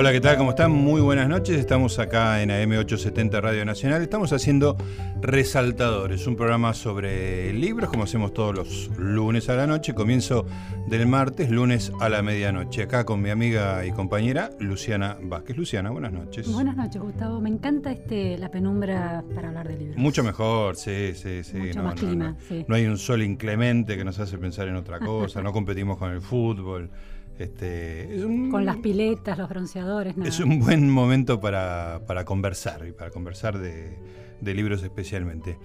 Hola, 0.00 0.12
¿qué 0.12 0.20
tal? 0.20 0.36
¿Cómo 0.36 0.50
están? 0.50 0.70
Muy 0.70 1.00
buenas 1.00 1.28
noches. 1.28 1.58
Estamos 1.58 1.98
acá 1.98 2.40
en 2.40 2.50
AM870 2.50 3.40
Radio 3.40 3.64
Nacional. 3.64 4.00
Estamos 4.00 4.32
haciendo 4.32 4.76
Resaltadores, 5.20 6.24
un 6.28 6.36
programa 6.36 6.72
sobre 6.72 7.52
libros, 7.52 7.90
como 7.90 8.04
hacemos 8.04 8.32
todos 8.32 8.54
los 8.54 8.90
lunes 8.96 9.48
a 9.48 9.56
la 9.56 9.66
noche. 9.66 9.94
Comienzo 9.94 10.46
del 10.86 11.08
martes, 11.08 11.50
lunes 11.50 11.90
a 11.98 12.08
la 12.08 12.22
medianoche. 12.22 12.84
Acá 12.84 13.04
con 13.04 13.20
mi 13.20 13.30
amiga 13.30 13.84
y 13.84 13.90
compañera 13.90 14.50
Luciana 14.60 15.16
Vázquez. 15.20 15.56
Luciana, 15.56 15.90
buenas 15.90 16.12
noches. 16.12 16.46
Buenas 16.46 16.76
noches, 16.76 17.02
Gustavo. 17.02 17.40
Me 17.40 17.48
encanta 17.48 17.90
este 17.90 18.38
la 18.38 18.52
penumbra 18.52 19.24
para 19.34 19.48
hablar 19.48 19.66
de 19.66 19.78
libros. 19.78 19.96
Mucho 19.96 20.22
mejor, 20.22 20.76
sí, 20.76 21.10
sí, 21.16 21.42
sí. 21.42 21.56
Mucho 21.56 21.78
no, 21.80 21.82
más 21.82 22.00
no, 22.00 22.08
clima, 22.08 22.28
no. 22.28 22.36
sí. 22.48 22.64
No 22.68 22.76
hay 22.76 22.86
un 22.86 22.98
sol 22.98 23.20
inclemente 23.20 23.96
que 23.96 24.04
nos 24.04 24.20
hace 24.20 24.38
pensar 24.38 24.68
en 24.68 24.76
otra 24.76 25.00
cosa. 25.00 25.42
no 25.42 25.52
competimos 25.52 25.98
con 25.98 26.12
el 26.12 26.20
fútbol. 26.20 26.88
Este, 27.38 28.16
es 28.16 28.24
un- 28.24 28.50
Con 28.50 28.64
las 28.64 28.78
piletas, 28.78 29.38
los 29.38 29.48
bronceadores, 29.48 30.16
nada. 30.16 30.28
Es 30.28 30.40
un 30.40 30.58
buen 30.60 30.90
momento 30.90 31.40
para, 31.40 32.00
para 32.06 32.24
conversar 32.24 32.84
y 32.86 32.92
para 32.92 33.10
conversar 33.10 33.58
de, 33.58 33.96
de 34.40 34.54
libros 34.54 34.82
especialmente. 34.82 35.58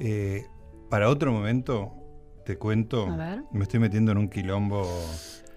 Eh, 0.00 0.46
para 0.88 1.08
otro 1.10 1.30
momento, 1.32 1.92
te 2.46 2.56
cuento, 2.56 3.06
A 3.08 3.16
ver. 3.16 3.42
me 3.52 3.62
estoy 3.64 3.78
metiendo 3.78 4.12
en 4.12 4.18
un 4.18 4.28
quilombo 4.30 4.88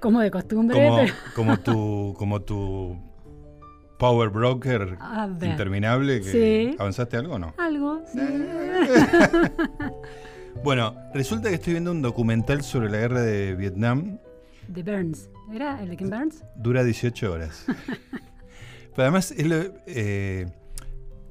Como 0.01 0.19
de 0.19 0.29
costumbre, 0.29 0.75
como, 0.77 0.97
pero- 0.97 1.13
como 1.35 1.59
tu, 1.59 2.13
como 2.17 2.41
tu 2.41 2.97
power 3.97 4.29
broker 4.29 4.97
interminable. 5.41 6.19
Que, 6.21 6.71
Sí. 6.71 6.75
¿Avanzaste 6.79 7.15
algo 7.15 7.35
o 7.35 7.39
no? 7.39 7.53
Algo. 7.57 8.01
sí. 8.11 8.19
Bueno, 10.63 10.95
resulta 11.13 11.47
que 11.49 11.55
estoy 11.55 11.73
viendo 11.73 11.91
un 11.91 12.01
documental 12.01 12.61
sobre 12.61 12.89
la 12.89 12.97
guerra 12.97 13.21
de 13.21 13.55
Vietnam 13.55 14.17
De 14.67 14.83
Burns. 14.83 15.29
¿Era 15.51 15.81
el 15.81 15.89
de 15.89 15.97
Ken 15.97 16.09
Burns? 16.09 16.43
Dura 16.55 16.83
18 16.83 17.31
horas. 17.31 17.65
Pero 18.95 19.03
además, 19.03 19.33
eh, 19.37 20.45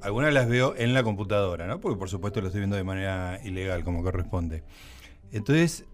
algunas 0.01 0.33
las 0.33 0.47
veo 0.47 0.75
en 0.77 0.93
la 0.93 1.03
computadora, 1.03 1.67
¿no? 1.67 1.79
Porque 1.79 1.97
por 1.97 2.09
supuesto 2.09 2.41
lo 2.41 2.47
estoy 2.47 2.61
viendo 2.61 2.75
de 2.75 2.83
manera 2.83 3.39
ilegal, 3.43 3.83
como 3.83 4.03
corresponde. 4.03 4.63
Entonces, 5.31 5.85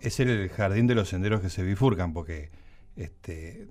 es 0.00 0.20
el 0.20 0.48
jardín 0.48 0.86
de 0.86 0.94
los 0.94 1.08
senderos 1.08 1.40
que 1.40 1.50
se 1.50 1.62
bifurcan, 1.62 2.12
porque 2.12 2.50
este, 2.96 3.68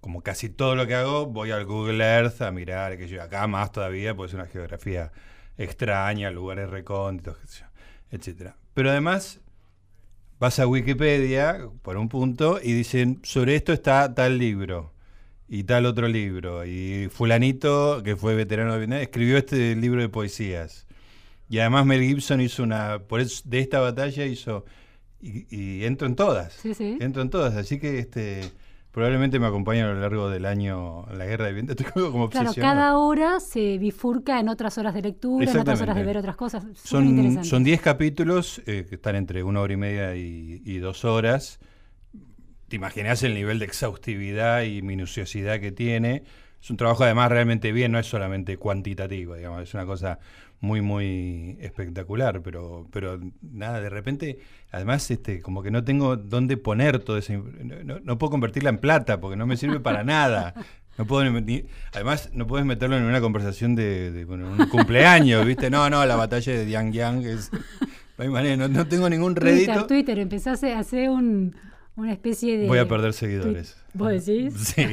como 0.00 0.22
casi 0.22 0.48
todo 0.48 0.76
lo 0.76 0.86
que 0.86 0.94
hago, 0.94 1.26
voy 1.26 1.50
al 1.50 1.64
Google 1.64 2.04
Earth 2.04 2.40
a 2.42 2.50
mirar, 2.50 2.96
que 2.98 3.08
yo 3.08 3.22
acá 3.22 3.46
más 3.46 3.72
todavía, 3.72 4.14
pues 4.14 4.30
es 4.30 4.34
una 4.34 4.46
geografía 4.46 5.12
extraña, 5.56 6.30
lugares 6.30 6.70
recónditos, 6.70 7.36
etcétera. 8.10 8.56
Pero 8.74 8.90
además, 8.90 9.40
vas 10.44 10.58
a 10.58 10.66
Wikipedia 10.66 11.70
por 11.80 11.96
un 11.96 12.10
punto 12.10 12.60
y 12.62 12.74
dicen 12.74 13.18
sobre 13.22 13.56
esto 13.56 13.72
está 13.72 14.14
tal 14.14 14.36
libro 14.36 14.92
y 15.48 15.64
tal 15.64 15.86
otro 15.86 16.06
libro 16.06 16.66
y 16.66 17.08
fulanito 17.10 18.02
que 18.02 18.14
fue 18.14 18.34
veterano 18.34 18.74
de 18.74 18.78
Vietnam 18.80 18.98
escribió 19.00 19.38
este 19.38 19.74
libro 19.74 20.02
de 20.02 20.10
poesías 20.10 20.86
y 21.48 21.60
además 21.60 21.86
Mel 21.86 22.02
Gibson 22.02 22.42
hizo 22.42 22.62
una 22.62 22.98
por 22.98 23.20
eso 23.22 23.40
de 23.46 23.60
esta 23.60 23.80
batalla 23.80 24.26
hizo 24.26 24.66
y, 25.22 25.46
y 25.48 25.84
entro 25.86 26.06
en 26.06 26.14
todas 26.14 26.52
Sí, 26.52 26.74
sí. 26.74 26.98
entro 27.00 27.22
en 27.22 27.30
todas 27.30 27.54
así 27.56 27.78
que 27.78 27.98
este 27.98 28.42
probablemente 28.94 29.40
me 29.40 29.48
acompaña 29.48 29.90
a 29.90 29.92
lo 29.92 30.00
largo 30.00 30.30
del 30.30 30.46
año 30.46 31.04
la 31.12 31.26
guerra 31.26 31.46
de 31.46 31.52
Vietnam 31.52 31.76
estoy 31.78 32.10
como 32.12 32.30
Claro, 32.30 32.52
cada 32.54 32.96
hora 32.96 33.40
se 33.40 33.76
bifurca 33.76 34.38
en 34.38 34.48
otras 34.48 34.78
horas 34.78 34.94
de 34.94 35.02
lectura, 35.02 35.50
en 35.50 35.58
otras 35.58 35.80
horas 35.80 35.96
de 35.96 36.04
ver 36.04 36.16
otras 36.16 36.36
cosas. 36.36 36.64
Son 36.74 37.44
son 37.44 37.64
10 37.64 37.80
capítulos 37.80 38.62
eh, 38.66 38.86
que 38.88 38.94
están 38.94 39.16
entre 39.16 39.42
una 39.42 39.60
hora 39.60 39.72
y 39.72 39.76
media 39.76 40.14
y, 40.14 40.62
y 40.64 40.78
dos 40.78 41.04
horas. 41.04 41.58
Te 42.68 42.76
imaginas 42.76 43.22
el 43.24 43.34
nivel 43.34 43.58
de 43.58 43.64
exhaustividad 43.64 44.62
y 44.62 44.80
minuciosidad 44.80 45.58
que 45.60 45.72
tiene. 45.72 46.22
Es 46.62 46.70
un 46.70 46.76
trabajo 46.76 47.02
además 47.02 47.30
realmente 47.30 47.72
bien, 47.72 47.90
no 47.92 47.98
es 47.98 48.06
solamente 48.06 48.56
cuantitativo, 48.56 49.34
digamos, 49.34 49.62
es 49.62 49.74
una 49.74 49.84
cosa 49.84 50.20
muy, 50.64 50.80
muy 50.82 51.56
espectacular, 51.60 52.42
pero, 52.42 52.88
pero 52.90 53.20
nada, 53.42 53.80
de 53.80 53.88
repente, 53.90 54.38
además, 54.72 55.08
este, 55.10 55.40
como 55.40 55.62
que 55.62 55.70
no 55.70 55.84
tengo 55.84 56.16
dónde 56.16 56.56
poner 56.56 56.98
todo 56.98 57.18
ese, 57.18 57.36
no, 57.38 58.00
no- 58.00 58.18
puedo 58.18 58.30
convertirla 58.30 58.70
en 58.70 58.78
plata, 58.78 59.20
porque 59.20 59.36
no 59.36 59.46
me 59.46 59.56
sirve 59.56 59.78
para 59.80 60.02
nada. 60.02 60.54
No 60.96 61.06
puedo 61.06 61.28
ni- 61.28 61.40
ni- 61.40 61.64
además, 61.92 62.30
no 62.34 62.46
puedes 62.46 62.64
meterlo 62.66 62.96
en 62.96 63.02
una 63.04 63.20
conversación 63.20 63.74
de, 63.74 64.10
de, 64.12 64.24
bueno, 64.24 64.48
un 64.50 64.66
cumpleaños, 64.68 65.44
¿viste? 65.44 65.68
No, 65.68 65.90
no, 65.90 66.04
la 66.06 66.16
batalla 66.16 66.52
de 66.52 66.64
Diang 66.64 66.92
Yang 66.92 67.24
es. 67.24 67.50
No 68.16 68.22
hay 68.24 68.28
manera, 68.30 68.56
no, 68.56 68.68
no 68.68 68.86
tengo 68.86 69.08
ningún 69.10 69.34
Twitter, 69.34 69.66
rédito. 69.66 69.86
Twitter, 69.88 70.18
empezás 70.20 70.62
a 70.62 70.78
hacer 70.78 71.10
un, 71.10 71.56
una 71.96 72.12
especie 72.12 72.58
de... 72.58 72.66
Voy 72.66 72.78
a 72.78 72.88
perder 72.88 73.12
seguidores. 73.12 73.76
¿Vos 73.92 74.10
decís? 74.10 74.54
Sí, 74.74 74.86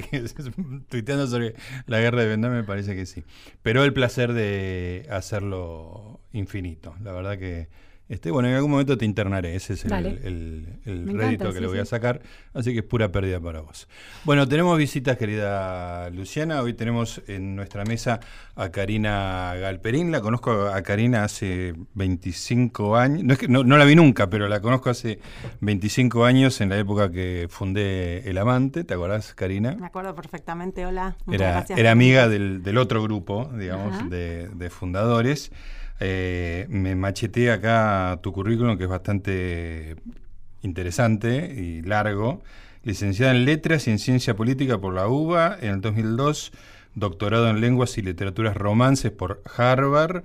tuiteando 0.90 1.28
sobre 1.28 1.56
la 1.88 2.00
guerra 2.00 2.22
de 2.22 2.28
Vietnam 2.28 2.52
me 2.54 2.64
parece 2.64 2.96
que 2.96 3.06
sí. 3.06 3.24
Pero 3.64 3.84
el 3.84 3.94
placer 3.94 4.34
de 4.34 5.08
hacerlo 5.10 6.20
infinito. 6.32 6.96
La 7.04 7.12
verdad 7.12 7.38
que, 7.38 7.70
este, 8.12 8.30
bueno, 8.30 8.50
en 8.50 8.56
algún 8.56 8.72
momento 8.72 8.98
te 8.98 9.06
internaré. 9.06 9.56
Ese 9.56 9.74
es 9.74 9.86
el, 9.86 9.94
el- 9.94 10.68
rédito 10.86 11.22
encanta, 11.24 11.46
que 11.48 11.54
sí, 11.54 11.60
le 11.62 11.68
voy 11.68 11.80
a 11.80 11.86
sacar. 11.86 12.22
Así 12.54 12.74
que 12.74 12.80
es 12.80 12.86
pura 12.86 13.10
pérdida 13.10 13.40
para 13.40 13.62
vos. 13.62 13.88
Bueno, 14.26 14.46
tenemos 14.48 14.78
visitas, 14.78 15.16
querida 15.18 16.10
Luciana. 16.10 16.62
Hoy 16.62 16.74
tenemos 16.74 17.22
en 17.28 17.56
nuestra 17.56 17.86
mesa 17.86 18.20
a 18.56 18.70
Karina 18.70 19.56
Galperín. 19.56 20.12
La 20.12 20.20
conozco 20.20 20.52
a 20.68 20.82
Karina 20.82 21.24
hace 21.24 21.74
25 21.94 22.98
años. 22.98 23.24
No, 23.24 23.32
es 23.34 23.40
que, 23.40 23.48
no, 23.48 23.64
no 23.64 23.78
la 23.78 23.86
vi 23.86 23.96
nunca, 23.96 24.30
pero 24.30 24.50
la 24.50 24.60
conozco 24.60 24.90
hace 24.90 25.20
25 25.62 26.26
años 26.26 26.60
en 26.60 26.68
la 26.70 26.78
época 26.78 27.12
que 27.12 27.48
fundé 27.50 28.30
El 28.30 28.38
Amante. 28.38 28.84
¿Te 28.84 28.94
acordás, 28.94 29.34
Karina? 29.34 29.78
Me 29.80 29.86
acuerdo 29.86 30.14
perfectamente, 30.16 30.86
hola. 30.86 31.16
Muchas 31.26 31.42
Era, 31.42 31.52
gracias 31.52 31.80
era 31.80 31.92
amiga 31.92 32.28
del, 32.28 32.62
del 32.62 32.78
otro 32.78 33.02
grupo, 33.02 33.50
digamos, 33.58 34.10
de, 34.10 34.50
de 34.50 34.70
fundadores. 34.70 35.52
Eh, 36.04 36.66
me 36.70 36.96
macheteé 36.96 37.52
acá 37.52 38.20
tu 38.24 38.34
currículum, 38.34 38.76
que 38.76 38.86
es 38.86 38.90
bastante 38.90 39.96
interesante 40.64 41.54
y 41.56 41.84
largo. 41.84 42.42
Licenciada 42.84 43.34
en 43.34 43.46
Letras 43.46 43.88
y 43.88 43.92
en 43.92 44.00
Ciencia 44.00 44.36
Política 44.36 44.80
por 44.80 44.96
la 44.96 45.08
UBA 45.08 45.60
en 45.62 45.70
el 45.76 45.82
2002, 45.82 46.54
doctorado 46.96 47.48
en 47.50 47.62
Lenguas 47.62 48.00
y 48.00 48.02
Literaturas 48.02 48.58
Romances 48.58 49.12
por 49.12 49.44
Harvard, 49.56 50.24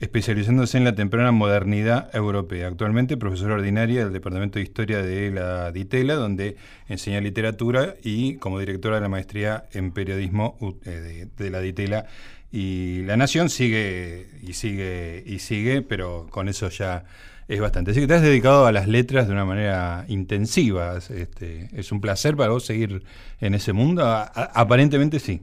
especializándose 0.00 0.78
en 0.78 0.84
la 0.84 0.96
temprana 0.96 1.30
modernidad 1.30 2.10
europea. 2.12 2.66
Actualmente 2.66 3.16
profesora 3.16 3.54
ordinaria 3.54 4.02
del 4.02 4.12
Departamento 4.12 4.58
de 4.58 4.64
Historia 4.64 5.00
de 5.00 5.30
la 5.30 5.70
DITELA, 5.70 6.14
donde 6.16 6.56
enseña 6.88 7.20
literatura 7.20 7.94
y 8.02 8.34
como 8.36 8.58
directora 8.58 8.96
de 8.96 9.02
la 9.02 9.08
maestría 9.08 9.66
en 9.72 9.92
periodismo 9.92 10.56
eh, 10.84 11.28
de 11.36 11.50
la 11.50 11.60
DITELA. 11.60 12.06
Y 12.50 13.02
La 13.02 13.16
Nación 13.16 13.50
sigue 13.50 14.26
y 14.42 14.54
sigue 14.54 15.22
y 15.26 15.38
sigue, 15.40 15.82
pero 15.82 16.26
con 16.30 16.48
eso 16.48 16.68
ya 16.70 17.04
es 17.46 17.60
bastante. 17.60 17.90
Así 17.90 18.00
que 18.00 18.06
te 18.06 18.14
has 18.14 18.22
dedicado 18.22 18.66
a 18.66 18.72
las 18.72 18.88
letras 18.88 19.26
de 19.26 19.32
una 19.34 19.44
manera 19.44 20.04
intensiva. 20.08 20.96
Este, 20.98 21.68
¿Es 21.74 21.92
un 21.92 22.00
placer 22.00 22.36
para 22.36 22.50
vos 22.50 22.64
seguir 22.64 23.02
en 23.40 23.54
ese 23.54 23.72
mundo? 23.72 24.04
A- 24.06 24.22
a- 24.22 24.50
aparentemente 24.54 25.18
sí. 25.20 25.42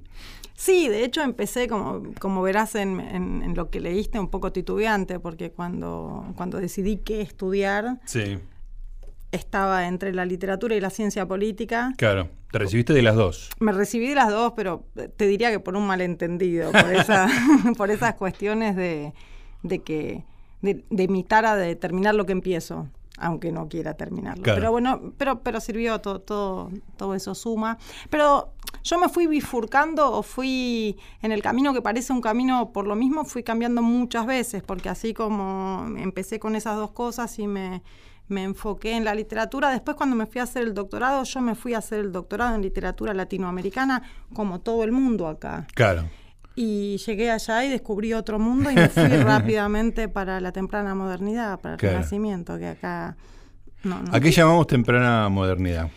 Sí, 0.55 0.87
de 0.87 1.03
hecho 1.03 1.21
empecé, 1.21 1.67
como, 1.67 2.13
como 2.19 2.41
verás 2.41 2.75
en, 2.75 2.99
en- 3.01 3.43
en 3.43 3.55
lo 3.55 3.69
que 3.69 3.81
leíste, 3.81 4.19
un 4.19 4.29
poco 4.29 4.51
titubeante, 4.53 5.19
porque 5.19 5.51
cuando, 5.51 6.25
cuando 6.37 6.59
decidí 6.59 6.97
qué 6.97 7.21
estudiar, 7.21 7.99
Sí, 8.05 8.37
estaba 9.35 9.87
entre 9.87 10.13
la 10.13 10.25
literatura 10.25 10.75
y 10.75 10.79
la 10.79 10.89
ciencia 10.89 11.25
política. 11.27 11.93
claro. 11.97 12.29
Te 12.51 12.59
recibiste 12.59 12.93
de 12.93 13.01
las 13.01 13.15
dos. 13.15 13.49
Me 13.59 13.73
recibí 13.73 14.07
de 14.07 14.15
las 14.15 14.29
dos, 14.29 14.53
pero 14.55 14.85
te 15.17 15.27
diría 15.27 15.51
que 15.51 15.59
por 15.59 15.75
un 15.75 15.85
malentendido, 15.85 16.71
por, 16.71 16.93
esa, 16.93 17.27
por 17.77 17.91
esas 17.91 18.15
cuestiones 18.15 18.77
de, 18.77 19.13
de 19.61 19.79
que 19.79 20.23
de, 20.61 20.85
de 20.89 21.03
imitar 21.03 21.45
a 21.45 21.57
de 21.57 21.75
terminar 21.75 22.15
lo 22.15 22.25
que 22.25 22.31
empiezo, 22.31 22.87
aunque 23.17 23.51
no 23.51 23.67
quiera 23.67 23.95
terminarlo. 23.95 24.43
Claro. 24.43 24.59
Pero 24.59 24.71
bueno, 24.71 25.13
pero, 25.17 25.41
pero 25.41 25.59
sirvió, 25.59 25.99
todo, 25.99 26.21
todo, 26.21 26.71
todo 26.97 27.13
eso 27.15 27.35
suma. 27.35 27.77
Pero 28.09 28.53
yo 28.83 28.99
me 28.99 29.09
fui 29.09 29.27
bifurcando 29.27 30.11
o 30.11 30.23
fui 30.23 30.97
en 31.21 31.31
el 31.31 31.41
camino 31.41 31.73
que 31.73 31.81
parece 31.81 32.13
un 32.13 32.21
camino 32.21 32.71
por 32.71 32.87
lo 32.87 32.95
mismo, 32.95 33.25
fui 33.25 33.43
cambiando 33.43 33.81
muchas 33.81 34.25
veces, 34.25 34.63
porque 34.63 34.89
así 34.89 35.13
como 35.13 35.87
empecé 35.97 36.39
con 36.39 36.55
esas 36.55 36.77
dos 36.77 36.91
cosas 36.91 37.37
y 37.39 37.47
me, 37.47 37.81
me 38.27 38.43
enfoqué 38.43 38.95
en 38.97 39.03
la 39.05 39.13
literatura, 39.13 39.69
después 39.69 39.95
cuando 39.97 40.15
me 40.15 40.25
fui 40.25 40.39
a 40.41 40.43
hacer 40.45 40.63
el 40.63 40.73
doctorado, 40.73 41.23
yo 41.23 41.41
me 41.41 41.53
fui 41.55 41.73
a 41.73 41.77
hacer 41.79 41.99
el 41.99 42.11
doctorado 42.11 42.55
en 42.55 42.61
literatura 42.61 43.13
latinoamericana, 43.13 44.01
como 44.33 44.61
todo 44.61 44.83
el 44.83 44.91
mundo 44.91 45.27
acá. 45.27 45.67
Claro. 45.75 46.05
Y 46.55 46.97
llegué 47.05 47.29
allá 47.31 47.65
y 47.65 47.69
descubrí 47.69 48.13
otro 48.13 48.39
mundo 48.39 48.71
y 48.71 48.75
me 48.75 48.89
fui 48.89 49.03
rápidamente 49.07 50.07
para 50.09 50.39
la 50.39 50.51
temprana 50.51 50.95
modernidad, 50.95 51.59
para 51.59 51.73
el 51.75 51.79
Claro. 51.79 51.97
renacimiento, 51.97 52.57
que 52.57 52.67
acá... 52.67 53.17
No, 53.83 54.01
no. 54.01 54.15
¿A 54.15 54.19
qué 54.19 54.31
llamamos 54.31 54.65
temprana 54.65 55.29
modernidad? 55.29 55.89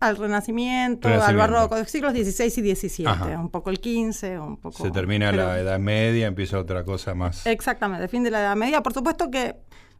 Al 0.00 0.16
renacimiento, 0.18 1.08
al 1.08 1.36
barroco, 1.36 1.82
siglos 1.86 2.12
XVI 2.12 2.44
y 2.70 2.74
XVII, 2.74 3.06
Ajá. 3.06 3.38
un 3.40 3.48
poco 3.50 3.70
el 3.70 3.76
XV, 3.76 4.38
un 4.42 4.56
poco... 4.58 4.82
Se 4.82 4.90
termina 4.90 5.30
pero- 5.30 5.44
la 5.44 5.58
Edad 5.60 5.78
Media, 5.78 6.26
empieza 6.26 6.58
otra 6.58 6.84
cosa 6.84 7.14
más. 7.14 7.46
Exactamente, 7.46 8.02
el 8.04 8.10
fin 8.10 8.22
de 8.22 8.30
la 8.30 8.40
Edad 8.40 8.56
Media. 8.56 8.82
Por 8.82 8.92
supuesto 8.92 9.30
que 9.30 9.56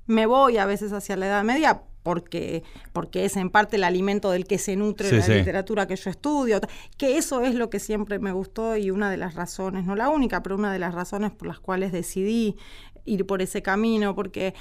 me 0.06 0.26
voy 0.26 0.58
a 0.58 0.66
veces 0.66 0.92
hacia 0.92 1.16
la 1.16 1.26
Edad 1.26 1.44
Media 1.44 1.82
porque, 2.02 2.62
porque 2.92 3.24
es 3.24 3.36
en 3.36 3.50
parte 3.50 3.76
el 3.76 3.84
alimento 3.84 4.30
del 4.30 4.46
que 4.46 4.58
se 4.58 4.76
nutre 4.76 5.08
Sí, 5.10 5.16
la 5.16 5.22
sí. 5.22 5.32
literatura 5.34 5.86
que 5.88 5.96
yo 5.96 6.08
estudio, 6.08 6.60
que 6.96 7.18
eso 7.18 7.42
es 7.42 7.54
lo 7.56 7.68
que 7.68 7.80
siempre 7.80 8.20
me 8.20 8.30
gustó 8.32 8.76
y 8.76 8.92
una 8.92 9.10
de 9.10 9.16
las 9.16 9.34
razones, 9.34 9.84
no 9.84 9.96
la 9.96 10.08
única, 10.08 10.42
pero 10.42 10.54
una 10.54 10.72
de 10.72 10.78
las 10.78 10.94
razones 10.94 11.32
por 11.32 11.48
las 11.48 11.58
cuales 11.58 11.90
decidí 11.90 12.56
ir 13.04 13.26
por 13.26 13.42
ese 13.42 13.60
camino, 13.62 14.14
porque 14.14 14.54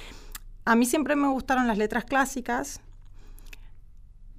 a 0.64 0.74
mí 0.74 0.86
siempre 0.86 1.14
me 1.14 1.28
gustaron 1.28 1.68
las 1.68 1.78
letras 1.78 2.04
clásicas, 2.04 2.80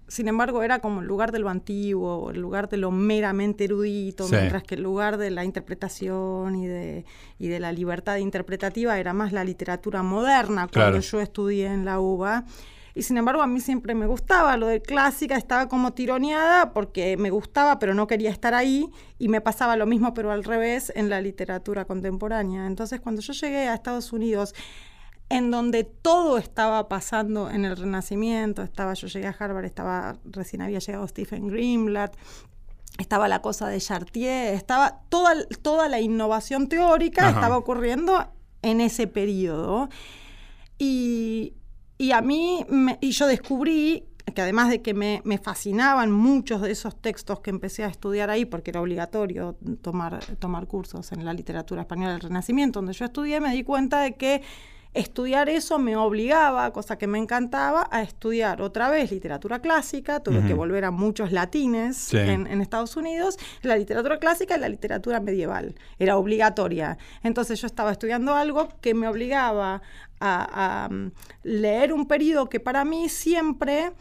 sin 0.07 0.27
embargo, 0.27 0.63
era 0.63 0.80
como 0.80 1.01
el 1.01 1.07
lugar 1.07 1.31
de 1.31 1.39
lo 1.39 1.50
antiguo, 1.50 2.31
el 2.31 2.39
lugar 2.39 2.69
de 2.69 2.77
lo 2.77 2.92
meramente 2.92 3.65
erudito, 3.65 4.25
Sí. 4.27 4.36
mientras 4.36 4.63
que 4.63 4.75
el 4.75 4.83
lugar 4.83 5.18
de 5.18 5.31
la 5.31 5.44
interpretación 5.44 6.56
y 6.56 6.68
de, 6.68 7.06
y 7.39 7.48
de 7.48 7.59
la 7.59 7.71
libertad 7.71 8.18
interpretativa 8.18 8.98
era 9.00 9.13
más 9.13 9.31
la 9.33 9.44
literatura 9.44 10.04
moderna 10.04 10.68
cuando 10.71 10.71
Claro. 10.71 11.00
yo 11.00 11.19
estudié 11.21 11.68
en 11.68 11.86
la 11.86 12.00
UBA. 12.00 12.45
Y 12.95 13.04
sin 13.04 13.15
embargo, 13.18 13.44
a 13.44 13.48
mí 13.48 13.59
siempre 13.62 13.94
me 13.94 14.07
gustaba 14.07 14.57
lo 14.57 14.65
de 14.65 14.81
clásica, 14.81 15.36
estaba 15.38 15.68
como 15.68 15.94
tironeada 15.94 16.74
porque 16.74 17.15
me 17.15 17.30
gustaba, 17.30 17.77
pero 17.77 17.94
no 17.94 18.07
quería 18.07 18.31
estar 18.31 18.56
ahí. 18.56 18.89
Y 19.19 19.27
me 19.27 19.39
pasaba 19.39 19.75
lo 19.75 19.86
mismo, 19.86 20.15
pero 20.15 20.31
al 20.31 20.44
revés, 20.44 20.92
en 20.95 21.07
la 21.07 21.21
literatura 21.21 21.86
contemporánea. 21.86 22.65
Entonces, 22.65 23.00
cuando 23.00 23.21
yo 23.21 23.33
llegué 23.33 23.68
a 23.68 23.75
Estados 23.75 24.13
Unidos, 24.13 24.56
en 25.30 25.52
donde 25.52 25.84
todo 25.84 26.38
estaba 26.38 26.88
pasando 26.88 27.50
en 27.50 27.66
el 27.66 27.76
Renacimiento, 27.76 28.62
estaba, 28.64 28.94
yo 28.94 29.08
llegué 29.08 29.28
a 29.28 29.36
Harvard, 29.38 29.66
estaba, 29.66 30.18
recién 30.26 30.62
había 30.62 30.80
llegado 30.80 31.08
Stephen 31.08 31.48
Greenblatt, 31.48 32.16
estaba 32.98 33.28
la 33.28 33.42
cosa 33.42 33.68
de 33.68 33.80
Chartier, 33.80 34.54
estaba 34.54 35.02
toda, 35.10 35.34
toda 35.62 35.90
la 35.90 36.00
innovación 36.00 36.68
teórica 36.70 37.24
Ajá. 37.28 37.32
estaba 37.32 37.58
ocurriendo 37.58 38.26
en 38.62 38.80
ese 38.82 39.08
periodo. 39.08 39.90
Y, 40.78 41.54
y 41.98 42.12
a 42.12 42.22
mí, 42.22 42.66
me- 42.70 42.98
y 43.02 43.12
yo 43.12 43.28
descubrí 43.28 44.06
que 44.34 44.42
además 44.42 44.70
de 44.70 44.82
que 44.82 44.94
me, 44.94 45.22
me 45.26 45.38
fascinaban 45.38 46.12
muchos 46.12 46.62
de 46.62 46.72
esos 46.72 46.96
textos 47.02 47.40
que 47.40 47.50
empecé 47.50 47.84
a 47.84 47.88
estudiar 47.88 48.30
ahí, 48.30 48.46
porque 48.46 48.72
era 48.72 48.82
obligatorio 48.82 49.58
tomar, 49.82 50.20
tomar 50.38 50.68
cursos 50.68 51.12
en 51.14 51.24
la 51.26 51.34
literatura 51.34 51.82
española 51.82 52.12
del 52.12 52.22
Renacimiento, 52.22 52.80
donde 52.80 52.94
yo 52.94 53.06
estudié, 53.06 53.40
me 53.40 53.54
di 53.54 53.64
cuenta 53.64 54.02
de 54.02 54.16
que 54.16 54.42
estudiar 55.00 55.50
eso 55.50 55.80
me 55.80 55.96
obligaba, 55.96 56.72
cosa 56.74 56.98
que 56.98 57.08
me 57.08 57.18
encantaba, 57.18 57.88
a 57.92 58.02
estudiar 58.02 58.62
otra 58.62 58.90
vez 58.90 59.12
literatura 59.12 59.60
clásica, 59.60 60.22
tuve 60.22 60.46
que 60.48 60.54
volver 60.54 60.86
a 60.86 60.92
muchos 60.92 61.32
latines 61.32 61.98
Sí. 61.98 62.18
en, 62.18 62.48
en 62.48 62.62
Estados 62.62 62.96
Unidos, 62.98 63.38
la 63.62 63.76
literatura 63.78 64.18
clásica 64.20 64.58
y 64.58 64.60
la 64.60 64.70
literatura 64.70 65.20
medieval, 65.20 65.76
era 66.00 66.18
obligatoria. 66.18 66.98
Entonces 67.24 67.60
yo 67.62 67.68
estaba 67.68 67.92
estudiando 67.92 68.34
algo 68.36 68.70
que 68.82 68.94
me 68.94 69.08
obligaba 69.08 69.82
a, 70.20 70.86
a, 70.86 70.90
mm, 70.90 71.12
leer 71.44 71.94
un 71.94 72.08
periodo 72.08 72.50
que 72.50 72.60
para 72.60 72.84
mí 72.86 73.10
siempre 73.10 73.92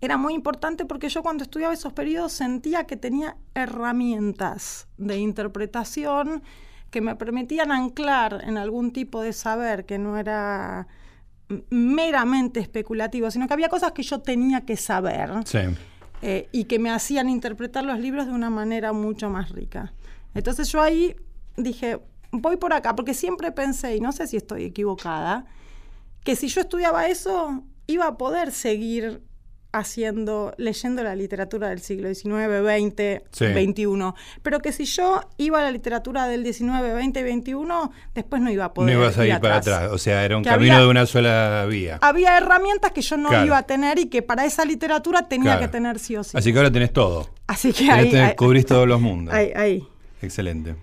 era 0.00 0.16
muy 0.16 0.34
importante 0.34 0.84
porque 0.84 1.08
yo 1.08 1.22
cuando 1.22 1.44
estudiaba 1.44 1.72
esos 1.72 1.92
periodos 1.92 2.32
sentía 2.32 2.84
que 2.84 2.96
tenía 2.96 3.36
herramientas 3.54 4.88
de 4.98 5.16
interpretación 5.18 6.42
que 6.92 7.00
me 7.00 7.16
permitían 7.16 7.72
anclar 7.72 8.42
en 8.46 8.56
algún 8.58 8.92
tipo 8.92 9.22
de 9.22 9.32
saber 9.32 9.86
que 9.86 9.98
no 9.98 10.16
era 10.18 10.86
meramente 11.70 12.60
especulativo, 12.60 13.30
sino 13.30 13.46
que 13.46 13.54
había 13.54 13.68
cosas 13.68 13.92
que 13.92 14.02
yo 14.02 14.20
tenía 14.20 14.60
que 14.60 14.76
saber 14.76 15.30
Sí. 15.44 15.58
eh, 16.22 16.48
y 16.52 16.64
que 16.64 16.78
me 16.78 16.90
hacían 16.90 17.28
interpretar 17.28 17.82
los 17.84 17.98
libros 17.98 18.26
de 18.26 18.32
una 18.32 18.50
manera 18.50 18.92
mucho 18.92 19.28
más 19.30 19.50
rica. 19.50 19.92
Entonces 20.34 20.68
yo 20.70 20.80
ahí 20.80 21.16
dije, 21.56 21.98
voy 22.30 22.56
por 22.58 22.72
acá, 22.72 22.94
porque 22.94 23.14
siempre 23.14 23.52
pensé, 23.52 23.96
y 23.96 24.00
no 24.00 24.12
sé 24.12 24.26
si 24.26 24.36
estoy 24.36 24.64
equivocada, 24.64 25.46
que 26.24 26.36
si 26.36 26.48
yo 26.48 26.60
estudiaba 26.60 27.06
eso, 27.08 27.64
iba 27.86 28.06
a 28.06 28.16
poder 28.18 28.52
seguir 28.52 29.22
haciendo, 29.72 30.54
leyendo 30.58 31.02
la 31.02 31.14
literatura 31.14 31.68
del 31.70 31.80
siglo 31.80 32.12
XIX, 32.14 32.62
XX, 32.62 33.22
Sí. 33.30 33.46
XXI. 33.46 34.12
Pero 34.42 34.60
que 34.60 34.72
si 34.72 34.84
yo 34.84 35.20
iba 35.38 35.60
a 35.60 35.62
la 35.62 35.70
literatura 35.70 36.26
del 36.28 36.44
XIX, 36.44 36.92
XX 36.92 37.20
y 37.20 37.32
XXI, 37.40 37.54
después 38.14 38.42
no 38.42 38.50
iba 38.50 38.64
a 38.66 38.68
No 38.68 38.74
poder 38.74 38.96
ibas 38.96 39.18
a 39.18 39.26
ir 39.26 39.40
para 39.40 39.56
atrás. 39.56 39.76
atrás. 39.78 39.92
O 39.92 39.98
sea, 39.98 40.24
era 40.24 40.36
un 40.36 40.42
Que 40.44 40.50
camino 40.50 40.74
había- 40.74 40.84
de 40.84 40.90
una 40.90 41.06
sola 41.06 41.66
vía. 41.68 41.98
Había 42.02 42.36
herramientas 42.36 42.92
que 42.92 43.02
yo 43.02 43.16
no 43.16 43.28
Claro. 43.30 43.46
iba 43.46 43.58
a 43.58 43.62
tener 43.64 43.98
y 43.98 44.06
que 44.06 44.22
para 44.22 44.44
esa 44.44 44.64
literatura 44.64 45.28
tenía 45.28 45.52
Claro. 45.52 45.60
que 45.62 45.68
tener 45.68 45.98
sí 45.98 46.16
o 46.16 46.22
sí. 46.24 46.36
Así 46.36 46.52
que 46.52 46.58
ahora 46.58 46.70
tenés 46.70 46.92
todo. 46.92 47.30
Así 47.46 47.72
que 47.72 47.90
ahí, 47.90 48.14
ahí- 48.14 48.36
cubrís 48.36 48.66
todos 48.66 48.86
los 48.86 49.00
mundos. 49.00 49.34
ahí- 49.34 49.52
ahí. 49.56 49.88
Excelente. 50.20 50.76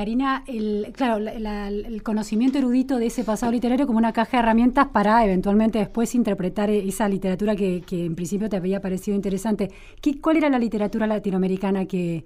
Karina, 0.00 0.44
el, 0.46 0.92
claro, 0.94 1.18
la- 1.18 1.68
el 1.68 2.02
conocimiento 2.02 2.58
erudito 2.58 2.98
de 2.98 3.06
ese 3.06 3.24
pasado 3.24 3.50
literario 3.50 3.86
como 3.86 3.96
una 3.98 4.12
caja 4.12 4.32
de 4.36 4.42
herramientas 4.42 4.88
para 4.88 5.24
eventualmente 5.24 5.78
después 5.78 6.14
interpretar 6.14 6.68
esa 6.68 7.08
literatura 7.08 7.56
que, 7.56 7.82
en 7.90 8.14
principio 8.14 8.50
te 8.50 8.56
había 8.56 8.82
parecido 8.82 9.14
interesante. 9.16 9.70
¿Qué, 10.02 10.20
¿Cuál 10.20 10.36
era 10.36 10.50
la 10.50 10.58
literatura 10.58 11.06
latinoamericana 11.06 11.86
que 11.86 12.24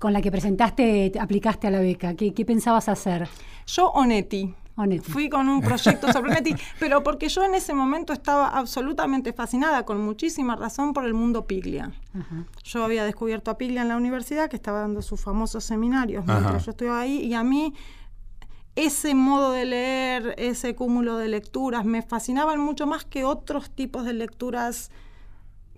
con 0.00 0.12
la 0.12 0.20
que 0.20 0.32
presentaste, 0.32 1.10
te 1.10 1.20
aplicaste 1.20 1.68
a 1.68 1.70
la 1.70 1.78
beca? 1.80 2.14
¿Qué, 2.14 2.34
qué 2.34 2.44
pensabas 2.44 2.88
hacer? 2.88 3.28
Yo 3.68 3.90
Onetti. 3.90 4.52
Onetti. 4.80 5.10
Fui 5.10 5.28
con 5.28 5.48
un 5.48 5.60
proyecto 5.60 6.12
sobre 6.12 6.32
Onetti, 6.32 6.54
pero 6.78 7.02
porque 7.02 7.28
yo 7.28 7.44
en 7.44 7.54
ese 7.54 7.74
momento 7.74 8.12
estaba 8.12 8.48
absolutamente 8.48 9.32
fascinada, 9.32 9.84
con 9.84 10.00
muchísima 10.00 10.56
razón, 10.56 10.92
por 10.92 11.04
el 11.04 11.14
mundo 11.14 11.46
Piglia. 11.46 11.92
Ajá. 12.14 12.44
Yo 12.64 12.84
había 12.84 13.04
descubierto 13.04 13.50
a 13.50 13.58
Piglia 13.58 13.82
en 13.82 13.88
la 13.88 13.96
universidad, 13.96 14.48
que 14.48 14.56
estaba 14.56 14.80
dando 14.80 15.02
sus 15.02 15.20
famosos 15.20 15.64
seminarios 15.64 16.24
Ajá. 16.24 16.40
mientras 16.40 16.64
yo 16.64 16.70
estuve 16.72 16.90
ahí, 16.90 17.24
y 17.24 17.34
a 17.34 17.42
mí 17.42 17.74
ese 18.76 19.14
modo 19.14 19.52
de 19.52 19.64
leer, 19.64 20.34
ese 20.38 20.74
cúmulo 20.74 21.16
de 21.16 21.28
lecturas, 21.28 21.84
me 21.84 22.02
fascinaban 22.02 22.60
mucho 22.60 22.86
más 22.86 23.04
que 23.04 23.24
otros 23.24 23.70
tipos 23.70 24.04
de 24.04 24.12
lecturas 24.12 24.90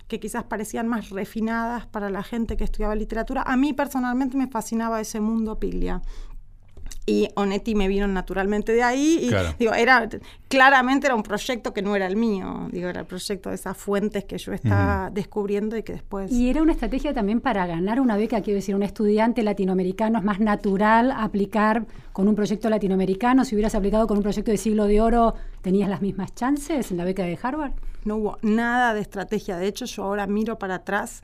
que 0.07 0.19
quizás 0.19 0.43
parecían 0.43 0.87
más 0.87 1.09
refinadas 1.09 1.87
para 1.87 2.09
la 2.09 2.23
gente 2.23 2.55
que 2.55 2.63
estudiaba 2.63 2.95
literatura. 2.95 3.41
A 3.41 3.57
mí 3.57 3.73
personalmente 3.73 4.37
me 4.37 4.47
fascinaba 4.47 5.01
ese 5.01 5.19
mundo 5.19 5.59
Piglia. 5.59 6.01
Y 7.05 7.27
Onetti 7.35 7.75
me 7.75 7.87
vino 7.89 8.07
naturalmente 8.07 8.71
de 8.71 8.81
ahí. 8.81 9.19
Y 9.23 9.27
Claro. 9.27 9.53
digo, 9.59 9.73
era, 9.73 10.07
claramente 10.47 11.07
era 11.07 11.15
un 11.15 11.23
proyecto 11.23 11.73
que 11.73 11.81
no 11.81 11.95
era 11.95 12.07
el 12.07 12.15
mío. 12.15 12.69
Digo, 12.71 12.87
era 12.87 13.01
el 13.01 13.05
proyecto 13.05 13.49
de 13.49 13.55
esas 13.55 13.75
fuentes 13.75 14.23
que 14.23 14.37
yo 14.37 14.53
estaba 14.53 15.09
descubriendo 15.11 15.75
y 15.75 15.83
que 15.83 15.93
después. 15.93 16.31
Y 16.31 16.49
era 16.49 16.61
una 16.61 16.71
estrategia 16.71 17.13
también 17.13 17.41
para 17.41 17.65
ganar 17.67 17.99
una 17.99 18.15
beca, 18.15 18.41
quiero 18.41 18.55
decir, 18.57 18.73
un 18.75 18.83
estudiante 18.83 19.43
latinoamericano 19.43 20.19
es 20.19 20.23
más 20.23 20.39
natural 20.39 21.11
aplicar 21.11 21.85
con 22.13 22.27
un 22.27 22.35
proyecto 22.35 22.69
latinoamericano. 22.69 23.43
Si 23.43 23.55
hubieras 23.55 23.75
aplicado 23.75 24.07
con 24.07 24.17
un 24.17 24.23
proyecto 24.23 24.51
de 24.51 24.57
siglo 24.57 24.85
de 24.85 25.01
oro, 25.01 25.33
¿tenías 25.61 25.89
las 25.89 26.01
mismas 26.01 26.33
chances 26.35 26.89
en 26.91 26.97
la 26.97 27.03
beca 27.03 27.23
de 27.23 27.37
Harvard? 27.41 27.73
No 28.05 28.15
hubo 28.17 28.37
nada 28.41 28.93
de 28.93 29.01
estrategia. 29.01 29.57
De 29.57 29.67
hecho, 29.67 29.85
yo 29.85 30.03
ahora 30.03 30.27
miro 30.27 30.57
para 30.57 30.75
atrás. 30.75 31.21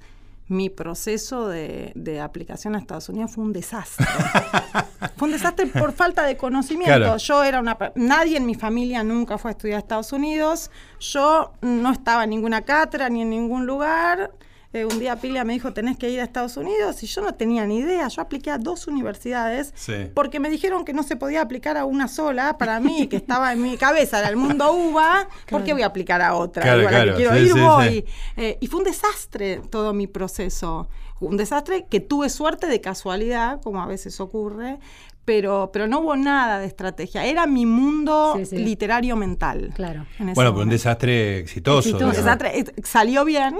Mi 0.49 0.69
proceso 0.69 1.47
de, 1.47 1.93
de 1.95 2.19
aplicación 2.19 2.75
a 2.75 2.79
Estados 2.79 3.07
Unidos 3.07 3.31
fue 3.31 3.43
un 3.43 3.53
desastre. 3.53 4.05
fue 5.15 5.27
un 5.27 5.31
desastre 5.31 5.67
por 5.67 5.93
falta 5.93 6.23
de 6.23 6.37
conocimiento. 6.37 6.97
Claro. 6.97 7.17
Yo 7.17 7.43
era 7.43 7.59
una. 7.59 7.77
Nadie 7.95 8.37
en 8.37 8.45
mi 8.45 8.55
familia 8.55 9.03
nunca 9.03 9.37
fue 9.37 9.51
a 9.51 9.53
estudiar 9.53 9.77
a 9.77 9.79
Estados 9.79 10.11
Unidos. 10.11 10.71
Yo 10.99 11.53
no 11.61 11.91
estaba 11.91 12.23
en 12.23 12.31
ninguna 12.31 12.63
cátedra 12.63 13.09
ni 13.09 13.21
en 13.21 13.29
ningún 13.29 13.65
lugar. 13.65 14.31
Eh, 14.71 14.85
un 14.85 14.99
día 14.99 15.15
Pilia 15.15 15.43
me 15.43 15.53
dijo, 15.53 15.73
tenés 15.73 15.97
que 15.97 16.11
ir 16.11 16.19
a 16.19 16.23
Estados 16.23 16.55
Unidos, 16.55 17.01
y 17.01 17.07
yo 17.07 17.21
no 17.23 17.33
tenía 17.33 17.65
ni 17.65 17.79
idea. 17.79 18.07
Yo 18.07 18.21
apliqué 18.21 18.51
a 18.51 18.59
dos 18.59 18.85
universidades 18.85 19.73
Sí. 19.75 19.93
porque 20.13 20.39
me 20.39 20.47
dijeron 20.49 20.85
que 20.85 20.93
no 20.93 21.01
se 21.01 21.15
podía 21.15 21.41
aplicar 21.41 21.75
a 21.75 21.85
una 21.85 22.07
sola 22.07 22.57
para 22.59 22.79
mí, 22.79 23.07
que 23.07 23.15
estaba 23.15 23.51
en 23.51 23.63
mi 23.63 23.77
cabeza, 23.77 24.19
era 24.19 24.29
el 24.29 24.35
mundo 24.35 24.71
UBA, 24.71 25.27
¿por 25.49 25.63
qué 25.63 25.73
voy 25.73 25.81
a 25.81 25.87
aplicar 25.87 26.21
a 26.21 26.35
otra? 26.35 26.61
Claro, 26.61 26.77
Digo, 26.79 26.89
a 26.89 26.91
la 26.91 26.97
claro, 27.03 27.11
que 27.13 27.17
quiero 27.23 27.35
sí, 27.35 27.41
ir 27.41 27.53
sí, 27.53 27.59
voy. 27.59 27.89
sí. 27.89 28.05
Eh, 28.37 28.57
y 28.61 28.67
fue 28.67 28.77
un 28.79 28.85
desastre 28.85 29.61
todo 29.71 29.91
mi 29.93 30.05
proceso. 30.05 30.87
Un 31.19 31.35
desastre 31.35 31.87
que 31.89 31.99
tuve 31.99 32.29
suerte 32.29 32.67
de 32.67 32.79
casualidad, 32.79 33.59
como 33.63 33.81
a 33.81 33.87
veces 33.87 34.19
ocurre, 34.21 34.77
pero, 35.25 35.71
pero 35.73 35.87
no 35.87 35.99
hubo 35.99 36.15
nada 36.15 36.59
de 36.59 36.67
estrategia. 36.67 37.25
Era 37.25 37.45
mi 37.47 37.65
mundo 37.65 38.35
Sí, 38.37 38.45
sí. 38.45 38.57
literario 38.59 39.15
mental. 39.15 39.71
Claro. 39.75 40.05
en 40.19 40.29
ese 40.29 40.35
Bueno, 40.35 40.51
pero 40.53 40.63
un 40.63 40.69
desastre 40.69 41.39
exitoso. 41.39 41.89
Exitoso. 41.89 42.11
digamos. 42.21 42.39
Desastre, 42.39 42.73
salió 42.83 43.25
bien. 43.25 43.57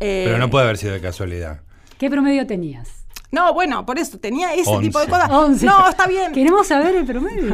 Eh, 0.00 0.24
Pero 0.26 0.38
no 0.38 0.50
puede 0.50 0.64
haber 0.64 0.76
sido 0.78 0.92
de 0.92 1.00
casualidad. 1.00 1.60
¿Qué 1.98 2.10
promedio 2.10 2.46
tenías? 2.46 3.04
No, 3.30 3.52
bueno, 3.52 3.84
por 3.84 3.98
eso 3.98 4.18
tenía 4.18 4.54
ese 4.54 4.70
Once. 4.70 4.86
tipo 4.86 5.00
de 5.00 5.08
cosas. 5.08 5.28
11. 5.28 5.66
No, 5.66 5.88
está 5.88 6.06
bien. 6.06 6.32
Queremos 6.32 6.68
saber 6.68 6.94
el 6.94 7.04
promedio. 7.04 7.52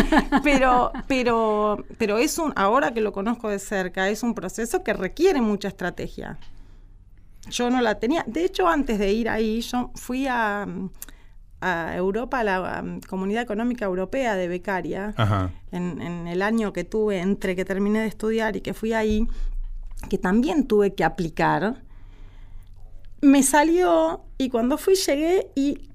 pero, 0.44 0.92
pero, 1.08 1.84
pero 1.98 2.18
es 2.18 2.38
un, 2.38 2.52
ahora 2.54 2.94
que 2.94 3.00
lo 3.00 3.12
conozco 3.12 3.48
de 3.48 3.58
cerca, 3.58 4.08
es 4.08 4.22
un 4.22 4.34
proceso 4.34 4.84
que 4.84 4.92
requiere 4.92 5.40
mucha 5.40 5.66
estrategia. 5.66 6.38
Yo 7.50 7.70
no 7.70 7.80
la 7.80 7.98
tenía. 7.98 8.22
De 8.28 8.44
hecho, 8.44 8.68
antes 8.68 9.00
de 9.00 9.12
ir 9.12 9.28
ahí, 9.28 9.62
yo 9.62 9.90
fui 9.96 10.28
a, 10.28 10.66
a 11.60 11.96
Europa, 11.96 12.40
a 12.40 12.44
la 12.44 12.82
um, 12.84 13.00
Comunidad 13.00 13.42
Económica 13.42 13.84
Europea 13.84 14.36
de 14.36 14.46
becaria, 14.46 15.12
Ajá. 15.16 15.50
en, 15.72 16.00
en 16.02 16.28
el 16.28 16.40
año 16.40 16.72
que 16.72 16.84
tuve 16.84 17.18
entre 17.18 17.56
que 17.56 17.64
terminé 17.64 18.00
de 18.00 18.06
estudiar 18.06 18.54
y 18.56 18.60
que 18.60 18.74
fui 18.74 18.92
ahí, 18.92 19.26
que 20.08 20.18
también 20.18 20.66
tuve 20.66 20.94
que 20.94 21.04
aplicar. 21.04 21.82
Me 23.20 23.42
salió 23.42 24.24
y 24.38 24.50
cuando 24.50 24.78
fui 24.78 24.94
llegué 24.94 25.50
y 25.54 25.90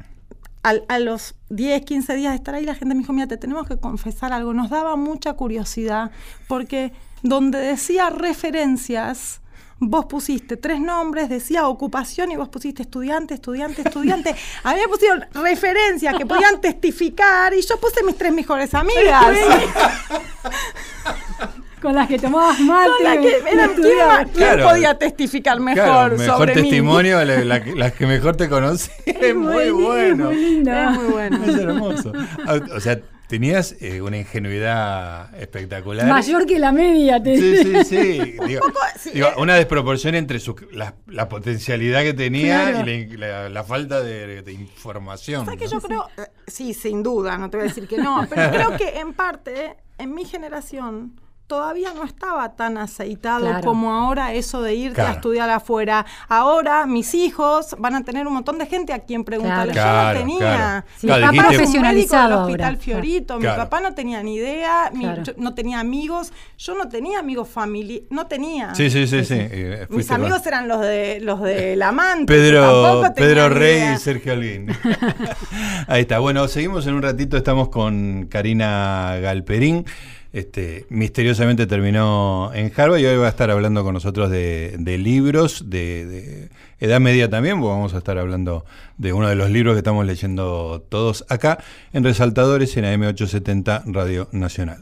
a 0.64 1.00
los 1.00 1.34
10, 1.50 1.86
15 1.86 2.16
días 2.16 2.34
de 2.34 2.36
estar 2.36 2.54
ahí, 2.54 2.66
la 2.66 2.76
gente 2.76 2.94
me 2.94 3.02
dijo, 3.02 3.14
mira, 3.14 3.28
te 3.28 3.38
tenemos 3.38 3.68
que 3.68 3.78
confesar 3.78 4.32
algo. 4.32 4.54
Nos 4.54 4.70
daba 4.70 4.96
mucha 4.96 5.34
curiosidad 5.34 6.12
porque 6.48 6.94
donde 7.24 7.58
decía 7.58 8.12
referencias, 8.12 9.42
vos 9.80 10.06
pusiste 10.06 10.58
tres 10.58 10.80
nombres, 10.80 11.30
decía 11.30 11.68
ocupación 11.68 12.32
y 12.32 12.36
vos 12.36 12.50
pusiste 12.50 12.84
estudiante, 12.84 13.34
estudiante, 13.34 13.82
estudiante. 13.86 14.36
A 14.64 14.74
mí 14.74 14.82
me 14.82 14.88
pusieron 14.88 15.26
referencias 15.34 16.16
que 16.16 16.26
podían 16.26 16.62
testificar 16.62 17.54
y 17.56 17.62
yo 17.62 17.80
puse 17.80 18.04
mis 18.04 18.16
tres 18.16 18.32
mejores 18.32 18.74
amigas. 18.76 19.36
con 21.82 21.96
las 21.96 22.08
que 22.08 22.20
tomabas 22.20 22.60
mate. 22.60 22.90
Con 22.90 23.04
las 23.04 23.18
que 23.18 24.32
¿quién, 24.34 24.60
podía 24.62 24.98
testificar 24.98 25.60
mejor 25.60 26.18
mejor 26.18 26.52
testimonio, 26.52 27.24
las 27.24 27.94
que 27.94 28.06
mejor 28.06 28.36
te 28.36 28.50
conocí. 28.50 28.92
Es, 29.22 29.36
muy, 29.36 29.70
bueno. 29.70 30.32
Es 30.32 30.38
muy 30.38 30.46
lindo. 30.46 30.72
Es 30.72 30.92
muy 30.92 31.06
bueno. 31.06 31.46
Es 31.46 31.56
hermoso. 31.58 32.12
O 32.76 32.80
sea, 32.80 33.00
tenías 33.32 33.78
eh, 33.80 34.02
una 34.02 34.18
ingenuidad 34.18 35.34
espectacular. 35.40 36.06
Mayor 36.06 36.46
que 36.46 36.60
la 36.60 36.74
media, 36.74 37.24
te 37.24 37.38
Sí, 37.38 37.64
sí, 37.64 37.84
sí. 37.86 38.38
Digo, 38.46 38.66
eh. 39.14 39.34
una 39.38 39.56
desproporción 39.56 40.16
entre 40.16 40.38
su, 40.42 40.54
la, 40.74 41.30
potencialidad 41.30 42.02
que 42.02 42.14
tenía 42.14 42.84
y 42.86 43.08
la, 43.16 43.64
falta 43.64 44.02
de, 44.02 44.44
información. 44.52 45.46
¿Sabes 45.46 45.62
que 45.62 45.68
yo 45.70 45.80
creo? 45.80 46.10
Eh, 46.18 46.24
sí, 46.46 46.74
sin 46.74 47.04
duda, 47.04 47.38
no 47.38 47.50
te 47.50 47.56
voy 47.56 47.68
a 47.68 47.70
decir 47.70 47.88
que 47.88 48.00
no, 48.00 48.28
pero 48.30 48.52
creo 48.52 48.78
que 48.78 49.00
en 49.00 49.14
parte, 49.14 49.78
en 49.98 50.14
mi 50.14 50.26
generación, 50.26 51.18
todavía 51.52 51.94
no 51.94 52.06
estaba 52.06 52.56
tan 52.56 52.78
aceitado 52.78 53.46
como 53.62 53.92
ahora 53.92 54.34
eso 54.34 54.62
de 54.62 54.74
irte 54.74 55.02
a 55.02 55.12
estudiar 55.12 55.50
afuera. 55.50 56.06
Ahora 56.30 56.86
mis 56.86 57.14
hijos 57.14 57.76
van 57.78 57.96
a 57.96 58.06
tener 58.06 58.26
un 58.26 58.36
montón 58.36 58.58
de 58.58 58.68
gente 58.68 58.94
a 58.94 59.00
quien 59.00 59.26
preguntarle. 59.26 59.74
Yo 59.74 59.84
no 59.84 60.14
tenía. 60.14 60.86
mi 61.02 61.10
papá 61.10 61.48
profesionalizado 61.50 62.30
del 62.30 62.40
Hospital 62.40 62.78
Fiorito, 62.78 63.38
mi 63.38 63.48
papá 63.48 63.82
no 63.82 63.94
tenía 63.94 64.24
ni 64.24 64.36
idea, 64.36 64.94
no 65.36 65.54
tenía 65.54 65.82
amigos, 65.82 66.32
yo 66.58 66.74
no 66.74 66.88
tenía 66.88 67.20
amigos 67.20 67.50
familiares, 67.50 68.08
no 68.12 68.28
tenía. 68.28 68.74
Sí, 68.74 68.90
sí, 68.90 69.06
sí, 69.06 69.26
sí. 69.26 69.36
Eh, 69.38 69.88
mis 69.90 70.10
amigos 70.10 70.48
eran 70.48 70.70
los 70.70 70.80
de 70.80 71.20
los 71.20 71.42
del 71.42 71.82
amante. 71.92 72.34
Pedro, 72.34 73.04
Pedro 73.14 73.50
Rey 73.50 73.96
y 73.96 73.98
Sergio 73.98 74.32
Alvin. 74.32 74.70
Ahí 75.88 76.04
está. 76.04 76.20
Bueno, 76.20 76.48
seguimos 76.48 76.88
en 76.88 76.94
un 76.94 77.02
ratito, 77.02 77.36
estamos 77.36 77.68
con 77.68 78.28
Karina 78.28 79.18
Galperín. 79.22 79.86
Este, 80.34 80.86
misteriosamente 80.90 81.68
terminó 81.68 82.52
en 82.54 82.72
Harvard 82.76 83.00
y 83.00 83.06
hoy 83.06 83.18
va 83.18 83.26
a 83.26 83.30
estar 83.30 83.52
hablando 83.52 83.84
con 83.84 83.94
nosotros 83.94 84.30
de, 84.30 84.78
libros, 84.98 85.70
de, 85.70 86.50
edad 86.80 87.02
media 87.02 87.30
también, 87.30 87.60
vamos 87.60 87.94
a 87.94 87.98
estar 87.98 88.18
hablando 88.18 88.64
de 88.98 89.12
uno 89.12 89.28
de 89.28 89.36
los 89.36 89.50
libros 89.50 89.74
que 89.74 89.80
estamos 89.80 90.06
leyendo 90.06 90.86
todos 90.88 91.26
acá 91.28 91.62
en 91.92 92.06
Resaltadores 92.06 92.78
en 92.78 92.86
AM870 92.86 93.84
Radio 93.88 94.30
Nacional. 94.32 94.80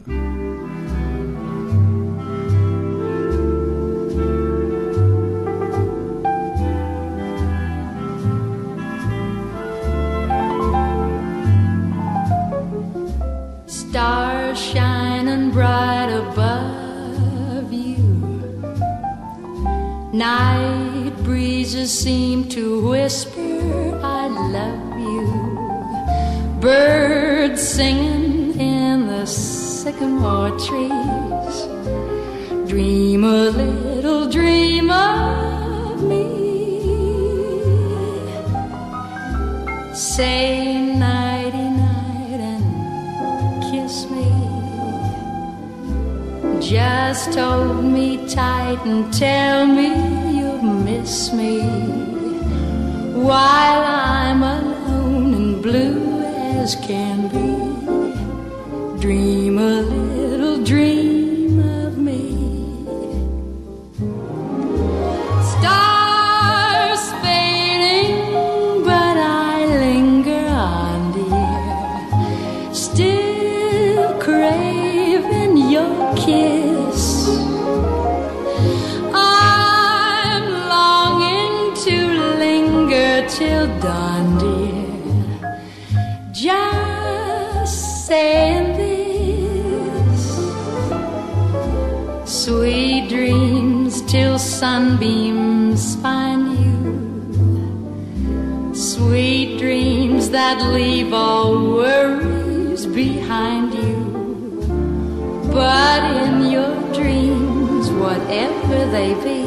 Bright 15.52 16.10
above 16.10 17.72
you. 17.72 17.96
Night 20.12 21.12
breezes 21.22 21.92
seem 21.96 22.48
to 22.50 22.88
whisper, 22.88 24.00
I 24.02 24.28
love 24.28 24.98
you. 24.98 26.60
Birds 26.60 27.62
singing 27.62 28.58
in 28.60 29.06
the 29.06 29.26
sycamore 29.26 30.50
trees. 30.58 31.56
Dream 32.68 33.24
a 33.24 33.50
little 33.50 34.28
dream 34.30 34.90
of 34.90 36.02
me. 36.02 36.26
Say 39.94 40.89
Just 46.60 47.34
hold 47.36 47.84
me 47.84 48.28
tight 48.28 48.78
and 48.84 49.12
tell 49.12 49.66
me 49.66 49.88
you'll 50.38 50.62
miss 50.62 51.32
me 51.32 51.62
while 53.14 53.82
I'm 53.82 54.42
alone 54.42 55.34
and 55.34 55.62
blue 55.62 56.20
as 56.60 56.76
can 56.76 57.28
be. 57.28 59.00
Dream 59.00 59.58
a 59.58 59.80
little 59.80 60.62
dream 60.62 61.10
kiss. 76.30 77.04
I'm 79.12 80.44
longing 80.76 81.56
to 81.86 81.96
linger 82.44 83.14
till 83.36 83.66
dawn, 83.80 84.26
dear. 84.42 84.90
Just 86.32 88.06
saying 88.06 88.68
this. 88.82 90.22
Sweet 92.44 93.08
dreams 93.08 93.92
till 94.02 94.38
sunbeams 94.38 95.82
find 95.96 96.42
you. 96.64 96.80
Sweet 98.74 99.58
dreams 99.58 100.30
that 100.30 100.58
leave 100.72 101.12
all 101.12 101.52
worries 101.78 102.86
behind 102.86 103.74
you. 103.74 104.00
But 105.52 106.19
baby. 108.90 109.44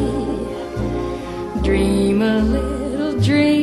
Dream 1.61 2.21
a 2.21 2.39
little 2.39 3.19
dream. 3.19 3.62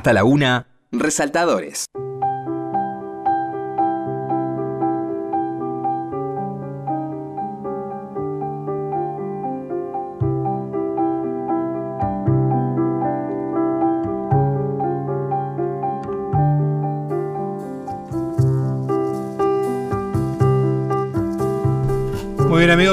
Hasta 0.00 0.14
la 0.14 0.24
una, 0.24 0.66
resaltadores. 0.92 1.84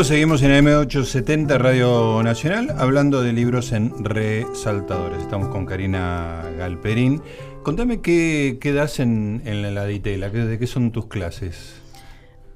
Seguimos 0.04 0.42
en 0.44 0.52
M870 0.66 1.58
Radio 1.58 2.22
Nacional 2.24 2.74
hablando 2.78 3.22
de 3.22 3.34
libros 3.34 3.72
en 3.72 3.92
resaltadores. 4.04 5.22
Estamos 5.22 5.50
con 5.50 5.66
Karina 5.66 6.44
Galperín. 6.58 7.22
Contame 7.64 8.02
qué, 8.02 8.58
qué 8.62 8.74
das 8.74 9.00
en, 9.00 9.42
en 9.46 9.74
la 9.76 9.86
Ditela, 9.86 10.32
¿Qué- 10.32 10.38
de 10.46 10.60
qué 10.60 10.68
son 10.68 10.92
tus 10.92 11.08
clases. 11.08 11.82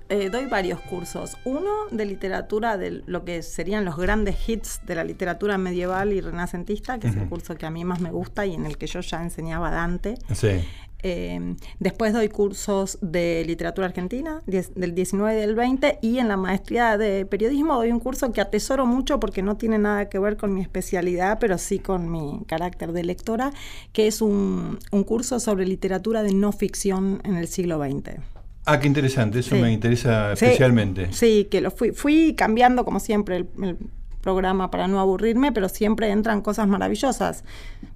Eh, 0.09 0.29
doy 0.29 0.45
varios 0.45 0.79
cursos. 0.81 1.37
Uno 1.45 1.69
de 1.89 2.05
literatura, 2.05 2.77
de 2.77 3.01
lo 3.05 3.23
que 3.25 3.41
serían 3.43 3.85
los 3.85 3.97
grandes 3.97 4.37
hits 4.47 4.81
de 4.85 4.95
la 4.95 5.03
literatura 5.03 5.57
medieval 5.57 6.13
y 6.13 6.21
renacentista, 6.21 6.99
que 6.99 7.07
es 7.07 7.15
el 7.15 7.27
curso 7.29 7.55
que 7.55 7.65
a 7.65 7.71
mí 7.71 7.83
más 7.85 8.01
me 8.01 8.11
gusta 8.11 8.45
y 8.45 8.53
en 8.53 8.65
el 8.65 8.77
que 8.77 8.87
yo 8.87 8.99
ya 8.99 9.21
enseñaba 9.23 9.71
Dante. 9.71 10.15
Sí. 10.33 10.61
Eh, 11.03 11.55
después 11.79 12.13
doy 12.13 12.29
cursos 12.29 12.97
de 13.01 13.43
literatura 13.45 13.87
argentina, 13.87 14.41
diez- 14.45 14.71
del 14.75 14.93
19 14.93 15.35
y 15.37 15.41
del 15.41 15.55
20, 15.55 15.97
y 16.01 16.19
en 16.19 16.27
la 16.27 16.37
maestría 16.37 16.97
de 16.97 17.25
periodismo 17.25 17.75
doy 17.75 17.91
un 17.91 17.99
curso 17.99 18.31
que 18.31 18.41
atesoro 18.41 18.85
mucho 18.85 19.19
porque 19.19 19.41
no 19.41 19.57
tiene 19.57 19.77
nada 19.79 20.09
que 20.09 20.19
ver 20.19 20.37
con 20.37 20.53
mi 20.53 20.61
especialidad, 20.61 21.37
pero 21.39 21.57
sí 21.57 21.79
con 21.79 22.11
mi 22.11 22.41
carácter 22.47 22.91
de 22.91 23.03
lectora, 23.03 23.51
que 23.93 24.07
es 24.07 24.21
un, 24.21 24.79
un 24.91 25.03
curso 25.03 25.39
sobre 25.39 25.65
literatura 25.65 26.23
de 26.23 26.33
no 26.33 26.51
ficción 26.51 27.21
en 27.23 27.35
el 27.35 27.47
siglo 27.47 27.79
XX. 27.79 28.19
Ah, 28.65 28.79
qué 28.79 28.87
interesante, 28.87 29.39
eso 29.39 29.55
Sí. 29.55 29.61
me 29.61 29.71
interesa 29.71 30.35
Sí, 30.35 30.45
especialmente. 30.45 31.11
Sí, 31.11 31.47
que 31.49 31.61
lo 31.61 31.71
fui, 31.71 31.91
fui 31.91 32.35
cambiando 32.35 32.85
como 32.85 32.99
siempre 32.99 33.37
el, 33.37 33.47
el 33.63 33.77
programa 34.21 34.71
para 34.71 34.87
no 34.87 34.99
aburrirme, 34.99 35.51
pero 35.51 35.67
siempre 35.69 36.09
entran 36.11 36.41
cosas 36.41 36.67
maravillosas. 36.67 37.43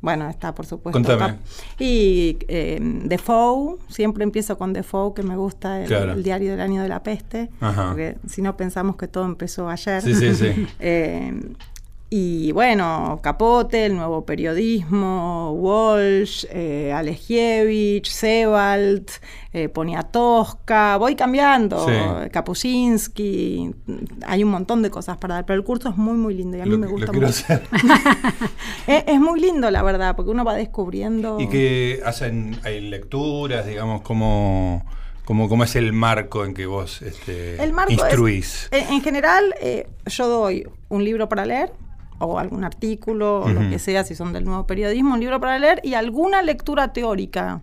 Bueno, 0.01 0.27
está 0.29 0.53
por 0.53 0.65
supuesto. 0.65 0.99
Contame. 1.01 1.37
Y 1.79 2.37
eh, 2.47 2.79
Defoe, 3.05 3.77
siempre 3.89 4.23
empiezo 4.23 4.57
con 4.57 4.73
Defoe, 4.73 5.13
que 5.13 5.23
me 5.23 5.37
gusta 5.37 5.81
el, 5.81 5.87
Claro. 5.87 6.13
el 6.13 6.23
diario 6.23 6.51
del 6.51 6.61
año 6.61 6.81
de 6.81 6.89
la 6.89 7.03
peste, 7.03 7.49
Ajá. 7.59 7.87
porque 7.89 8.17
si 8.27 8.41
no 8.41 8.57
pensamos 8.57 8.95
que 8.97 9.07
todo 9.07 9.25
empezó 9.25 9.69
ayer. 9.69 10.01
Sí, 10.01 10.13
sí, 10.15 10.35
sí. 10.35 10.67
Eh, 10.79 11.33
y 12.09 12.51
bueno, 12.51 13.19
Capote, 13.23 13.85
el 13.87 13.95
nuevo 13.95 14.25
periodismo, 14.25 15.51
Walsh, 15.53 16.45
eh, 16.51 16.93
Alejievich, 16.93 18.07
Sebald, 18.09 19.09
eh, 19.53 19.69
Poniatowska, 19.69 20.97
voy 20.97 21.15
cambiando, 21.15 21.85
Sí. 21.87 22.29
Kapuscinski, 22.31 23.71
hay 24.25 24.43
un 24.43 24.51
montón 24.51 24.81
de 24.81 24.89
cosas 24.91 25.17
para 25.17 25.35
dar, 25.35 25.45
pero 25.45 25.57
el 25.59 25.65
curso 25.65 25.89
es 25.89 25.97
muy, 25.97 26.13
muy 26.15 26.35
lindo 26.35 26.57
y 26.57 26.61
a 26.61 26.65
mí 26.65 26.71
Lo- 26.71 26.77
me 26.77 26.87
gusta 26.87 27.11
mucho. 27.11 27.25
hacer. 27.27 27.63
Es, 28.87 29.03
es 29.07 29.19
muy 29.19 29.39
lindo, 29.41 29.71
la 29.71 29.81
verdad, 29.81 30.15
porque 30.15 30.29
uno 30.31 30.45
va 30.45 30.53
descubriendo... 30.53 31.39
¿Y 31.39 31.47
qué 31.49 32.01
hacen? 32.05 32.55
¿Hay 32.63 32.81
lecturas, 32.81 33.65
digamos, 33.65 34.01
cómo, 34.01 34.85
cómo, 35.25 35.49
cómo 35.49 35.63
es 35.63 35.75
el 35.75 35.91
marco 35.91 36.45
en 36.45 36.53
que 36.53 36.67
vos 36.67 37.01
este, 37.01 37.61
El 37.63 37.73
marco 37.73 37.91
instruís? 37.93 38.67
En, 38.71 38.93
en 38.93 39.01
general, 39.01 39.55
eh, 39.59 39.87
yo 40.05 40.27
doy 40.27 40.67
un 40.89 41.03
libro 41.03 41.27
para 41.29 41.45
leer, 41.45 41.73
o 42.19 42.39
algún 42.39 42.63
artículo, 42.63 43.41
o 43.41 43.49
lo 43.49 43.69
que 43.69 43.79
sea, 43.79 44.03
si 44.03 44.15
son 44.15 44.33
del 44.33 44.45
nuevo 44.45 44.65
periodismo, 44.65 45.13
un 45.13 45.19
libro 45.19 45.39
para 45.39 45.59
leer 45.59 45.81
y 45.83 45.93
alguna 45.93 46.41
lectura 46.41 46.93
teórica. 46.93 47.61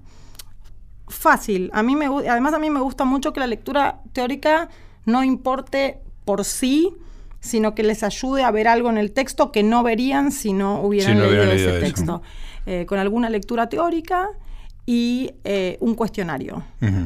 Fácil. 1.08 1.70
A 1.72 1.82
mí 1.82 1.96
me, 1.96 2.06
además, 2.06 2.54
a 2.54 2.58
mí 2.58 2.70
me 2.70 2.80
gusta 2.80 3.04
mucho 3.04 3.32
que 3.32 3.40
la 3.40 3.46
lectura 3.46 4.00
teórica 4.12 4.68
no 5.04 5.24
importe 5.24 5.98
por 6.24 6.44
sí, 6.44 6.94
sino 7.40 7.74
que 7.74 7.82
les 7.82 8.02
ayude 8.02 8.44
a 8.44 8.50
ver 8.50 8.68
algo 8.68 8.88
en 8.88 8.98
el 8.98 9.12
texto 9.12 9.50
que 9.50 9.62
no 9.62 9.82
verían 9.82 10.30
si 10.30 10.52
no 10.52 10.80
hubieran 10.80 11.16
Si 11.16 11.18
no 11.18 11.26
leído 11.26 11.42
ese 11.52 11.80
texto. 11.80 12.22
Eh, 12.64 12.86
con 12.86 12.98
alguna 12.98 13.28
lectura 13.28 13.68
teórica 13.68 14.30
y 14.84 15.30
eh, 15.44 15.76
un 15.80 15.94
cuestionario. 15.94 16.62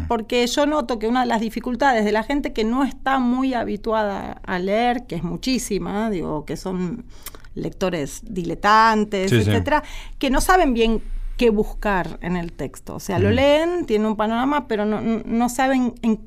Porque 0.08 0.46
yo 0.46 0.64
noto 0.66 0.98
que 0.98 1.08
una 1.08 1.20
de 1.20 1.26
las 1.26 1.40
dificultades 1.40 2.04
de 2.04 2.12
la 2.12 2.22
gente 2.22 2.52
que 2.52 2.64
no 2.64 2.84
está 2.84 3.18
muy 3.18 3.52
habituada 3.54 4.40
a 4.46 4.58
leer, 4.58 5.06
que 5.06 5.16
es 5.16 5.22
muchísima, 5.22 6.08
digo, 6.10 6.44
que 6.46 6.56
son 6.56 7.04
lectores 7.54 8.22
diletantes, 8.24 9.30
Sí, 9.30 9.42
sí. 9.42 9.50
etcétera, 9.50 9.82
que 10.18 10.30
no 10.30 10.40
saben 10.40 10.74
bien 10.74 11.02
qué 11.36 11.50
buscar 11.50 12.18
en 12.22 12.36
el 12.36 12.52
texto. 12.52 12.94
O 12.94 13.00
sea, 13.00 13.18
lo 13.18 13.30
leen, 13.30 13.84
tienen 13.84 14.06
un 14.08 14.16
panorama, 14.16 14.68
pero 14.68 14.84
no, 14.86 15.00
no- 15.00 15.22
no 15.24 15.48
saben 15.50 15.94
en- 16.02 16.20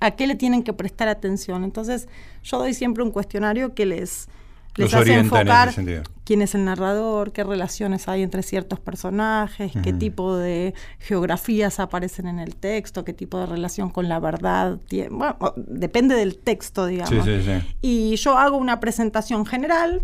a 0.00 0.12
qué 0.12 0.26
le 0.26 0.34
tienen 0.36 0.62
que 0.62 0.72
prestar 0.72 1.08
atención. 1.08 1.64
Entonces, 1.64 2.08
yo 2.44 2.58
doy 2.58 2.74
siempre 2.74 3.02
un 3.02 3.10
cuestionario 3.10 3.74
que 3.74 3.86
les, 3.86 4.28
les 4.76 4.94
hace 4.94 5.12
en 5.12 5.26
ese 5.26 5.36
enfocar 5.36 5.72
sentido. 5.72 6.02
quién 6.24 6.40
es 6.42 6.54
el 6.54 6.64
narrador, 6.64 7.32
qué 7.32 7.44
relaciones 7.44 8.08
hay 8.08 8.22
entre 8.22 8.42
ciertos 8.42 8.80
personajes, 8.80 9.72
qué 9.82 9.90
Ujú. 9.90 9.98
tipo 9.98 10.36
de 10.36 10.74
geografías 10.98 11.78
aparecen 11.80 12.26
en 12.26 12.38
el 12.38 12.56
texto, 12.56 13.04
qué 13.04 13.12
tipo 13.12 13.38
de 13.38 13.46
relación 13.46 13.90
con 13.90 14.08
la 14.08 14.18
verdad 14.18 14.78
tiene. 14.88 15.10
Bueno, 15.10 15.36
depende 15.56 16.14
del 16.14 16.38
texto, 16.38 16.86
digamos. 16.86 17.10
Sí, 17.10 17.20
sí, 17.22 17.42
sí. 17.42 17.76
Y 17.82 18.16
yo 18.16 18.38
hago 18.38 18.56
una 18.56 18.80
presentación 18.80 19.44
general, 19.46 20.02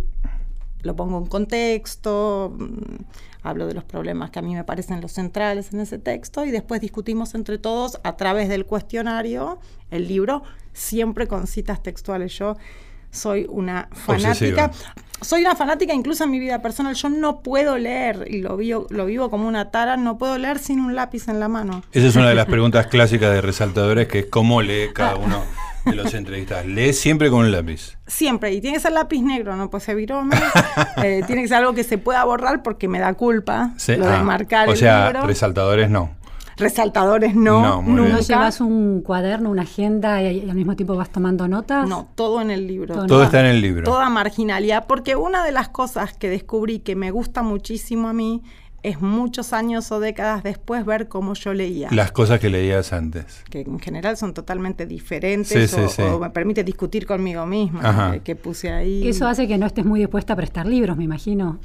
lo 0.83 0.95
pongo 0.95 1.19
en 1.19 1.27
contexto, 1.27 2.55
mm, 2.59 3.03
hablo 3.43 3.67
de 3.67 3.75
los 3.75 3.85
problemas 3.85 4.31
que 4.31 4.39
a 4.39 4.43
mí 4.43 4.55
me 4.55 4.65
parecen 4.65 5.01
los 5.01 5.13
centrales 5.13 5.73
en 5.73 5.81
ese 5.81 5.99
texto 5.99 6.45
y 6.45 6.51
después 6.51 6.81
discutimos 6.81 7.35
entre 7.35 7.59
todos 7.59 7.99
a 8.05 8.17
través 8.17 8.49
del 8.49 8.67
cuestionario 8.67 9.59
el 9.91 10.07
libro, 10.09 10.43
siempre 10.73 11.27
con 11.27 11.47
citas 11.47 11.83
textuales. 11.83 12.37
Yo 12.39 12.57
soy 13.11 13.47
una 13.49 13.89
fanática. 13.93 14.67
Obsesiva. 14.67 14.71
Soy 15.21 15.41
una 15.41 15.57
fanática 15.57 15.93
incluso 15.95 16.25
en 16.25 16.31
mi 16.31 16.39
vida 16.39 16.63
personal. 16.63 16.95
Yo 16.95 17.09
no 17.09 17.41
puedo 17.41 17.77
leer, 17.77 18.27
y 18.29 18.41
lo 18.41 18.57
vivo, 18.57 18.87
lo 18.91 19.07
vivo 19.07 19.31
como 19.31 19.49
una 19.49 19.71
tara, 19.71 19.97
no 19.97 20.17
puedo 20.17 20.39
leer 20.39 20.59
sin 20.59 20.81
un 20.81 20.95
lápiz 20.95 21.29
en 21.29 21.41
la 21.41 21.49
mano. 21.49 21.83
Esa 21.93 22.07
es 22.07 22.17
una 22.17 22.29
de 22.29 22.37
las 22.37 22.47
preguntas 22.51 22.87
clásicas 22.87 23.33
de 23.33 23.41
resaltadores, 23.41 24.07
que 24.07 24.21
es 24.21 24.27
cómo 24.27 24.63
lee 24.63 24.91
cada 24.95 25.17
uno 25.17 25.43
de 25.85 25.97
los 25.97 26.15
entrevistados. 26.15 26.67
Lee 26.67 26.93
siempre 26.93 27.31
con 27.31 27.41
un 27.41 27.51
lápiz. 27.51 27.97
Siempre, 28.07 28.53
y 28.53 28.61
tiene 28.61 28.77
que 28.77 28.81
ser 28.83 28.93
lápiz 28.93 29.21
negro, 29.23 29.57
no 29.57 29.71
puede 29.71 29.85
ser 29.85 29.97
virome. 29.97 30.37
Eh, 30.99 31.23
tiene 31.29 31.43
que 31.43 31.49
ser 31.49 31.59
algo 31.59 31.75
que 31.75 31.85
se 31.85 31.97
pueda 31.97 32.25
borrar 32.25 32.63
porque 32.65 32.89
me 32.89 32.99
da 32.99 33.15
culpa 33.15 33.71
Sí, 33.77 33.95
lo 33.95 34.05
de 34.07 34.17
ah, 34.17 34.23
marcar 34.25 34.69
o 34.69 34.73
el 34.73 34.79
sea, 34.79 35.07
libro. 35.07 35.27
resaltadores 35.29 35.89
no. 35.89 36.11
Resaltadores 36.59 37.35
no, 37.35 37.63
No, 37.63 37.83
muy 37.83 37.95
nunca. 37.95 38.13
¿No 38.13 38.21
llevas 38.21 38.61
un 38.61 39.01
cuaderno, 39.03 39.51
una 39.51 39.63
agenda 39.63 40.23
y, 40.23 40.39
y 40.45 40.51
al 40.51 40.57
mismo 40.57 40.77
tiempo 40.77 40.97
vas 40.97 41.11
tomando 41.11 41.47
notas? 41.49 41.89
No, 41.89 42.09
todo 42.15 42.41
en 42.41 42.51
el 42.51 42.67
libro. 42.67 43.07
Todo 43.07 43.23
está 43.23 43.41
en 43.41 43.47
el 43.47 43.61
libro. 43.61 43.85
Toda 43.85 44.09
marginalidad, 44.11 44.87
porque 44.87 45.17
una 45.17 45.45
de 45.45 45.53
las 45.53 45.69
cosas 45.69 46.13
que 46.17 46.29
descubrí 46.29 46.81
que 46.81 46.97
me 46.97 47.11
gusta 47.11 47.43
muchísimo 47.43 48.09
a 48.09 48.13
mí 48.13 48.43
es 48.85 49.01
muchos 49.01 49.53
años 49.53 49.91
o 49.91 49.99
décadas 49.99 50.45
después 50.45 50.87
ver 50.87 51.09
cómo 51.09 51.35
yo 51.35 51.53
leía. 51.53 51.89
Las 51.91 52.13
cosas 52.13 52.39
que 52.39 52.49
leías 52.49 52.93
antes. 52.93 53.43
que 53.51 53.63
en 53.63 53.81
general 53.81 54.17
son 54.17 54.35
totalmente 54.35 54.87
diferentes 54.87 55.69
Sí, 55.71 55.77
sí, 55.77 55.83
o, 55.83 55.89
sí. 55.89 56.03
o 56.03 56.21
me 56.21 56.31
permite 56.31 56.63
discutir 56.63 57.05
conmigo 57.05 57.45
misma 57.45 58.19
que 58.23 58.37
puse 58.37 58.71
ahí. 58.71 59.07
Eso 59.09 59.27
hace 59.27 59.49
que 59.49 59.59
no 59.59 59.67
estés 59.67 59.85
muy 59.85 59.99
dispuesta 59.99 60.35
a 60.35 60.37
prestar 60.37 60.67
libros, 60.67 60.97
me 60.97 61.03
imagino. 61.05 61.59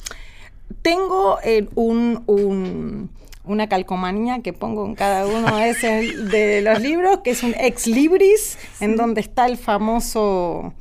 Tengo 0.82 1.38
eh, 1.44 1.68
un, 1.76 2.24
un- 2.26 3.10
una 3.46 3.68
calcomanía 3.68 4.40
que 4.42 4.54
pongo 4.54 4.86
en 4.86 4.96
cada 4.96 5.26
uno 5.28 5.58
de, 5.58 5.70
ese- 5.70 6.18
de 6.18 6.62
los 6.62 6.80
libros, 6.82 7.20
que 7.24 7.32
es 7.32 7.44
un 7.44 7.54
ex 7.60 7.88
libris, 7.88 8.58
en 8.80 8.96
donde 8.96 9.22
está 9.22 9.46
el 9.46 9.58
famoso, 9.58 10.74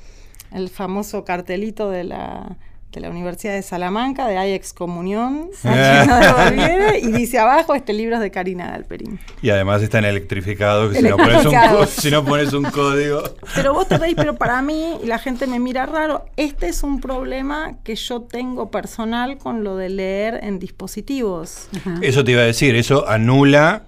el 0.53 0.68
famoso 0.68 1.25
cartelito 1.25 1.90
de 1.90 2.05
la, 2.05 2.57
de 2.92 3.00
la 3.00 3.11
Universidad 3.11 3.55
de 3.55 3.62
Salamanca, 3.62 4.26
de 4.28 4.37
hay 4.38 4.52
excomunión, 4.52 5.48
devolviere, 5.62 6.98
y 7.00 7.11
dice 7.12 7.38
abajo, 7.38 7.74
este 7.74 7.92
libro 7.92 8.16
es 8.16 8.20
de 8.20 8.31
Karina 8.31 8.70
Galperín. 8.70 9.18
Y 9.40 9.50
además 9.50 9.83
están 9.83 10.05
electrificados, 10.05 10.92
que 10.92 10.98
si 11.00 11.09
no 11.09 11.16
pones 11.16 11.46
un, 11.46 11.52
Electrificado. 11.55 11.78
co- 11.78 11.87
si 11.87 12.11
no 12.11 12.24
pones 12.24 12.52
un 12.52 12.64
código. 12.64 13.22
Pero 13.55 13.72
vos 13.74 13.88
te 13.88 13.98
reís, 13.98 14.14
pero 14.16 14.37
para 14.37 14.61
mí, 14.62 14.98
y 15.02 15.07
la 15.07 15.18
gente 15.18 15.46
me 15.46 15.59
mira 15.59 15.87
raro, 15.87 16.26
este 16.37 16.68
es 16.68 16.83
un 16.83 17.00
problema 17.00 17.76
que 17.83 17.94
yo 17.96 18.22
tengo 18.22 18.70
personal 18.70 19.38
con 19.38 19.64
lo 19.64 19.76
de 19.76 19.88
leer 19.88 20.40
en 20.42 20.59
dispositivos. 20.59 21.68
Ajá. 21.76 21.94
Eso 22.02 22.24
te 22.24 22.33
iba 22.33 22.42
a 22.42 22.44
decir, 22.44 22.74
eso 22.76 23.09
anula. 23.09 23.85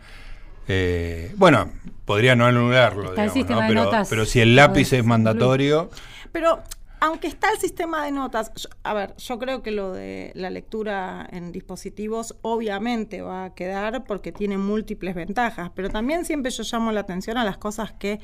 eh, 0.69 1.33
bueno, 1.37 1.71
podría 2.05 2.35
no 2.37 2.47
anularlo, 2.47 3.11
Está 3.11 3.23
de 3.29 3.45
pero, 3.69 3.91
pero 4.09 4.25
si 4.25 4.41
el 4.41 4.57
lápiz 4.57 4.93
es 4.93 5.05
mandatorio, 5.05 5.91
Pero 6.33 6.63
aunque 7.05 7.29
está 7.29 7.51
el 7.51 7.59
sistema 7.59 8.03
de 8.07 8.13
notas, 8.13 8.51
a 8.83 8.95
ver, 8.95 9.15
yo 9.19 9.39
creo 9.39 9.63
que 9.63 9.71
lo 9.71 9.93
de 9.93 10.33
la 10.35 10.49
lectura 10.49 11.29
en 11.31 11.53
dispositivos 11.53 12.35
obviamente 12.41 13.21
va 13.21 13.45
a 13.45 13.55
quedar 13.55 14.05
porque 14.05 14.33
tiene 14.33 14.57
múltiples 14.57 15.15
ventajas, 15.15 15.71
pero 15.75 15.91
también 15.91 16.25
siempre 16.25 16.51
yo 16.51 16.63
llamo 16.63 16.93
la 16.93 17.01
atención 17.01 17.37
a 17.37 17.45
las 17.45 17.59
cosas 17.59 17.93
que 17.93 18.21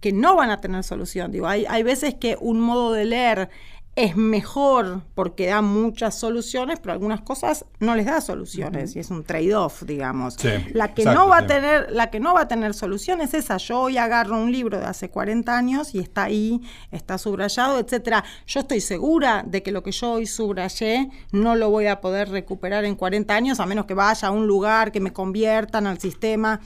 que 0.00 0.12
no 0.12 0.36
van 0.36 0.50
a 0.50 0.60
tener 0.60 0.84
solución. 0.84 1.32
Digo, 1.32 1.48
hay, 1.48 1.64
hay 1.68 1.82
veces 1.82 2.14
que 2.14 2.36
un 2.38 2.60
modo 2.60 2.92
de 2.92 3.06
leer 3.06 3.48
es 3.96 4.14
mejor 4.14 5.00
porque 5.14 5.46
da 5.46 5.62
muchas 5.62 6.18
soluciones, 6.18 6.78
pero 6.80 6.92
algunas 6.92 7.22
cosas 7.22 7.64
no 7.80 7.96
les 7.96 8.04
da 8.04 8.20
soluciones 8.20 8.94
y 8.94 8.98
es 8.98 9.10
un 9.10 9.24
trade-off, 9.24 9.84
digamos. 9.84 10.34
Sí, 10.34 10.50
la 10.74 10.92
que 10.92 11.00
exacto, 11.00 11.18
no 11.18 11.28
va 11.28 11.38
sí. 11.38 11.44
a 11.44 11.46
tener, 11.46 11.92
la 11.92 12.10
que 12.10 12.20
no 12.20 12.34
va 12.34 12.42
a 12.42 12.48
tener 12.48 12.74
solución 12.74 13.22
es 13.22 13.32
esa. 13.32 13.56
Yo 13.56 13.80
hoy 13.80 13.96
agarro 13.96 14.38
un 14.38 14.52
libro 14.52 14.78
de 14.78 14.84
hace 14.84 15.08
40 15.08 15.56
años 15.56 15.94
y 15.94 16.00
está 16.00 16.24
ahí, 16.24 16.60
está 16.90 17.16
subrayado, 17.16 17.78
etcétera. 17.78 18.22
Yo 18.46 18.60
estoy 18.60 18.82
segura 18.82 19.42
de 19.46 19.62
que 19.62 19.72
lo 19.72 19.82
que 19.82 19.92
yo 19.92 20.12
hoy 20.12 20.26
subrayé 20.26 21.08
no 21.32 21.56
lo 21.56 21.70
voy 21.70 21.86
a 21.86 22.02
poder 22.02 22.28
recuperar 22.28 22.84
en 22.84 22.96
40 22.96 23.34
años, 23.34 23.60
a 23.60 23.66
menos 23.66 23.86
que 23.86 23.94
vaya 23.94 24.28
a 24.28 24.30
un 24.30 24.46
lugar 24.46 24.92
que 24.92 25.00
me 25.00 25.14
conviertan 25.14 25.86
al 25.86 25.98
sistema. 26.00 26.60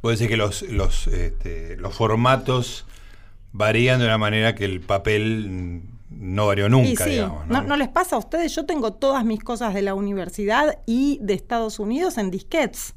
Puede 0.00 0.14
decir 0.14 0.28
que 0.30 0.38
los, 0.38 0.62
los, 0.62 1.06
este, 1.06 1.76
los 1.76 1.94
formatos 1.94 2.86
varían 3.52 4.00
de 4.00 4.06
una 4.06 4.16
manera 4.16 4.54
que 4.54 4.64
el 4.64 4.80
papel 4.80 5.50
mm, 5.50 5.91
no 6.18 6.46
varió 6.46 6.68
nunca, 6.68 6.88
y 6.90 6.96
sí, 6.96 7.10
digamos. 7.10 7.46
¿no? 7.46 7.62
¿no 7.62 7.76
les 7.76 7.88
pasa 7.88 8.16
a 8.16 8.18
ustedes? 8.18 8.54
Yo 8.54 8.64
tengo 8.66 8.92
todas 8.92 9.24
mis 9.24 9.42
cosas 9.42 9.74
de 9.74 9.82
la 9.82 9.94
universidad 9.94 10.78
y 10.86 11.18
de 11.22 11.34
Estados 11.34 11.78
Unidos 11.78 12.18
en 12.18 12.30
disquetes. 12.30 12.94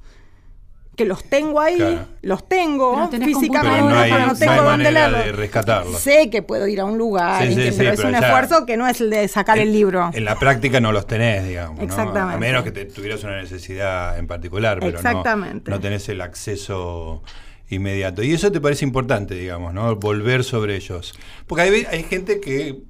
Que 0.96 1.04
los 1.04 1.26
tengo 1.26 1.60
ahí, 1.60 1.76
Claro. 1.76 2.08
los 2.22 2.48
tengo 2.48 3.10
físicamente, 3.10 3.70
Pero 3.80 3.90
no 3.90 3.98
hay, 4.00 4.12
pero 4.14 4.26
no 4.28 4.32
no 4.32 4.40
tengo 4.40 4.54
dónde 4.56 4.70
manera 4.86 5.10
leerlo. 5.10 5.18
de 5.26 5.32
rescatarlos. 5.34 6.00
Sé 6.00 6.30
que 6.30 6.42
puedo 6.42 6.68
ir 6.68 6.80
a 6.80 6.86
un 6.86 6.98
lugar, 6.98 7.42
Sí, 7.44 7.50
y 7.50 7.56
sí, 7.56 7.62
que- 7.64 7.72
sí, 7.74 7.78
pero 7.80 7.90
es 7.92 7.98
pero 7.98 8.08
un 8.10 8.16
esfuerzo 8.16 8.66
que 8.66 8.78
no 8.78 8.88
es 8.88 9.02
el 9.02 9.10
de 9.10 9.28
sacar 9.28 9.60
el 9.60 9.74
libro. 9.74 10.10
En 10.14 10.24
la 10.24 10.40
práctica 10.40 10.80
no 10.80 10.94
los 10.94 11.06
tenés, 11.06 11.46
digamos. 11.46 11.80
¿no? 11.80 11.84
Exactamente. 11.84 12.36
A 12.36 12.40
menos 12.40 12.64
que 12.64 12.72
te- 12.72 12.86
tuvieras 12.86 13.22
una 13.26 13.42
necesidad 13.42 14.18
en 14.18 14.26
particular, 14.28 14.80
pero 14.80 14.94
no- 14.94 14.98
Exactamente. 15.00 15.70
No, 15.70 15.82
tenés 15.82 16.08
el 16.08 16.22
acceso 16.22 17.24
inmediato. 17.68 18.24
Y 18.24 18.34
eso 18.34 18.50
te 18.52 18.62
parece 18.62 18.86
importante, 18.86 19.36
digamos, 19.36 19.74
¿no? 19.74 19.94
Volver 19.98 20.46
sobre 20.46 20.78
ellos. 20.78 21.14
Porque 21.46 21.64
hay 21.90 22.04
gente 22.04 22.40
que, 22.40 22.84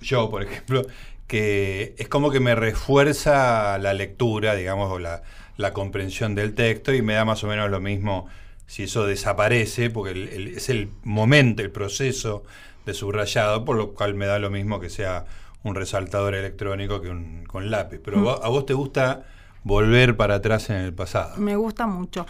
yo 0.00 0.30
por 0.30 0.42
ejemplo, 0.42 0.82
que 1.26 1.94
es 1.98 2.08
como 2.08 2.30
que 2.30 2.40
me 2.40 2.54
refuerza 2.54 3.78
la 3.78 3.92
lectura, 3.94 4.54
digamos, 4.54 4.90
o 4.90 4.98
la, 4.98 5.22
la 5.56 5.72
comprensión 5.72 6.34
del 6.34 6.54
texto 6.54 6.92
y 6.92 7.02
me 7.02 7.14
da 7.14 7.24
más 7.24 7.44
o 7.44 7.46
menos 7.46 7.70
lo 7.70 7.80
mismo 7.80 8.26
si 8.66 8.84
eso 8.84 9.04
desaparece, 9.06 9.90
porque 9.90 10.12
el- 10.12 10.28
el- 10.28 10.48
es 10.48 10.68
el 10.68 10.90
momento, 11.04 11.62
el 11.62 11.70
proceso 11.70 12.44
de 12.86 12.94
subrayado, 12.94 13.64
por 13.64 13.76
lo 13.76 13.92
cual 13.94 14.14
me 14.14 14.26
da 14.26 14.38
lo 14.38 14.50
mismo 14.50 14.80
que 14.80 14.90
sea 14.90 15.24
un 15.62 15.74
resaltador 15.74 16.34
electrónico 16.34 17.00
que 17.00 17.10
un 17.10 17.44
con 17.46 17.70
lápiz. 17.70 18.00
Pero 18.04 18.20
vos- 18.22 18.40
a 18.42 18.48
vos 18.48 18.64
te 18.66 18.74
gusta 18.74 19.24
volver 19.64 20.16
para 20.16 20.36
atrás 20.36 20.70
en 20.70 20.76
el 20.76 20.94
pasado. 20.94 21.36
Me 21.36 21.56
gusta 21.56 21.86
mucho. 21.86 22.26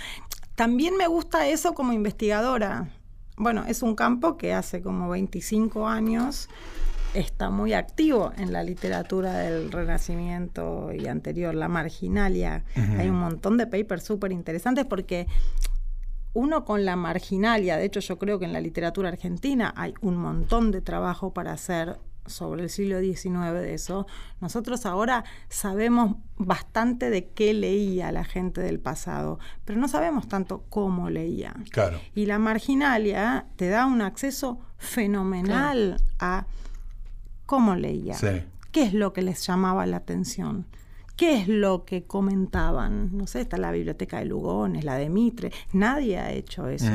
También 0.56 0.96
me 0.96 1.06
gusta 1.06 1.46
eso 1.48 1.72
como 1.74 1.92
investigadora. 1.92 2.88
Bueno, 3.37 3.64
es 3.68 3.83
un 3.83 3.94
campo 3.94 4.37
que 4.37 4.52
hace 4.52 4.83
como 4.83 5.09
25 5.11 5.88
años 5.88 6.48
está 7.14 7.51
muy 7.51 7.73
activo 7.73 8.33
en 8.37 8.53
la 8.53 8.62
literatura 8.62 9.33
del 9.35 9.73
Renacimiento 9.73 10.92
y 10.92 11.07
anterior, 11.07 11.55
la 11.55 11.68
marginalia. 11.68 12.64
Hay 12.99 13.09
un 13.09 13.18
montón 13.18 13.57
de 13.57 13.66
papers 13.66 14.05
súper 14.05 14.33
interesantes 14.33 14.87
porque 14.87 15.27
uno 16.33 16.64
con 16.64 16.85
la 16.85 16.96
marginalia, 16.96 17.77
de 17.77 17.85
hecho 17.85 18.01
yo 18.01 18.18
creo 18.18 18.38
que 18.38 18.44
en 18.44 18.53
la 18.53 18.61
literatura 18.61 19.09
argentina 19.09 19.73
hay 19.77 19.94
un 20.01 20.16
montón 20.16 20.70
de 20.70 20.81
trabajo 20.81 21.33
para 21.33 21.53
hacer 21.53 21.99
sobre 22.27 22.62
el 22.62 22.70
siglo 22.70 23.01
XIX 23.01 23.53
de 23.55 23.75
eso. 23.75 24.07
Nosotros 24.40 24.87
ahora 24.87 25.25
sabemos 25.49 26.16
bastante 26.37 27.11
de 27.11 27.29
qué 27.31 27.53
leía 27.53 28.12
la 28.12 28.25
gente 28.25 28.61
del 28.61 28.79
pasado, 28.79 29.38
pero 29.64 29.81
no 29.81 29.88
sabemos 29.88 30.29
tanto 30.29 30.64
cómo 30.68 31.11
leía. 31.11 31.55
Claro. 31.70 31.99
Y 32.14 32.27
la 32.27 32.38
marginalia 32.38 33.46
te 33.57 33.68
da 33.68 33.87
un 33.87 34.03
acceso 34.03 34.61
fenomenal 34.79 36.01
a 36.18 36.46
cómo 37.50 37.74
leía. 37.74 38.14
Sí. 38.14 38.44
¿Qué 38.70 38.84
es 38.84 38.94
lo 38.94 39.12
que 39.12 39.22
les 39.22 39.44
llamaba 39.44 39.84
la 39.84 39.96
atención? 39.96 40.66
¿Qué 41.16 41.36
es 41.36 41.48
lo 41.48 41.84
que 41.84 42.04
comentaban? 42.04 43.10
No 43.16 43.26
sé, 43.26 43.40
está 43.40 43.56
la 43.56 43.72
biblioteca 43.72 44.20
de 44.20 44.26
Lugones, 44.26 44.84
la 44.84 44.94
de 44.94 45.10
Mitre. 45.10 45.50
Nadie 45.72 46.16
ha 46.18 46.30
hecho 46.30 46.68
eso, 46.68 46.92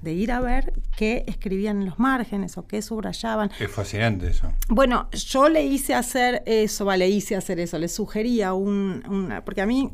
de 0.00 0.12
ir 0.14 0.32
a 0.32 0.40
ver 0.40 0.72
qué 0.96 1.24
escribían 1.26 1.82
en 1.82 1.86
los 1.90 1.98
márgenes 1.98 2.56
o 2.56 2.66
qué 2.66 2.80
subrayaban. 2.80 3.50
Es 3.60 3.70
fascinante 3.70 4.28
eso. 4.28 4.50
Bueno, 4.68 5.10
yo 5.12 5.50
le 5.50 5.66
hice 5.66 5.94
hacer 5.94 6.42
eso, 6.46 6.86
va, 6.86 6.96
le 6.96 7.10
hice 7.10 7.36
hacer 7.36 7.60
eso, 7.60 7.78
le 7.78 7.88
sugería 7.88 8.54
un, 8.54 9.02
una, 9.10 9.44
porque 9.44 9.60
a 9.60 9.66
mí, 9.66 9.92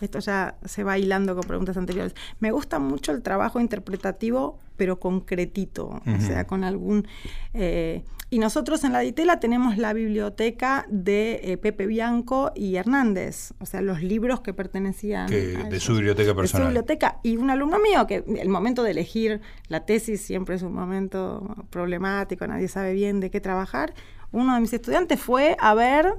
esto 0.00 0.18
ya 0.18 0.56
se 0.64 0.84
va 0.84 0.98
hilando 0.98 1.34
con 1.34 1.44
preguntas 1.44 1.76
anteriores, 1.76 2.14
me 2.40 2.50
gusta 2.50 2.78
mucho 2.78 3.12
el 3.12 3.22
trabajo 3.22 3.60
interpretativo, 3.60 4.58
pero 4.76 4.98
concretito, 5.00 5.86
o 6.06 6.20
sea, 6.20 6.46
con 6.46 6.64
algún... 6.64 7.06
eh, 7.54 8.04
y 8.28 8.40
nosotros 8.40 8.82
en 8.82 8.92
la 8.92 8.98
Ditela 9.00 9.38
tenemos 9.38 9.78
la 9.78 9.92
biblioteca 9.92 10.84
de 10.88 11.40
eh, 11.44 11.56
Pepe 11.58 11.86
Bianco 11.86 12.50
y 12.56 12.74
Hernández, 12.74 13.52
o 13.60 13.66
sea, 13.66 13.82
los 13.82 14.02
libros 14.02 14.40
que 14.40 14.52
pertenecían 14.52 15.28
Que- 15.28 15.56
a 15.56 15.68
de 15.68 15.78
su 15.78 15.92
biblioteca 15.94 16.30
De 16.30 16.32
su 16.32 16.36
personal. 16.36 16.66
biblioteca. 16.66 17.20
Y 17.22 17.36
un 17.36 17.50
alumno 17.50 17.78
mío, 17.78 18.04
que 18.08 18.24
el 18.40 18.48
momento 18.48 18.82
de 18.82 18.90
elegir 18.90 19.40
la 19.68 19.86
tesis 19.86 20.20
siempre 20.20 20.56
es 20.56 20.62
un 20.62 20.74
momento 20.74 21.54
problemático, 21.70 22.44
nadie 22.48 22.66
sabe 22.66 22.94
bien 22.94 23.20
de 23.20 23.30
qué 23.30 23.40
trabajar. 23.40 23.94
Uno 24.32 24.54
de 24.56 24.60
mis 24.60 24.72
estudiantes 24.72 25.20
fue 25.20 25.56
a 25.60 25.74
ver 25.74 26.12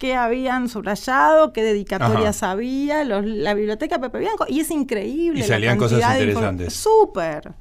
qué 0.00 0.14
habían 0.16 0.68
subrayado, 0.68 1.52
qué 1.52 1.62
dedicatorias 1.62 2.42
había, 2.42 3.04
los- 3.04 3.24
la 3.24 3.54
biblioteca 3.54 4.00
Pepe 4.00 4.18
Bianco, 4.18 4.46
y 4.48 4.58
es 4.60 4.70
increíble. 4.72 5.38
Y 5.38 5.42
la 5.42 5.46
salían 5.48 5.78
cosas 5.78 6.00
cantidad 6.00 6.18
de 6.18 6.24
inform- 6.24 6.28
interesantes. 6.30 6.72
Súper. 6.72 7.52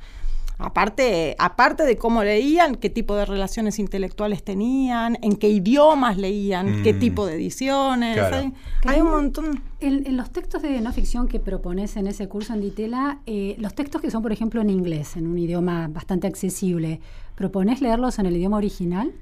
Aparte, 0.62 1.36
aparte 1.40 1.84
de 1.84 1.96
cómo 1.98 2.22
leían, 2.22 2.76
qué 2.76 2.90
tipo 2.90 3.16
de 3.16 3.26
relaciones 3.26 3.80
intelectuales 3.80 4.44
tenían, 4.44 5.18
en 5.22 5.38
qué 5.38 5.48
idiomas 5.50 6.18
leían, 6.18 6.84
qué 6.84 6.94
Mm. 6.94 7.00
tipo 7.00 7.26
de 7.26 7.36
ediciones. 7.36 8.16
Claro. 8.18 8.36
Hay, 8.38 8.54
hay 8.86 9.00
un 9.02 9.10
montón. 9.10 9.64
En, 9.80 10.06
en 10.06 10.18
los 10.18 10.32
textos 10.32 10.62
de 10.62 10.82
no 10.82 10.92
ficción 10.92 11.30
que 11.30 11.40
propones 11.40 11.96
en 11.96 12.08
ese 12.08 12.28
curso 12.28 12.54
en 12.54 12.60
Ditela, 12.60 13.20
eh, 13.26 13.56
los 13.60 13.74
textos 13.74 14.02
que 14.02 14.12
son, 14.12 14.22
por 14.22 14.34
ejemplo, 14.34 14.60
en 14.62 14.70
inglés, 14.70 15.16
en 15.16 15.28
un 15.28 15.38
idioma 15.38 15.88
bastante 15.90 16.28
accesible, 16.28 17.00
¿propones 17.36 17.80
leerlos 17.82 18.20
en 18.20 18.26
el 18.26 18.36
idioma 18.36 18.58
original? 18.58 19.14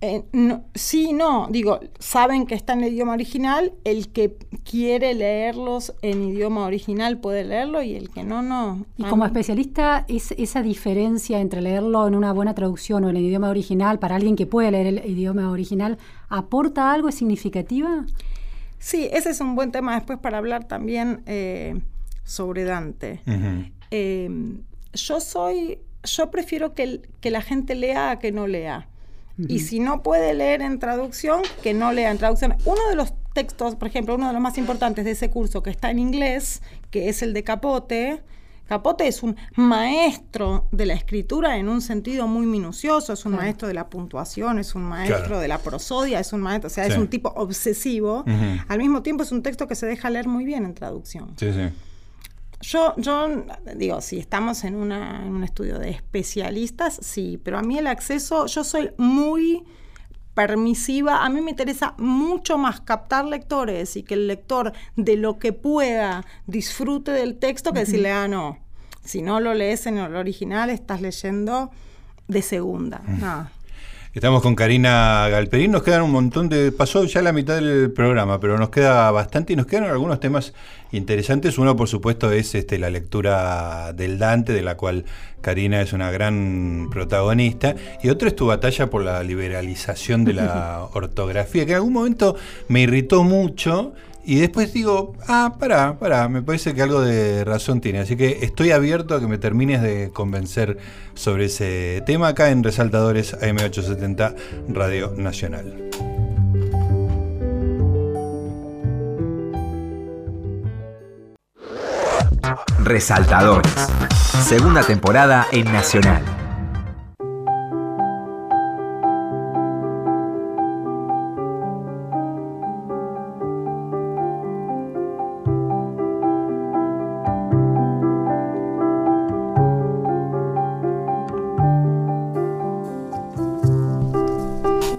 Eh, 0.00 0.22
no, 0.30 0.64
sí, 0.76 1.12
no, 1.12 1.48
digo, 1.50 1.80
saben 1.98 2.46
que 2.46 2.54
está 2.54 2.74
en 2.74 2.84
el 2.84 2.92
idioma 2.92 3.14
original, 3.14 3.72
el 3.82 4.12
que 4.12 4.36
quiere 4.62 5.12
leerlos 5.12 5.92
en 6.02 6.22
idioma 6.22 6.66
original 6.66 7.18
puede 7.18 7.42
leerlo 7.44 7.82
y 7.82 7.96
el 7.96 8.08
que 8.08 8.22
no, 8.22 8.40
no. 8.40 8.86
Y 8.96 9.02
como 9.04 9.26
especialista, 9.26 10.04
es, 10.06 10.30
esa 10.32 10.62
diferencia 10.62 11.40
entre 11.40 11.62
leerlo 11.62 12.06
en 12.06 12.14
una 12.14 12.32
buena 12.32 12.54
traducción 12.54 13.04
o 13.04 13.10
en 13.10 13.16
el 13.16 13.24
idioma 13.24 13.50
original, 13.50 13.98
para 13.98 14.14
alguien 14.14 14.36
que 14.36 14.46
puede 14.46 14.70
leer 14.70 14.86
el 14.86 15.04
idioma 15.04 15.50
original, 15.50 15.98
¿aporta 16.28 16.92
algo? 16.92 17.08
¿Es 17.08 17.16
significativa? 17.16 18.06
Sí, 18.78 19.08
ese 19.12 19.30
es 19.30 19.40
un 19.40 19.56
buen 19.56 19.72
tema 19.72 19.96
después 19.96 20.20
para 20.20 20.38
hablar 20.38 20.68
también 20.68 21.22
eh, 21.26 21.80
sobre 22.22 22.62
Dante. 22.62 23.20
Eh, 23.90 24.30
yo 24.92 25.20
soy, 25.20 25.80
yo 26.04 26.30
prefiero 26.30 26.72
que, 26.72 27.02
que 27.20 27.32
la 27.32 27.42
gente 27.42 27.74
lea 27.74 28.12
a 28.12 28.18
que 28.20 28.30
no 28.30 28.46
lea. 28.46 28.86
Y 29.46 29.60
si 29.60 29.78
no 29.78 30.02
puede 30.02 30.34
leer 30.34 30.62
en 30.62 30.78
traducción, 30.80 31.42
que 31.62 31.72
no 31.74 31.92
lea 31.92 32.10
en 32.10 32.18
traducción. 32.18 32.56
Uno 32.64 32.80
de 32.90 32.96
los 32.96 33.12
textos, 33.34 33.76
por 33.76 33.86
ejemplo, 33.86 34.16
uno 34.16 34.26
de 34.26 34.32
los 34.32 34.42
más 34.42 34.58
importantes 34.58 35.04
de 35.04 35.12
ese 35.12 35.30
curso 35.30 35.62
que 35.62 35.70
está 35.70 35.90
en 35.92 35.98
inglés, 36.00 36.60
que 36.90 37.08
es 37.08 37.22
el 37.22 37.32
de 37.32 37.44
Capote. 37.44 38.20
Capote 38.66 39.06
es 39.06 39.22
un 39.22 39.36
maestro 39.82 40.66
de 40.72 40.84
la 40.86 40.94
escritura 40.94 41.56
en 41.56 41.68
un 41.68 41.80
sentido 41.80 42.26
muy 42.26 42.44
minucioso, 42.46 43.12
es 43.14 43.24
un 43.24 43.32
Claro. 43.32 43.44
maestro 43.44 43.68
de 43.68 43.74
la 43.74 43.88
puntuación, 43.88 44.58
es 44.58 44.74
un 44.74 44.82
maestro 44.82 45.18
Claro. 45.18 45.38
de 45.40 45.48
la 45.48 45.58
prosodia, 45.58 46.20
es 46.20 46.32
un 46.32 46.40
maestro, 46.42 46.66
o 46.66 46.70
sea, 46.70 46.84
es 46.86 46.96
un 46.98 47.08
tipo 47.08 47.30
obsesivo. 47.36 48.24
Al 48.68 48.78
mismo 48.78 49.02
tiempo 49.02 49.22
es 49.22 49.32
un 49.32 49.42
texto 49.42 49.66
que 49.68 49.74
se 49.74 49.86
deja 49.86 50.10
leer 50.10 50.28
muy 50.28 50.44
bien 50.44 50.64
en 50.64 50.74
traducción. 50.74 51.30
Sí, 51.38 51.50
sí. 51.52 51.68
Yo, 52.60 52.94
yo 52.96 53.44
digo, 53.76 54.00
si 54.00 54.18
estamos 54.18 54.64
en, 54.64 54.74
una, 54.74 55.24
en 55.24 55.32
un 55.32 55.44
estudio 55.44 55.78
de 55.78 55.90
especialistas, 55.90 56.98
sí, 57.00 57.40
pero 57.42 57.58
a 57.58 57.62
mí 57.62 57.78
el 57.78 57.86
acceso, 57.86 58.46
yo 58.46 58.64
soy 58.64 58.90
muy 58.96 59.64
permisiva, 60.34 61.24
a 61.24 61.28
mí 61.30 61.40
me 61.40 61.50
interesa 61.50 61.94
mucho 61.98 62.58
más 62.58 62.80
captar 62.80 63.24
lectores 63.24 63.96
y 63.96 64.02
que 64.02 64.14
el 64.14 64.28
lector 64.28 64.72
de 64.96 65.16
lo 65.16 65.38
que 65.38 65.52
pueda 65.52 66.24
disfrute 66.46 67.10
del 67.10 67.38
texto 67.38 67.72
que 67.72 67.80
decirle, 67.80 68.12
ah, 68.12 68.28
no, 68.28 68.58
si 69.04 69.22
no 69.22 69.40
lo 69.40 69.54
lees 69.54 69.86
en 69.86 69.98
el 69.98 70.14
original 70.14 70.70
estás 70.70 71.00
leyendo 71.00 71.70
de 72.28 72.42
segunda. 72.42 73.02
No. 73.06 73.50
Estamos 74.14 74.40
con 74.40 74.54
Karina 74.54 75.28
Galperín, 75.28 75.70
nos 75.70 75.82
quedan 75.82 76.00
un 76.00 76.10
montón 76.10 76.48
de... 76.48 76.72
Pasó 76.72 77.04
ya 77.04 77.20
la 77.20 77.30
mitad 77.34 77.56
del 77.56 77.92
programa, 77.92 78.40
pero 78.40 78.56
nos 78.56 78.70
queda 78.70 79.10
bastante 79.10 79.52
y 79.52 79.56
nos 79.56 79.66
quedan 79.66 79.84
algunos 79.84 80.18
temas 80.18 80.54
interesantes. 80.92 81.58
Uno, 81.58 81.76
por 81.76 81.88
supuesto, 81.88 82.32
es 82.32 82.54
este, 82.54 82.78
la 82.78 82.88
lectura 82.88 83.92
del 83.92 84.18
Dante, 84.18 84.54
de 84.54 84.62
la 84.62 84.78
cual 84.78 85.04
Karina 85.42 85.82
es 85.82 85.92
una 85.92 86.10
gran 86.10 86.88
protagonista. 86.90 87.76
Y 88.02 88.08
otro 88.08 88.28
es 88.28 88.34
tu 88.34 88.46
batalla 88.46 88.88
por 88.88 89.04
la 89.04 89.22
liberalización 89.22 90.24
de 90.24 90.32
la 90.32 90.88
ortografía, 90.94 91.66
que 91.66 91.72
en 91.72 91.76
algún 91.76 91.92
momento 91.92 92.34
me 92.68 92.80
irritó 92.80 93.24
mucho 93.24 93.92
Y 94.28 94.40
después 94.40 94.74
digo, 94.74 95.14
ah, 95.26 95.56
pará, 95.58 95.98
pará, 95.98 96.28
me 96.28 96.42
parece 96.42 96.74
que 96.74 96.82
algo 96.82 97.00
de 97.00 97.46
razón 97.46 97.80
tiene. 97.80 98.00
Así 98.00 98.14
que 98.14 98.40
estoy 98.42 98.72
abierto 98.72 99.14
a 99.14 99.20
que 99.20 99.26
me 99.26 99.38
termines 99.38 99.80
de 99.80 100.10
convencer 100.12 100.76
sobre 101.14 101.46
ese 101.46 102.02
tema 102.04 102.28
acá 102.28 102.50
en 102.50 102.62
Resaltadores 102.62 103.34
AM870 103.40 104.34
Radio 104.68 105.14
Nacional. 105.16 105.88
Resaltadores. 112.84 113.72
Segunda 114.46 114.82
temporada 114.82 115.46
en 115.52 115.72
Nacional. 115.72 116.37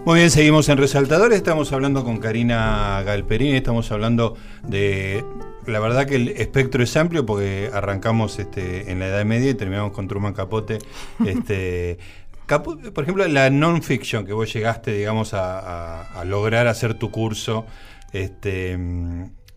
Muy 0.05 0.19
bien, 0.19 0.31
seguimos 0.31 0.69
en 0.69 0.77
Resaltadores, 0.77 1.37
estamos 1.37 1.71
hablando 1.71 2.03
con 2.03 2.17
Karina 2.17 3.01
Galperini, 3.03 3.57
estamos 3.57 3.91
hablando 3.91 4.35
de... 4.67 5.23
La 5.67 5.79
verdad 5.79 6.07
que 6.07 6.15
el 6.15 6.29
espectro 6.29 6.81
es 6.81 6.97
amplio 6.97 7.25
porque 7.27 7.69
arrancamos 7.71 8.39
este, 8.39 8.91
en 8.91 8.99
la 8.99 9.07
Edad 9.07 9.23
Media 9.25 9.51
y 9.51 9.53
terminamos 9.53 9.91
con 9.91 10.07
Truman 10.07 10.33
Capote. 10.33 10.79
Este, 11.25 11.99
Capo- 12.47 12.77
por 12.91 13.03
ejemplo, 13.03 13.27
la 13.27 13.49
non-fiction 13.51 14.25
que 14.25 14.33
vos 14.33 14.51
llegaste, 14.51 14.93
digamos, 14.93 15.33
a, 15.35 15.59
a- 15.59 16.21
a 16.21 16.25
lograr 16.25 16.65
hacer 16.67 16.95
tu 16.95 17.11
curso, 17.11 17.67
este, 18.13 18.79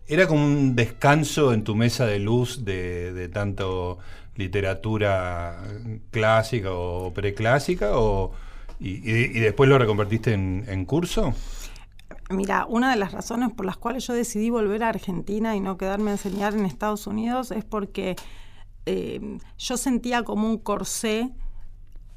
¿era 0.07 0.27
como 0.27 0.45
un 0.45 0.75
descanso 0.75 1.51
en 1.53 1.63
tu 1.63 1.73
mesa 1.75 2.05
de 2.05 2.19
luz 2.19 2.63
de, 2.63 3.11
de 3.13 3.27
tanto 3.29 3.97
literatura 4.35 5.63
clásica 6.11 6.71
o 6.73 7.11
preclásica? 7.13 7.97
O, 7.97 8.33
y, 8.83 9.39
después 9.39 9.69
lo 9.69 9.77
reconvertiste 9.77 10.33
en, 10.33 10.65
en 10.67 10.85
curso? 10.85 11.33
Mira, 12.29 12.65
una 12.67 12.91
de 12.91 12.97
las 12.97 13.11
razones 13.11 13.51
por 13.51 13.65
las 13.65 13.77
cuales 13.77 14.05
yo 14.07 14.13
decidí 14.13 14.49
volver 14.49 14.83
a 14.83 14.89
Argentina 14.89 15.55
y 15.55 15.59
no 15.59 15.77
quedarme 15.77 16.11
a 16.11 16.13
enseñar 16.13 16.53
en 16.53 16.65
Estados 16.65 17.07
Unidos 17.07 17.51
es 17.51 17.63
porque 17.63 18.15
eh, 18.85 19.37
yo 19.57 19.77
sentía 19.77 20.23
como 20.23 20.47
un 20.49 20.57
corsé, 20.57 21.31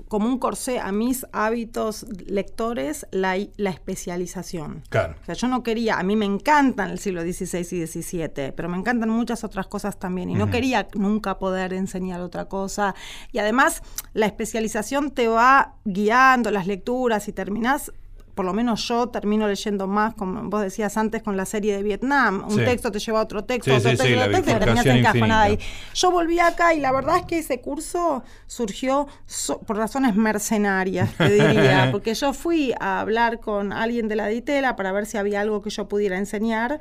como 0.09 0.29
un 0.29 0.39
corsé 0.39 0.79
a 0.79 0.93
mis 0.93 1.27
hábitos 1.33 2.07
lectores 2.27 3.07
la, 3.11 3.37
la 3.57 3.71
especialización. 3.71 4.83
Claro. 4.89 5.17
O 5.21 5.25
sea, 5.25 5.35
yo 5.35 5.49
no 5.49 5.63
quería, 5.63 5.99
a 5.99 6.03
mí 6.03 6.17
me 6.17 6.27
encantan 6.27 6.91
el 6.91 6.99
siglo 6.99 7.23
XVI 7.23 7.61
y 7.61 7.87
XVII, 7.87 8.53
pero 8.53 8.69
me 8.69 8.77
encantan 8.77 9.11
muchas 9.11 9.43
otras 9.45 9.67
cosas 9.67 9.99
también. 9.99 10.31
Y 10.31 10.35
no 10.35 10.51
quería 10.51 10.89
nunca 10.95 11.39
poder 11.39 11.73
enseñar 11.73 12.21
otra 12.21 12.47
cosa. 12.47 12.95
Y 13.33 13.39
además, 13.39 13.83
la 14.13 14.27
especialización 14.27 15.11
te 15.11 15.29
va 15.29 15.75
guiando 15.85 16.51
las 16.51 16.67
lecturas 16.67 17.29
y 17.29 17.33
terminás. 17.33 17.93
Por 18.37 18.45
lo 18.45 18.53
menos 18.53 18.87
yo 18.87 19.09
termino 19.09 19.49
leyendo 19.49 19.87
más, 19.89 20.15
como 20.15 20.43
vos 20.51 20.61
decías 20.61 20.97
antes, 20.99 21.23
con 21.23 21.37
la 21.39 21.47
serie 21.47 21.75
de 21.75 21.83
Vietnam. 21.83 22.45
Un 22.45 22.51
Sí. 22.59 22.65
texto 22.67 22.93
te 22.93 22.99
lleva 22.99 23.19
a 23.21 23.23
otro 23.23 23.45
texto, 23.45 23.71
Sí, 23.73 23.77
otro 23.79 23.91
sí, 23.91 23.97
texto, 23.97 24.21
otro 24.21 24.31
texto, 24.33 24.51
y 24.51 24.55
terminás 24.59 24.87
encajonada 24.87 25.43
ahí. 25.43 25.59
Yo 25.95 26.11
volví 26.11 26.39
acá 26.39 26.75
y 26.75 26.81
la 26.81 26.93
verdad 26.93 27.17
es 27.17 27.25
que 27.25 27.39
ese 27.39 27.63
curso 27.63 28.23
surgió 28.47 29.09
so- 29.25 29.59
por 29.61 29.79
razones 29.79 30.15
mercenarias, 30.17 31.11
te 31.17 31.31
diría, 31.31 31.89
porque 31.93 32.13
yo 32.15 32.35
fui 32.35 32.75
a 32.79 33.01
hablar 33.01 33.41
con 33.41 33.73
alguien 33.73 34.07
de 34.07 34.17
la 34.17 34.27
Ditela 34.29 34.77
para 34.77 34.93
ver 34.93 35.07
si 35.07 35.17
había 35.17 35.41
algo 35.41 35.63
que 35.63 35.71
yo 35.71 35.89
pudiera 35.89 36.19
enseñar, 36.19 36.79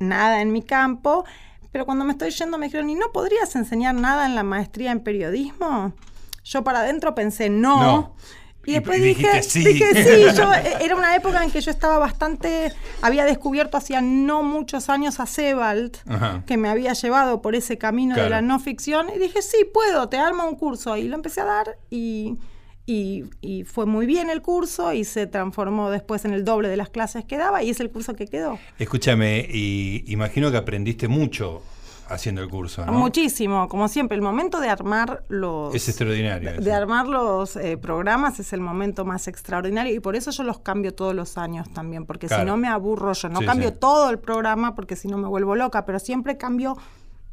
nada 0.00 0.42
en 0.42 0.50
mi 0.52 0.62
campo, 0.62 1.24
pero 1.70 1.86
cuando 1.86 2.04
me 2.04 2.10
estoy 2.12 2.30
yendo 2.30 2.58
me 2.58 2.66
dijeron, 2.66 2.90
¿y 2.90 2.96
no 2.96 3.12
podrías 3.12 3.54
enseñar 3.54 3.94
nada 3.94 4.26
en 4.26 4.34
la 4.34 4.42
maestría 4.42 4.90
en 4.90 5.00
periodismo? 5.00 5.92
Yo 6.42 6.64
para 6.64 6.80
adentro 6.80 7.14
pensé, 7.14 7.48
no. 7.48 7.80
No. 7.80 8.14
Y 8.66 8.72
después 8.72 8.98
y 8.98 9.02
dije, 9.02 9.42
sí. 9.42 9.64
dije 9.64 9.86
sí, 10.04 10.24
yo, 10.36 10.52
eh, 10.52 10.74
era 10.82 10.94
una 10.94 11.16
época 11.16 11.42
en 11.42 11.50
que 11.50 11.60
yo 11.62 11.70
estaba 11.70 11.98
bastante, 11.98 12.72
había 13.00 13.24
descubierto 13.24 13.76
hacía 13.78 14.00
no 14.02 14.42
muchos 14.42 14.90
años 14.90 15.18
a 15.18 15.26
Sebald, 15.26 15.96
Ajá. 16.06 16.44
que 16.46 16.56
me 16.58 16.68
había 16.68 16.92
llevado 16.92 17.40
por 17.40 17.54
ese 17.54 17.78
camino 17.78 18.14
de 18.16 18.28
la 18.28 18.42
no 18.42 18.60
ficción, 18.60 19.08
y 19.14 19.18
dije, 19.18 19.40
sí, 19.42 19.64
puedo, 19.72 20.08
te 20.08 20.18
armo 20.18 20.46
un 20.46 20.56
curso. 20.56 20.96
Y 20.96 21.04
lo 21.08 21.14
empecé 21.16 21.40
a 21.40 21.44
dar 21.46 21.78
y, 21.88 22.36
y- 22.86 23.24
y 23.40 23.64
fue 23.64 23.86
muy 23.86 24.04
bien 24.04 24.28
el 24.30 24.42
curso 24.42 24.92
y 24.92 25.04
se 25.04 25.26
transformó 25.26 25.90
después 25.90 26.24
en 26.26 26.32
el 26.34 26.44
doble 26.44 26.68
de 26.68 26.76
las 26.76 26.90
clases 26.90 27.24
que 27.24 27.38
daba 27.38 27.62
y 27.62 27.70
es 27.70 27.80
el 27.80 27.90
curso 27.90 28.14
que 28.14 28.26
quedó. 28.26 28.58
Escúchame, 28.78 29.46
y 29.50 30.04
imagino 30.12 30.50
que 30.50 30.58
aprendiste 30.58 31.08
mucho 31.08 31.62
haciendo 32.10 32.42
el 32.42 32.48
curso, 32.48 32.84
¿no? 32.84 32.92
Muchísimo, 32.92 33.68
como 33.68 33.88
siempre, 33.88 34.16
el 34.16 34.22
momento 34.22 34.60
de 34.60 34.68
armar 34.68 35.24
los... 35.28 35.74
Es 35.74 35.88
extraordinario. 35.88 36.60
De, 36.60 36.72
armar 36.72 37.06
los 37.06 37.56
eh, 37.56 37.76
programas 37.76 38.40
es 38.40 38.52
el 38.52 38.60
momento 38.60 39.04
más 39.04 39.28
extraordinario 39.28 39.94
y 39.94 40.00
por 40.00 40.16
eso 40.16 40.30
yo 40.30 40.42
los 40.42 40.58
cambio 40.58 40.94
todos 40.94 41.14
los 41.14 41.38
años 41.38 41.72
también, 41.72 42.06
porque 42.06 42.26
Claro. 42.26 42.42
si 42.42 42.46
no 42.46 42.56
me 42.56 42.68
aburro 42.68 43.12
yo. 43.12 43.28
No 43.28 43.40
Sí, 43.40 43.46
cambio 43.46 43.70
sí. 43.70 43.76
todo 43.80 44.10
el 44.10 44.18
programa 44.18 44.74
porque 44.74 44.96
si 44.96 45.08
no 45.08 45.16
me 45.18 45.28
vuelvo 45.28 45.54
loca, 45.56 45.84
pero 45.86 45.98
siempre 45.98 46.36
cambio 46.36 46.76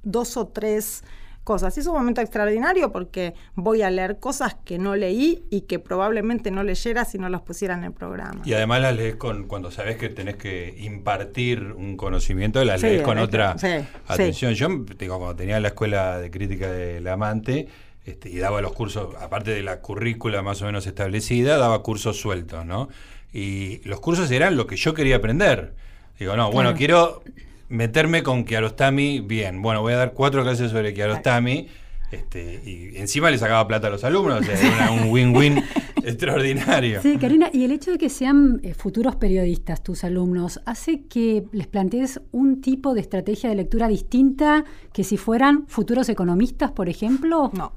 dos 0.03 0.37
o 0.37 0.47
tres 0.47 1.03
cosas. 1.47 1.77
Y 1.77 1.79
es 1.79 1.87
un 1.87 1.93
momento 1.93 2.19
extraordinario 2.19 2.91
porque 2.91 3.33
voy 3.55 3.81
a 3.81 3.89
leer 3.89 4.19
cosas 4.19 4.57
que 4.65 4.77
no 4.77 4.97
leí 4.97 5.45
y 5.49 5.61
que 5.61 5.79
probablemente 5.79 6.51
no 6.51 6.61
leyera 6.61 7.05
si 7.05 7.17
no 7.17 7.29
las 7.29 7.39
pusiera 7.41 7.73
en 7.73 7.85
el 7.85 7.93
programa. 7.93 8.41
Y 8.43 8.51
además 8.53 8.81
las 8.81 8.97
lees 8.97 9.15
con, 9.15 9.47
cuando 9.47 9.71
sabes 9.71 9.95
que 9.95 10.09
tenés 10.09 10.35
que 10.35 10.75
impartir 10.79 11.71
un 11.71 11.95
conocimiento, 11.95 12.61
las 12.65 12.81
Sí, 12.81 12.87
lees 12.87 13.01
con 13.01 13.17
otra 13.17 13.57
sí, 13.57 13.67
atención. 14.07 14.53
Yo, 14.55 14.67
digo, 14.99 15.17
cuando 15.19 15.37
tenía 15.37 15.57
la 15.61 15.69
escuela 15.69 16.19
de 16.19 16.29
crítica 16.29 16.69
del 16.69 17.07
amante, 17.07 17.69
este, 18.05 18.29
y 18.29 18.37
daba 18.39 18.61
los 18.61 18.73
cursos, 18.73 19.15
aparte 19.21 19.51
de 19.51 19.63
la 19.63 19.79
currícula 19.79 20.41
más 20.41 20.61
o 20.61 20.65
menos 20.65 20.85
establecida, 20.85 21.57
daba 21.57 21.81
cursos 21.81 22.19
sueltos, 22.19 22.65
¿no? 22.65 22.89
Y 23.31 23.79
los 23.87 24.01
cursos 24.01 24.29
eran 24.31 24.57
lo 24.57 24.67
que 24.67 24.75
yo 24.75 24.93
quería 24.93 25.15
aprender. 25.15 25.73
Digo, 26.19 26.35
no, 26.35 26.51
bueno, 26.51 26.71
Claro. 26.71 26.77
quiero 26.77 27.23
meterme 27.69 28.23
con 28.23 28.43
Kiarostami, 28.43 29.19
bien, 29.19 29.61
bueno, 29.61 29.81
voy 29.81 29.93
a 29.93 29.97
dar 29.97 30.13
cuatro 30.13 30.43
clases 30.43 30.71
sobre 30.71 30.93
Kiarostami. 30.93 31.67
Este, 32.11 32.61
y 32.65 32.97
encima 32.97 33.29
le 33.29 33.37
sacaba 33.37 33.67
plata 33.67 33.87
a 33.87 33.89
los 33.89 34.05
alumnos, 34.05 34.39
o 34.39 34.43
sea, 34.43 34.55
era 34.55 34.91
un 34.91 35.09
win-win 35.09 35.61
extraordinario. 36.03 37.01
Sí, 37.01 37.17
Karina, 37.17 37.49
y 37.51 37.65
el 37.65 37.73
hecho 37.73 37.91
de 37.91 37.97
que 37.97 38.09
sean 38.09 38.61
eh, 38.63 38.73
futuros 38.73 39.17
periodistas 39.17 39.83
tus 39.83 40.05
alumnos 40.05 40.61
hace 40.65 41.01
que 41.01 41.43
les 41.51 41.67
plantees 41.67 42.21
un 42.31 42.61
tipo 42.61 42.93
de 42.93 43.01
estrategia 43.01 43.49
de 43.49 43.55
lectura 43.55 43.89
distinta 43.89 44.63
que 44.93 45.03
si 45.03 45.17
fueran 45.17 45.67
futuros 45.67 46.07
economistas, 46.07 46.71
por 46.71 46.87
ejemplo. 46.87 47.51
No, 47.53 47.73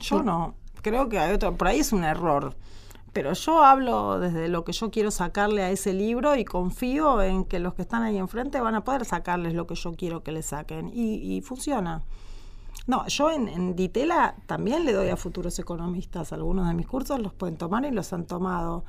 yo 0.00 0.24
no. 0.24 0.56
Creo 0.82 1.08
que 1.08 1.20
hay 1.20 1.32
otro, 1.32 1.56
por 1.56 1.68
ahí 1.68 1.78
es 1.78 1.92
un 1.92 2.02
error. 2.02 2.56
Pero 3.12 3.34
yo 3.34 3.62
hablo 3.62 4.18
desde 4.18 4.48
lo 4.48 4.64
que 4.64 4.72
yo 4.72 4.90
quiero 4.90 5.10
sacarle 5.10 5.62
a 5.62 5.70
ese 5.70 5.92
libro 5.92 6.34
y 6.34 6.44
confío 6.44 7.22
en 7.22 7.44
que 7.44 7.58
los 7.58 7.74
que 7.74 7.82
están 7.82 8.02
ahí 8.02 8.16
enfrente 8.16 8.60
van 8.60 8.74
a 8.74 8.84
poder 8.84 9.04
sacarles 9.04 9.54
lo 9.54 9.66
que 9.66 9.74
yo 9.74 9.94
quiero 9.94 10.22
que 10.22 10.32
le 10.32 10.42
saquen. 10.42 10.88
Y, 10.94 11.36
y 11.36 11.40
funciona. 11.42 12.02
No, 12.86 13.06
yo 13.06 13.30
en, 13.30 13.48
en 13.48 13.76
Ditela 13.76 14.34
también 14.46 14.84
le 14.84 14.92
doy 14.92 15.10
a 15.10 15.16
futuros 15.16 15.58
economistas. 15.58 16.32
Algunos 16.32 16.66
de 16.66 16.74
mis 16.74 16.86
cursos 16.86 17.20
los 17.20 17.34
pueden 17.34 17.56
tomar 17.56 17.84
y 17.84 17.90
los 17.90 18.12
han 18.12 18.24
tomado. 18.24 18.84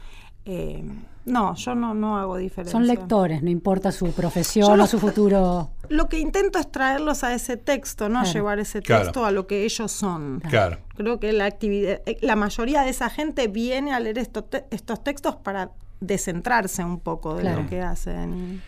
Eh, 0.46 0.84
no, 1.26 1.56
yo 1.56 1.74
no, 1.74 1.94
no 1.94 2.18
hago 2.18 2.36
diferencia. 2.36 2.72
Son 2.74 2.86
lectores, 2.86 3.42
no 3.42 3.50
importa 3.50 3.94
su 3.94 4.12
profesión 4.12 4.76
Yo 4.78 4.84
o 4.84 4.88
su 4.88 5.00
futuro. 5.00 5.70
Lo 5.90 6.10
que 6.10 6.20
intento 6.20 6.60
es 6.60 6.70
traerlos 6.70 7.24
a 7.24 7.34
ese 7.34 7.56
texto, 7.56 8.10
no 8.10 8.20
Claro. 8.22 8.34
llevar 8.34 8.60
ese 8.60 8.82
Claro. 8.82 9.04
texto 9.04 9.26
a 9.26 9.32
lo 9.32 9.48
que 9.48 9.64
ellos 9.64 9.90
son. 9.92 10.42
Claro. 10.50 10.80
Creo 10.98 11.20
que 11.22 11.32
la 11.32 11.46
actividad, 11.46 12.02
eh, 12.06 12.18
la 12.22 12.36
mayoría 12.36 12.82
de 12.82 12.90
esa 12.90 13.10
gente 13.10 13.48
viene 13.48 13.94
a 13.94 14.00
leer 14.02 14.18
esto 14.18 14.44
te- 14.44 14.66
estos 14.72 15.02
textos 15.04 15.36
para 15.38 15.72
descentrarse 16.02 16.84
un 16.84 17.00
poco 17.00 17.36
de 17.36 17.42
Claro. 17.42 17.64
lo 17.64 17.70
que 17.70 17.82
hacen. 17.82 18.62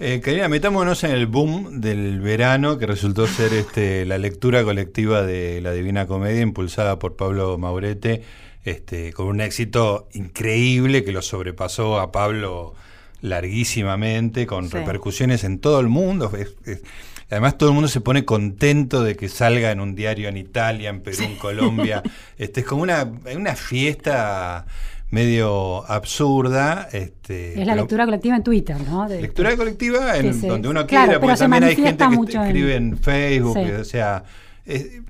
Eh, 0.00 0.20
Karina, 0.24 0.48
metámonos 0.48 1.04
en 1.04 1.10
el 1.12 1.26
boom 1.26 1.80
del 1.80 2.20
verano 2.20 2.78
que 2.78 2.86
resultó 2.86 3.26
ser 3.28 3.52
este, 3.52 4.04
la 4.06 4.18
lectura 4.18 4.64
colectiva 4.64 5.22
de 5.22 5.60
la 5.60 5.72
Divina 5.72 6.06
Comedia 6.06 6.40
impulsada 6.40 6.98
por 6.98 7.16
Pablo 7.16 7.56
Maurete, 7.58 8.22
este, 8.64 9.12
con 9.12 9.26
un 9.26 9.40
éxito 9.40 10.08
increíble 10.12 11.02
que 11.04 11.12
lo 11.12 11.22
sobrepasó 11.22 11.98
a 12.00 12.12
Pablo 12.12 12.74
larguísimamente, 13.22 14.46
con 14.46 14.68
Sí. 14.68 14.76
repercusiones 14.76 15.44
en 15.44 15.58
todo 15.58 15.80
el 15.80 15.88
mundo. 15.88 16.30
Es- 16.36 16.54
es- 16.66 16.82
además 17.30 17.56
todo 17.58 17.70
el 17.70 17.74
mundo 17.74 17.88
se 17.88 18.00
pone 18.00 18.24
contento 18.24 19.02
de 19.02 19.16
que 19.16 19.28
salga 19.28 19.70
en 19.70 19.80
un 19.80 19.94
diario 19.94 20.28
en 20.28 20.36
Italia, 20.36 20.90
en 20.90 21.00
Perú, 21.00 21.22
en 21.24 21.36
Colombia. 21.36 22.02
este, 22.38 22.60
es 22.60 22.66
como 22.66 22.82
una, 22.82 23.10
una 23.34 23.54
fiesta 23.56 24.66
medio 25.10 25.84
absurda. 25.90 26.88
Este, 26.92 27.60
Es 27.60 27.66
la 27.66 27.74
lectura 27.74 28.04
colectiva 28.04 28.36
en 28.36 28.42
Twitter, 28.44 28.76
¿no? 28.88 29.08
De- 29.08 29.20
Lectura 29.22 29.56
colectiva 29.56 30.16
en 30.16 30.40
donde 30.40 30.68
uno 30.68 30.86
claro, 30.86 31.06
quiera, 31.06 31.06
pero 31.06 31.20
porque 31.20 31.38
también 31.38 31.64
hay 31.64 31.76
gente 31.76 32.04
que 32.04 32.10
mucho 32.10 32.42
escribe 32.44 32.76
en 32.76 32.98
Facebook, 32.98 33.54
que, 33.54 33.74
o 33.76 33.84
sea, 33.84 34.22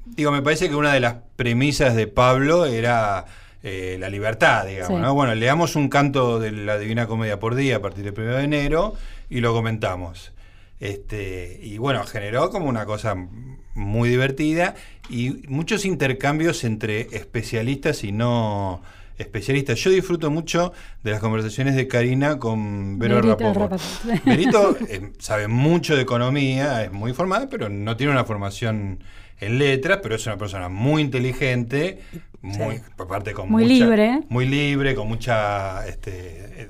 digo, 0.07 0.33
me 0.33 0.43
parece 0.43 0.69
que 0.69 0.75
una 0.75 0.93
de 0.93 1.01
las 1.01 1.17
premisas 1.37 1.95
de 1.95 2.07
Pablo 2.07 2.67
era 2.67 3.27
eh, 3.63 3.97
la 4.01 4.09
libertad, 4.09 4.67
digamos, 4.67 4.99
Sí. 4.99 5.03
¿no? 5.03 5.15
Bueno, 5.15 5.35
leamos 5.35 5.77
un 5.77 5.89
canto 5.89 6.39
de 6.41 6.53
la 6.53 6.79
Divina 6.79 7.07
Comedia 7.07 7.39
por 7.39 7.55
día 7.55 7.77
a 7.77 7.81
partir 7.81 8.05
del 8.05 8.15
1 8.19 8.37
de 8.37 8.45
enero 8.45 8.95
y 9.29 9.41
lo 9.41 9.53
comentamos. 9.53 10.33
Este, 10.81 11.61
y 11.63 11.77
bueno, 11.79 12.05
generó 12.05 12.51
como 12.51 12.67
una 12.69 12.87
cosa 12.87 13.15
muy 13.75 14.09
divertida 14.09 14.75
y 15.11 15.43
muchos 15.49 15.85
intercambios 15.85 16.65
entre 16.65 17.03
especialistas 17.15 18.03
y 18.03 18.13
no 18.13 18.83
especialistas. 19.19 19.79
Yo 19.79 19.91
disfruto 19.91 20.31
mucho 20.31 20.73
de 21.05 21.11
las 21.11 21.21
conversaciones 21.21 21.75
de 21.77 21.87
Karina 21.87 22.39
con 22.39 22.99
Vero. 22.99 23.21
Rapoport. 23.21 23.79
Verito 24.25 24.77
eh, 24.89 25.13
sabe 25.19 25.47
mucho 25.49 25.95
de 25.95 26.03
economía, 26.03 26.83
es 26.85 26.93
muy 26.93 27.13
formada, 27.13 27.47
pero 27.51 27.69
no 27.69 27.97
tiene 27.99 28.13
una 28.13 28.25
formación 28.25 29.05
en 29.41 29.59
letras, 29.59 30.01
pero 30.03 30.15
es 30.15 30.27
una 30.27 30.37
persona 30.37 30.69
muy 30.69 31.03
inteligente, 31.03 32.01
muy, 32.43 32.81
por 32.97 33.09
parte 33.09 33.33
con 33.33 33.51
Muy 33.51 33.63
mucha- 33.65 33.75
libre. 33.75 34.21
muy 34.29 34.47
libre, 34.47 34.95
con 34.95 35.09
mucha 35.09 35.87
este, 35.89 36.11
eh, 36.63 36.69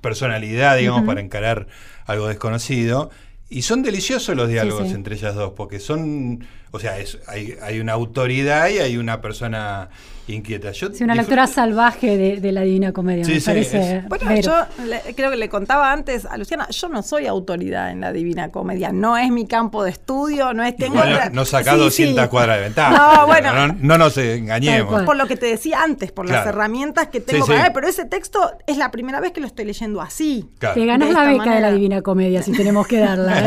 personalidad, 0.00 0.76
digamos, 0.76 1.04
para 1.04 1.20
encarar 1.20 1.66
algo 2.06 2.28
desconocido. 2.28 3.10
Y 3.50 3.62
son 3.62 3.82
deliciosos 3.82 4.36
los 4.36 4.48
diálogos 4.48 4.88
sí. 4.88 4.94
entre 4.94 5.14
ellas 5.14 5.34
dos, 5.34 5.52
porque 5.56 5.80
son, 5.80 6.44
o 6.70 6.78
sea, 6.78 6.98
es, 6.98 7.18
hay, 7.26 7.54
hay 7.62 7.80
una 7.80 7.94
autoridad 7.94 8.68
y 8.68 8.78
hay 8.78 8.96
una 8.98 9.20
persona 9.22 9.88
inquieta. 10.26 10.72
Yo 10.72 10.92
Sí, 10.92 11.04
una 11.04 11.14
lectura 11.14 11.46
salvaje 11.46 12.18
de, 12.18 12.36
de 12.42 12.52
la 12.52 12.60
Divina 12.60 12.92
Comedia, 12.92 13.24
Sí, 13.24 13.32
me 13.32 13.40
sí, 13.40 13.46
parece. 13.46 13.96
es- 13.96 14.08
Bueno, 14.10 14.38
yo 14.38 14.52
le- 14.84 15.14
creo 15.14 15.30
que 15.30 15.38
le 15.38 15.48
contaba 15.48 15.90
antes 15.90 16.26
a 16.26 16.36
Luciana, 16.36 16.68
yo 16.68 16.90
no 16.90 17.02
soy 17.02 17.26
autoridad 17.26 17.90
en 17.90 18.02
la 18.02 18.12
Divina 18.12 18.50
Comedia, 18.50 18.92
no 18.92 19.16
es 19.16 19.30
mi 19.30 19.46
campo 19.46 19.82
de 19.82 19.92
estudio, 19.92 20.52
no 20.52 20.62
es... 20.64 20.76
Tengo 20.76 20.98
otra- 20.98 21.30
no, 21.30 21.46
Sí, 21.46 21.56
200 21.64 21.90
sí. 22.24 22.28
cuadras 22.28 22.58
de 22.58 22.62
ventaja. 22.64 22.90
No, 23.16 23.26
bueno. 23.26 23.54
No, 23.68 23.74
no 23.80 23.96
nos 23.96 24.18
engañemos. 24.18 25.04
Por 25.04 25.16
lo 25.16 25.26
que 25.26 25.36
te 25.36 25.46
decía 25.46 25.82
antes, 25.82 26.12
por 26.12 26.28
las 26.28 26.46
herramientas 26.46 27.08
que 27.08 27.20
tengo 27.22 27.46
Sí, 27.46 27.48
para 27.50 27.60
sí. 27.60 27.64
ver, 27.64 27.72
pero 27.72 27.88
ese 27.88 28.04
texto 28.04 28.38
es 28.66 28.76
la 28.76 28.90
primera 28.90 29.20
vez 29.20 29.32
que 29.32 29.40
lo 29.40 29.46
estoy 29.46 29.64
leyendo 29.64 30.02
así. 30.02 30.50
Claro. 30.58 30.74
Te 30.74 30.84
ganas 30.84 31.08
la 31.10 31.24
beca 31.24 31.54
de 31.54 31.60
la. 31.62 31.72
Divina 31.72 32.02
Comedia 32.02 32.42
si 32.42 32.52
tenemos 32.52 32.86
que 32.86 32.98
darla. 32.98 33.37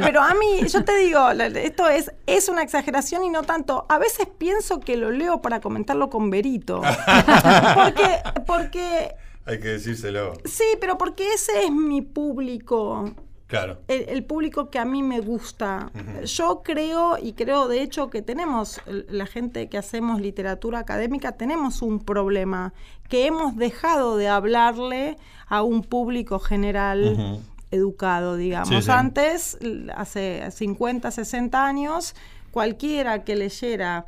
Pero 0.00 0.22
a 0.22 0.34
mí, 0.34 0.66
yo 0.68 0.84
te 0.84 0.96
digo, 0.98 1.30
esto 1.30 1.88
es, 1.88 2.12
es 2.26 2.48
una 2.48 2.62
exageración 2.62 3.24
y 3.24 3.30
no 3.30 3.42
tanto. 3.42 3.86
A 3.88 3.98
veces 3.98 4.26
pienso 4.38 4.80
que 4.80 4.96
lo 4.96 5.10
leo 5.10 5.40
para 5.40 5.60
comentarlo 5.60 6.10
con 6.10 6.30
Berito. 6.30 6.80
porque, 7.74 8.20
porque, 8.46 9.14
Hay 9.44 9.60
que 9.60 9.68
decírselo. 9.68 10.34
sí, 10.44 10.64
pero 10.80 10.98
porque 10.98 11.32
ese 11.32 11.64
es 11.64 11.70
mi 11.70 12.02
público. 12.02 13.12
Claro. 13.46 13.78
El, 13.88 14.10
el 14.10 14.24
público 14.24 14.68
que 14.68 14.78
a 14.78 14.84
mí 14.84 15.02
me 15.02 15.20
gusta. 15.20 15.90
Yo 16.24 16.60
creo, 16.62 17.16
y 17.16 17.32
creo 17.32 17.66
de 17.66 17.80
hecho 17.80 18.10
que 18.10 18.20
tenemos, 18.20 18.78
la 18.86 19.24
gente 19.24 19.70
que 19.70 19.78
hacemos 19.78 20.20
literatura 20.20 20.80
académica, 20.80 21.32
tenemos 21.32 21.80
un 21.80 21.98
problema, 21.98 22.74
que 23.08 23.26
hemos 23.26 23.56
dejado 23.56 24.18
de 24.18 24.28
hablarle 24.28 25.16
a 25.46 25.62
un 25.62 25.82
público 25.82 26.38
general. 26.38 27.40
Educado, 27.70 28.36
digamos. 28.36 28.68
Sí, 28.68 28.82
sí. 28.82 28.90
Antes, 28.90 29.58
hace 29.94 30.50
50, 30.50 31.10
60 31.10 31.64
años, 31.66 32.14
cualquiera 32.50 33.24
que 33.24 33.36
leyera 33.36 34.06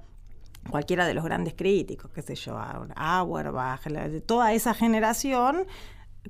cualquiera 0.68 1.06
de 1.06 1.14
los 1.14 1.24
grandes 1.24 1.54
críticos, 1.54 2.10
qué 2.14 2.20
sé 2.20 2.34
yo, 2.34 2.58
Auerbach, 2.94 3.82
de 3.84 4.20
toda 4.20 4.52
esa 4.52 4.74
generación, 4.74 5.66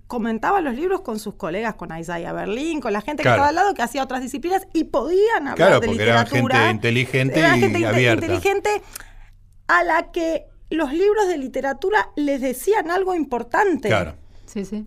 comentaba 0.07 0.61
los 0.61 0.75
libros 0.77 1.01
con 1.01 1.19
sus 1.19 1.35
colegas, 1.35 1.75
con 1.75 1.97
Isaiah 1.99 2.33
Berlin, 2.33 2.81
con 2.81 2.93
la 2.93 3.01
gente 3.01 3.23
Claro. 3.25 3.35
que 3.35 3.39
estaba 3.41 3.49
al 3.49 3.55
lado, 3.57 3.75
que 3.75 3.83
hacía 3.83 4.05
otras 4.05 4.23
disciplinas 4.23 4.69
y 4.73 4.85
podían 4.85 5.49
hablar 5.49 5.57
Claro, 5.57 5.81
de 5.81 5.87
porque 5.89 6.03
eran 6.05 6.25
literatura. 6.25 6.55
gente 6.59 6.71
inteligente 6.77 7.39
Eran 7.41 7.59
y 7.59 7.61
gente 7.61 7.87
abierta. 7.87 8.25
inteligente 8.27 8.83
a 9.67 9.83
la 9.83 10.13
que 10.13 10.45
los 10.71 10.93
libros 10.93 11.27
de 11.27 11.37
literatura 11.37 12.11
les 12.15 12.41
decían 12.41 12.91
algo 12.93 13.17
importante. 13.17 13.89
Claro. 13.89 14.15
Sí, 14.47 14.65
sí. 14.65 14.87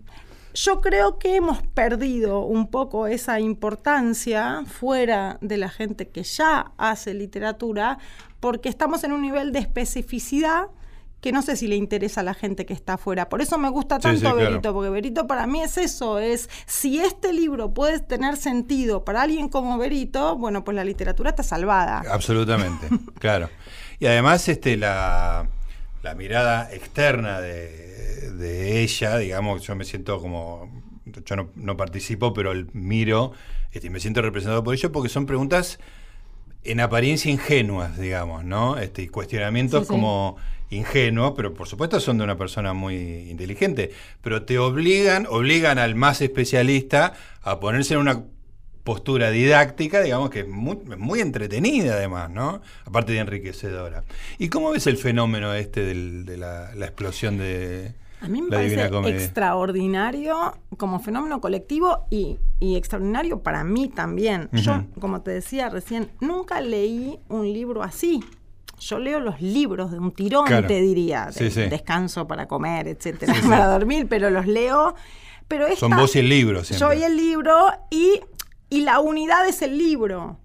Yo 0.54 0.80
creo 0.80 1.18
que 1.18 1.34
hemos 1.34 1.62
perdido 1.62 2.40
un 2.40 2.68
poco 2.68 3.08
esa 3.08 3.40
importancia 3.40 4.62
fuera 4.66 5.36
de 5.40 5.56
la 5.56 5.68
gente 5.68 6.08
que 6.08 6.22
ya 6.22 6.70
hace 6.78 7.12
literatura, 7.12 7.98
porque 8.38 8.68
estamos 8.68 9.02
en 9.02 9.12
un 9.12 9.22
nivel 9.22 9.50
de 9.50 9.58
especificidad 9.58 10.68
que 11.20 11.32
no 11.32 11.42
sé 11.42 11.56
si 11.56 11.66
le 11.66 11.74
interesa 11.74 12.20
a 12.20 12.22
la 12.22 12.34
gente 12.34 12.66
que 12.66 12.74
está 12.74 12.94
afuera. 12.94 13.28
Por 13.28 13.40
eso 13.40 13.58
me 13.58 13.68
gusta 13.68 13.96
Sí, 13.96 14.02
tanto 14.02 14.18
sí, 14.18 14.20
claro. 14.20 14.36
Berito, 14.36 14.74
porque 14.74 14.90
Berito 14.90 15.26
para 15.26 15.46
mí 15.46 15.62
es 15.62 15.76
eso, 15.78 16.18
es 16.18 16.48
si 16.66 17.00
este 17.00 17.32
libro 17.32 17.72
puede 17.72 17.98
tener 17.98 18.36
sentido 18.36 19.04
para 19.04 19.22
alguien 19.22 19.48
como 19.48 19.76
Berito, 19.78 20.36
bueno, 20.36 20.62
pues 20.62 20.76
la 20.76 20.84
literatura 20.84 21.30
está 21.30 21.42
salvada. 21.42 22.04
Absolutamente, 22.12 22.88
claro. 23.18 23.48
Y 23.98 24.06
además 24.06 24.48
este 24.48 24.76
la, 24.76 25.48
la 26.02 26.14
mirada 26.14 26.70
externa 26.72 27.40
de, 27.40 27.83
de 28.32 28.80
ella, 28.82 29.16
digamos, 29.18 29.62
yo 29.66 29.74
me 29.76 29.84
siento 29.84 30.20
como, 30.20 30.82
yo 31.26 31.36
no, 31.36 31.50
no 31.56 31.76
participo, 31.76 32.32
pero 32.34 32.52
el 32.52 32.68
miro, 32.72 33.32
este, 33.72 33.86
y 33.88 33.90
me 33.90 34.00
siento 34.00 34.22
representado 34.22 34.62
por 34.64 34.74
ello 34.74 34.92
porque 34.92 35.08
son 35.08 35.26
preguntas 35.26 35.78
en 36.64 36.80
apariencia 36.80 37.30
ingenuas, 37.30 37.98
digamos, 37.98 38.44
¿no? 38.44 38.78
Este, 38.78 39.02
y 39.02 39.08
cuestionamientos 39.08 39.80
Sí, 39.80 39.86
sí. 39.86 39.90
como 39.92 40.36
ingenuos, 40.70 41.34
pero 41.36 41.52
por 41.54 41.68
supuesto 41.68 42.00
son 42.00 42.18
de 42.18 42.24
una 42.24 42.36
persona 42.38 42.72
muy 42.72 42.96
inteligente, 43.30 43.90
pero 44.22 44.44
te 44.44 44.58
obligan, 44.58 45.26
obligan 45.28 45.78
al 45.78 45.94
más 45.94 46.20
especialista 46.22 47.12
a 47.42 47.60
ponerse 47.60 47.94
en 47.94 48.00
una 48.00 48.24
postura 48.82 49.30
didáctica, 49.30 50.02
digamos 50.02 50.30
que 50.30 50.40
es 50.40 50.48
muy, 50.48 50.76
muy 50.98 51.20
entretenida 51.20 51.94
además, 51.94 52.30
¿no? 52.30 52.60
Aparte 52.84 53.12
de 53.12 53.18
enriquecedora. 53.18 54.04
¿Y 54.38 54.48
cómo 54.48 54.70
ves 54.72 54.86
el 54.86 54.96
fenómeno 54.98 55.54
este 55.54 55.82
del- 55.84 56.24
de 56.26 56.36
la, 56.38 56.74
la 56.74 56.86
explosión 56.86 57.38
de 57.38 57.92
A 58.24 58.28
mí 58.28 58.42
me 58.42 58.48
la 58.50 58.56
parece 58.90 59.24
extraordinario 59.24 60.54
como 60.76 60.98
fenómeno 61.00 61.40
colectivo 61.40 62.06
y, 62.10 62.38
y 62.60 62.76
extraordinario 62.76 63.42
para 63.42 63.64
mí 63.64 63.88
también. 63.88 64.48
Yo, 64.52 64.84
como 65.00 65.20
te 65.22 65.30
decía 65.32 65.68
recién, 65.68 66.10
nunca 66.20 66.60
leí 66.60 67.18
un 67.28 67.44
libro 67.52 67.82
así. 67.82 68.20
Yo 68.80 68.98
leo 68.98 69.20
los 69.20 69.40
libros 69.40 69.90
de 69.92 69.98
un 69.98 70.10
tirón, 70.12 70.46
Claro. 70.46 70.66
te 70.66 70.80
diría. 70.80 71.26
de- 71.26 71.32
Sí, 71.32 71.50
sí. 71.50 71.68
Descanso 71.68 72.26
para 72.26 72.46
comer, 72.48 72.88
etcétera, 72.88 73.32
Sí, 73.42 73.48
para 73.48 73.66
dormir, 73.68 74.06
pero 74.08 74.30
los 74.30 74.46
leo. 74.46 74.94
Pero 75.48 75.66
esta, 75.66 75.80
Son 75.80 75.90
vos 75.96 76.16
y 76.16 76.20
el 76.20 76.28
libro 76.28 76.64
siempre. 76.64 76.86
Yo 76.88 76.92
y 77.00 77.02
el 77.04 77.16
libro 77.16 77.66
y, 77.90 78.20
y 78.70 78.80
la 78.80 78.98
unidad 79.00 79.46
es 79.46 79.62
el 79.62 79.76
libro. 79.78 80.38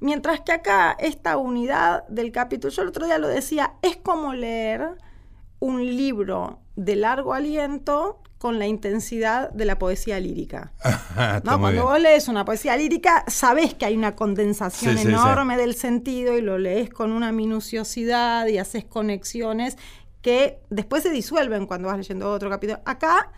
Mientras 0.00 0.40
que 0.42 0.52
acá, 0.52 0.92
esta 0.98 1.36
unidad 1.36 2.06
del 2.08 2.30
capítulo, 2.32 2.72
yo 2.72 2.82
el 2.82 2.88
otro 2.88 3.04
día 3.06 3.18
lo 3.18 3.26
decía, 3.28 3.74
es 3.82 3.96
como 3.96 4.32
leer 4.32 4.90
un 5.58 5.84
libro 5.84 6.60
de 6.78 6.94
largo 6.96 7.34
aliento 7.34 8.20
con 8.38 8.60
la 8.60 8.68
intensidad 8.68 9.50
de 9.50 9.64
la 9.64 9.80
poesía 9.80 10.20
lírica. 10.20 10.72
Está 10.84 11.40
¿no? 11.44 11.58
Cuando 11.58 11.70
bien. 11.70 11.82
vos 11.82 12.00
lees 12.00 12.28
una 12.28 12.44
poesía 12.44 12.76
lírica, 12.76 13.24
sabés 13.26 13.74
que 13.74 13.84
hay 13.84 13.96
una 13.96 14.14
condensación 14.14 14.92
Sí, 14.92 14.98
sí, 14.98 15.08
sí. 15.08 15.12
enorme 15.12 15.56
del 15.56 15.74
sentido 15.74 16.38
y 16.38 16.40
lo 16.40 16.56
lees 16.56 16.88
con 16.88 17.10
una 17.10 17.32
minuciosidad 17.32 18.46
y 18.46 18.58
haces 18.58 18.84
conexiones 18.84 19.76
que 20.22 20.60
después 20.70 21.02
se 21.02 21.10
disuelven 21.10 21.66
cuando 21.66 21.88
vas 21.88 21.96
leyendo 21.98 22.30
otro 22.30 22.48
capítulo. 22.48 22.80
Acá, 22.84 23.32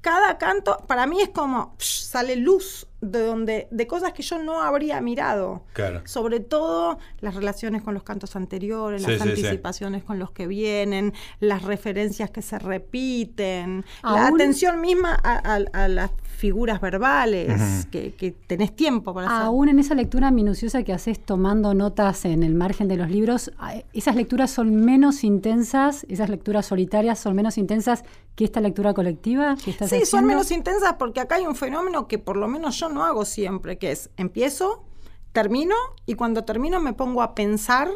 cada 0.00 0.38
canto, 0.38 0.78
para 0.86 1.06
mí 1.06 1.20
es 1.20 1.28
como 1.28 1.74
psh, 1.78 2.04
sale 2.06 2.36
luz 2.36 2.86
de 3.04 3.20
donde, 3.26 3.68
de 3.70 3.86
cosas 3.86 4.12
que 4.12 4.22
yo 4.22 4.38
no 4.42 4.62
habría 4.62 5.00
mirado. 5.00 5.62
Claro. 5.72 6.02
Sobre 6.04 6.40
todo 6.40 6.98
las 7.20 7.34
relaciones 7.34 7.82
con 7.82 7.94
los 7.94 8.02
cantos 8.02 8.36
anteriores, 8.36 9.02
Sí, 9.02 9.10
las 9.12 9.20
sí, 9.22 9.24
sí. 9.24 9.28
anticipaciones 9.30 10.02
con 10.04 10.18
los 10.18 10.30
que 10.30 10.46
vienen, 10.46 11.12
las 11.40 11.62
referencias 11.62 12.30
que 12.30 12.42
se 12.42 12.58
repiten, 12.58 13.84
la 14.02 14.26
atención 14.28 14.80
misma 14.80 15.18
a, 15.22 15.54
a- 15.56 15.84
a 15.84 15.88
las 15.88 16.10
figuras 16.36 16.80
verbales, 16.80 17.86
que, 17.90 18.12
que 18.14 18.32
tenés 18.32 18.74
tiempo 18.74 19.14
para 19.14 19.28
hacer. 19.28 19.46
Aún 19.46 19.68
en 19.68 19.78
esa 19.78 19.94
lectura 19.94 20.30
minuciosa 20.30 20.82
que 20.82 20.92
haces 20.92 21.18
tomando 21.24 21.72
notas 21.74 22.24
en 22.24 22.42
el 22.42 22.54
margen 22.54 22.88
de 22.88 22.96
los 22.96 23.08
libros, 23.08 23.52
a- 23.58 23.76
esas 23.92 24.16
lecturas 24.16 24.50
son 24.50 24.74
menos 24.84 25.22
intensas, 25.24 26.04
esas 26.08 26.28
lecturas 26.28 26.66
solitarias 26.66 27.18
son 27.18 27.34
menos 27.36 27.56
intensas 27.56 28.04
que 28.34 28.44
esta 28.44 28.60
lectura 28.60 28.94
colectiva 28.94 29.54
que 29.64 29.70
estás 29.70 29.88
Sí, 29.90 30.04
son 30.04 30.24
menos 30.26 30.50
intensas 30.50 30.94
porque 30.98 31.20
acá 31.20 31.36
hay 31.36 31.46
un 31.46 31.54
fenómeno 31.54 32.08
que 32.08 32.18
por 32.18 32.36
lo 32.36 32.48
menos 32.48 32.76
yo 32.80 32.88
no 32.94 33.04
hago 33.04 33.24
siempre, 33.26 33.76
que 33.78 33.90
es 33.90 34.08
empiezo, 34.16 34.84
termino 35.32 35.74
y 36.06 36.14
cuando 36.14 36.44
termino 36.44 36.80
me 36.80 36.92
pongo 36.94 37.20
a 37.22 37.34
pensar 37.34 37.88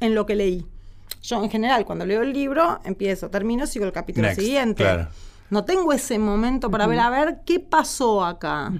en 0.00 0.14
lo 0.14 0.24
que 0.24 0.34
leí. 0.36 0.66
Yo 1.22 1.42
en 1.42 1.50
general 1.50 1.84
cuando 1.84 2.06
leo 2.06 2.22
el 2.22 2.32
libro 2.32 2.80
empiezo, 2.84 3.28
termino, 3.30 3.66
sigo 3.66 3.84
el 3.84 3.92
capítulo 3.92 4.28
Next, 4.28 4.40
siguiente. 4.40 4.82
claro. 4.84 5.08
No 5.50 5.64
tengo 5.64 5.92
ese 5.92 6.18
momento 6.18 6.70
para 6.70 6.86
ver 6.86 6.98
a 7.00 7.10
ver 7.10 7.40
qué 7.44 7.60
pasó 7.60 8.24
acá. 8.24 8.72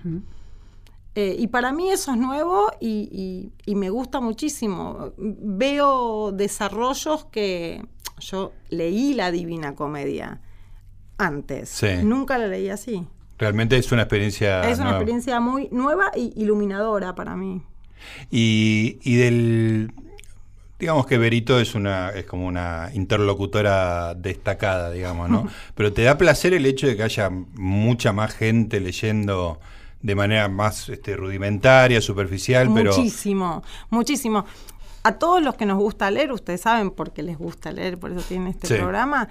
Eh, 1.14 1.34
y 1.38 1.46
para 1.46 1.72
mí 1.72 1.90
eso 1.90 2.10
es 2.12 2.18
nuevo 2.18 2.70
y, 2.80 3.08
y- 3.10 3.52
y 3.70 3.74
me 3.74 3.88
gusta 3.90 4.20
muchísimo. 4.20 5.12
Veo 5.16 6.30
desarrollos 6.32 7.24
que 7.26 7.82
yo 8.18 8.52
leí 8.68 9.14
la 9.14 9.30
Divina 9.30 9.74
Comedia 9.74 10.40
antes. 11.18 11.68
Sí. 11.70 11.86
Nunca 12.02 12.36
la 12.36 12.48
leí 12.48 12.68
así. 12.68 13.06
Realmente 13.38 13.76
es 13.76 13.92
una 13.92 14.02
experiencia. 14.02 14.60
es 14.68 14.76
una 14.78 14.84
nueva. 14.84 14.98
experiencia 14.98 15.40
muy 15.40 15.68
nueva 15.70 16.10
y 16.16 16.32
iluminadora 16.36 17.14
para 17.14 17.36
mí. 17.36 17.62
Y, 18.30 18.98
y 19.02 19.16
del. 19.16 19.92
Digamos 20.78 21.06
que 21.06 21.16
Berito 21.16 21.58
es 21.58 21.74
una 21.74 22.10
es 22.10 22.26
como 22.26 22.46
una 22.46 22.90
interlocutora 22.92 24.14
destacada, 24.14 24.90
digamos, 24.90 25.30
¿no? 25.30 25.48
Pero 25.74 25.92
te 25.92 26.02
da 26.02 26.18
placer 26.18 26.52
el 26.52 26.66
hecho 26.66 26.86
de 26.86 26.96
que 26.96 27.02
haya 27.02 27.30
mucha 27.30 28.12
más 28.12 28.34
gente 28.34 28.80
leyendo 28.80 29.58
de 30.02 30.14
manera 30.14 30.48
más 30.48 30.88
este, 30.90 31.16
rudimentaria, 31.16 32.00
superficial, 32.00 32.70
pero... 32.72 32.94
Muchísimo, 32.94 33.64
muchísimo. 33.90 34.44
A 35.02 35.12
todos 35.18 35.42
los 35.42 35.54
que 35.56 35.66
nos 35.66 35.78
gusta 35.78 36.10
leer, 36.10 36.30
ustedes 36.32 36.60
saben 36.60 36.90
por 36.90 37.12
qué 37.12 37.22
les 37.24 37.38
gusta 37.38 37.72
leer, 37.72 37.98
por 37.98 38.12
eso 38.12 38.20
tienen 38.20 38.48
este 38.48 38.68
Sí. 38.68 38.74
programa, 38.74 39.28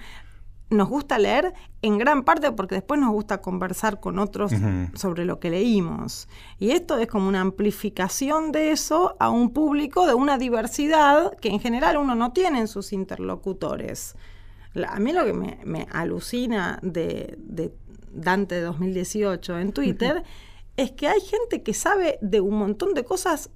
nos 0.68 0.88
gusta 0.88 1.18
leer 1.18 1.54
en 1.80 1.96
gran 1.96 2.24
parte 2.24 2.50
porque 2.50 2.74
después 2.74 3.00
nos 3.00 3.12
gusta 3.12 3.40
conversar 3.40 4.00
con 4.00 4.18
otros 4.18 4.52
sobre 4.94 5.24
lo 5.24 5.38
que 5.38 5.50
leímos. 5.50 6.28
Y 6.58 6.70
esto 6.72 6.98
es 6.98 7.06
como 7.06 7.28
una 7.28 7.40
amplificación 7.40 8.50
de 8.50 8.72
eso 8.72 9.14
a 9.20 9.30
un 9.30 9.50
público 9.52 10.06
de 10.06 10.14
una 10.14 10.38
diversidad 10.38 11.36
que 11.36 11.50
en 11.50 11.60
general 11.60 11.96
uno 11.98 12.14
no 12.16 12.32
tiene 12.32 12.58
en 12.58 12.66
sus 12.68 12.92
interlocutores. 12.92 14.16
La- 14.74 14.88
a 14.88 14.98
mí 14.98 15.12
lo 15.12 15.24
que 15.24 15.32
me, 15.32 15.58
me 15.64 15.86
alucina 15.92 16.78
de, 16.82 17.36
de 17.38 17.72
Dante 18.12 18.60
2018 18.60 19.58
en 19.58 19.72
Twitter 19.72 20.24
es 20.76 20.90
que 20.92 21.06
hay 21.08 21.20
gente 21.20 21.62
que 21.62 21.74
sabe 21.74 22.18
de 22.22 22.40
un 22.40 22.56
montón 22.58 22.92
de 22.94 23.04
cosas 23.04 23.50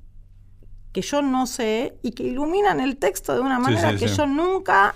que 0.92 1.02
yo 1.02 1.22
no 1.22 1.46
sé 1.46 1.98
y 2.02 2.12
que 2.12 2.22
iluminan 2.24 2.80
el 2.80 2.96
texto 2.96 3.34
de 3.34 3.40
una 3.40 3.56
Sí, 3.56 3.62
manera 3.62 3.90
sí, 3.92 3.96
que 3.98 4.08
sí. 4.08 4.16
yo 4.16 4.26
nunca, 4.26 4.94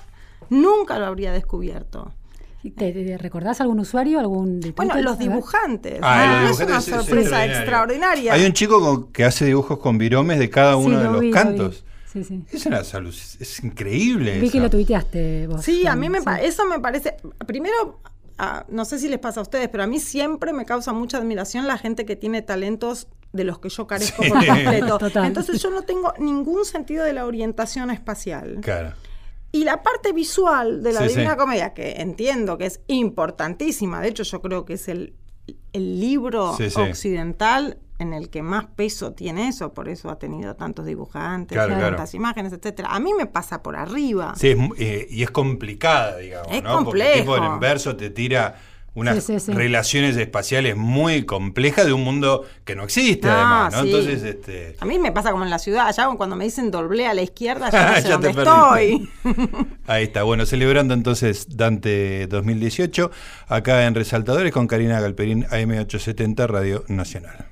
nunca 0.50 0.98
lo 0.98 1.06
habría 1.06 1.32
descubierto. 1.32 2.12
¿Te, 2.62 2.92
te 2.92 3.18
recordás 3.18 3.60
algún 3.60 3.78
usuario, 3.80 4.18
algún 4.18 4.58
Bueno, 4.74 4.98
los 5.02 5.18
dibujantes. 5.18 5.98
Ah, 6.00 6.38
¿no? 6.40 6.48
los 6.48 6.52
es 6.52 6.66
una 6.66 6.78
dibujantes 6.78 6.88
es- 6.88 7.00
es 7.00 7.06
sorpresa 7.06 7.44
extraordinaria. 7.44 8.32
Hay 8.32 8.46
un 8.46 8.52
chico 8.54 8.80
con- 8.80 9.12
que 9.12 9.24
hace 9.24 9.44
dibujos 9.44 9.78
con 9.78 9.98
viromes 9.98 10.38
de 10.38 10.48
cada 10.48 10.74
Sí, 10.74 10.80
uno 10.86 10.98
de 10.98 11.04
lo 11.04 11.12
los 11.12 11.20
vi, 11.20 11.28
lo 11.28 11.34
cantos. 11.34 11.84
Sí, 12.10 12.24
sí. 12.24 12.42
Es, 12.50 12.64
una 12.64 12.80
salu- 12.80 13.08
es 13.40 13.62
increíble. 13.64 14.38
Vi 14.40 14.48
que 14.48 14.60
lo 14.60 14.70
tuiteaste 14.70 15.46
vos. 15.48 15.62
Sí, 15.62 15.86
a 15.86 15.94
mí 15.94 16.08
me 16.08 16.20
Sí. 16.20 16.24
pa- 16.24 16.40
eso 16.40 16.64
me 16.64 16.78
parece. 16.80 17.16
Primero, 17.46 18.00
ah, 18.38 18.64
no 18.70 18.86
sé 18.86 18.98
si 18.98 19.08
les 19.08 19.18
pasa 19.18 19.40
a 19.40 19.42
ustedes, 19.42 19.68
pero 19.68 19.82
a 19.82 19.86
mí 19.86 19.98
siempre 20.00 20.54
me 20.54 20.64
causa 20.64 20.92
mucha 20.94 21.18
admiración 21.18 21.66
la 21.66 21.76
gente 21.76 22.06
que 22.06 22.16
tiene 22.16 22.40
talentos 22.40 23.08
de 23.34 23.44
los 23.44 23.58
que 23.58 23.68
yo 23.68 23.86
carezco 23.86 24.22
Sí. 24.22 24.30
por 24.30 24.46
completo. 24.46 24.96
Total. 24.98 25.24
Entonces 25.26 25.60
yo 25.60 25.68
no 25.70 25.82
tengo 25.82 26.14
ningún 26.18 26.64
sentido 26.64 27.04
de 27.04 27.12
la 27.12 27.26
orientación 27.26 27.90
espacial. 27.90 28.58
Claro. 28.62 28.94
Y 29.54 29.62
la 29.64 29.82
parte 29.84 30.12
visual 30.12 30.82
de 30.82 30.92
la 30.92 31.02
Sí, 31.02 31.08
Divina 31.08 31.32
sí. 31.32 31.36
Comedia, 31.36 31.74
que 31.74 31.92
entiendo 32.00 32.58
que 32.58 32.66
es 32.66 32.80
importantísima, 32.88 34.00
de 34.00 34.08
hecho 34.08 34.22
yo 34.24 34.42
creo 34.42 34.64
que 34.64 34.72
es 34.74 34.88
el, 34.88 35.14
el 35.72 36.00
libro 36.00 36.56
Sí, 36.56 36.64
occidental 36.76 37.78
en 38.00 38.12
el 38.12 38.28
que 38.30 38.42
más 38.42 38.66
peso 38.66 39.12
tiene 39.12 39.46
eso, 39.46 39.72
por 39.72 39.88
eso 39.88 40.10
ha 40.10 40.18
tenido 40.18 40.56
tantos 40.56 40.84
dibujantes, 40.86 41.54
Claro, 41.56 41.74
tantas 41.78 42.10
claro. 42.10 42.16
imágenes, 42.22 42.52
etcétera. 42.52 42.88
A 42.90 42.98
mí 42.98 43.12
me 43.14 43.26
pasa 43.26 43.62
por 43.62 43.76
arriba. 43.76 44.34
Sí, 44.36 44.48
es 44.48 44.58
eh, 44.78 45.06
y 45.08 45.22
es 45.22 45.30
complicada, 45.30 46.16
digamos, 46.16 46.48
Es 46.50 46.62
¿no? 46.64 46.84
Porque 46.84 47.00
el 47.12 47.20
tipo 47.20 47.32
complejo. 47.32 47.54
en 47.54 47.60
verso 47.60 47.96
te 47.96 48.10
tira 48.10 48.56
unas 48.94 49.24
Sí, 49.24 49.34
sí, 49.38 49.46
sí. 49.46 49.52
relaciones 49.52 50.16
espaciales 50.16 50.76
muy 50.76 51.24
complejas 51.24 51.86
de 51.86 51.92
un 51.92 52.04
mundo 52.04 52.44
que 52.64 52.76
no 52.76 52.84
existe, 52.84 53.26
No, 53.26 53.32
además, 53.34 53.72
¿no? 53.74 53.80
Entonces, 53.80 54.22
este... 54.22 54.76
A 54.80 54.84
mí 54.84 54.98
me 54.98 55.12
pasa 55.12 55.30
como 55.32 55.44
en 55.44 55.50
la 55.50 55.58
ciudad, 55.58 55.86
allá 55.88 56.08
cuando 56.16 56.36
me 56.36 56.44
dicen 56.44 56.70
doblé 56.70 57.06
a 57.06 57.14
la 57.14 57.22
izquierda, 57.22 57.70
ya 57.70 57.90
no 57.90 57.96
sé 57.96 58.02
Ya 58.02 58.10
dónde 58.10 58.32
te 58.32 58.38
estoy. 58.40 59.10
Ahí 59.86 60.04
está, 60.04 60.22
bueno, 60.22 60.46
celebrando 60.46 60.94
entonces 60.94 61.56
Dante 61.56 62.26
2018, 62.28 63.10
acá 63.48 63.86
en 63.86 63.94
Resaltadores 63.94 64.52
con 64.52 64.66
Karina 64.66 65.00
Galperín, 65.00 65.44
AM870, 65.46 66.46
Radio 66.46 66.84
Nacional. 66.88 67.46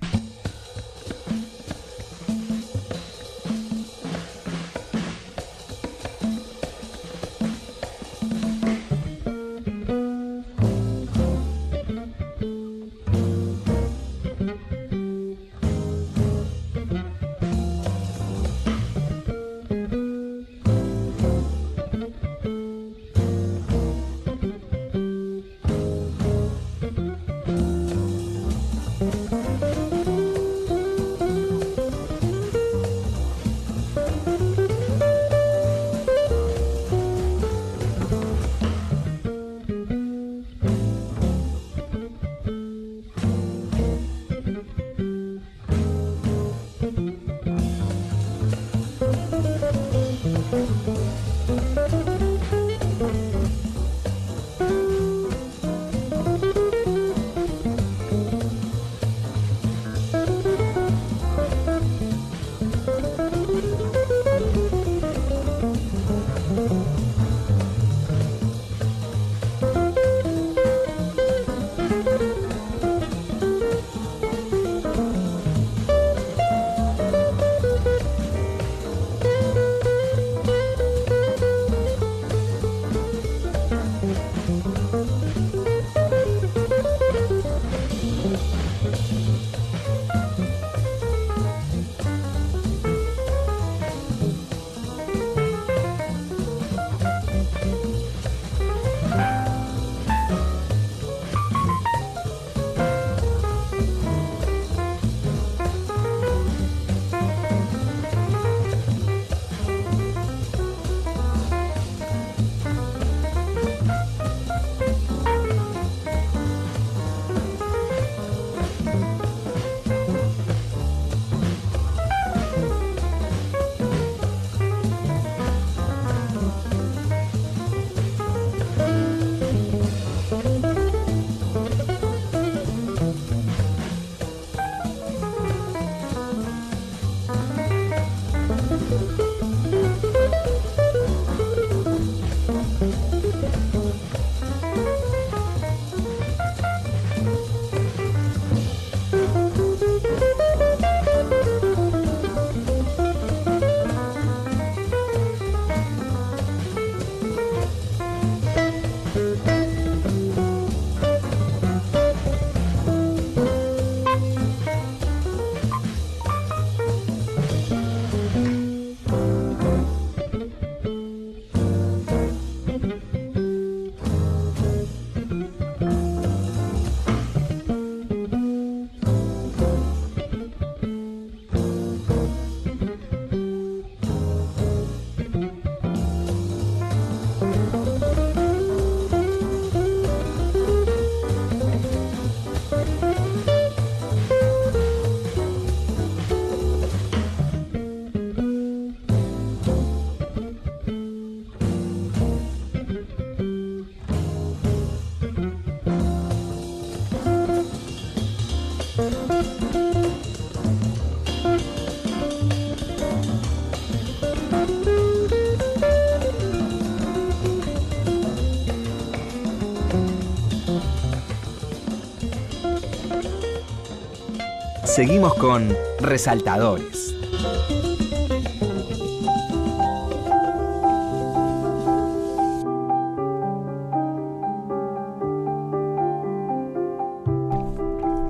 Seguimos 224.95 225.32
con 225.36 225.74
Resaltadores. 226.01 227.01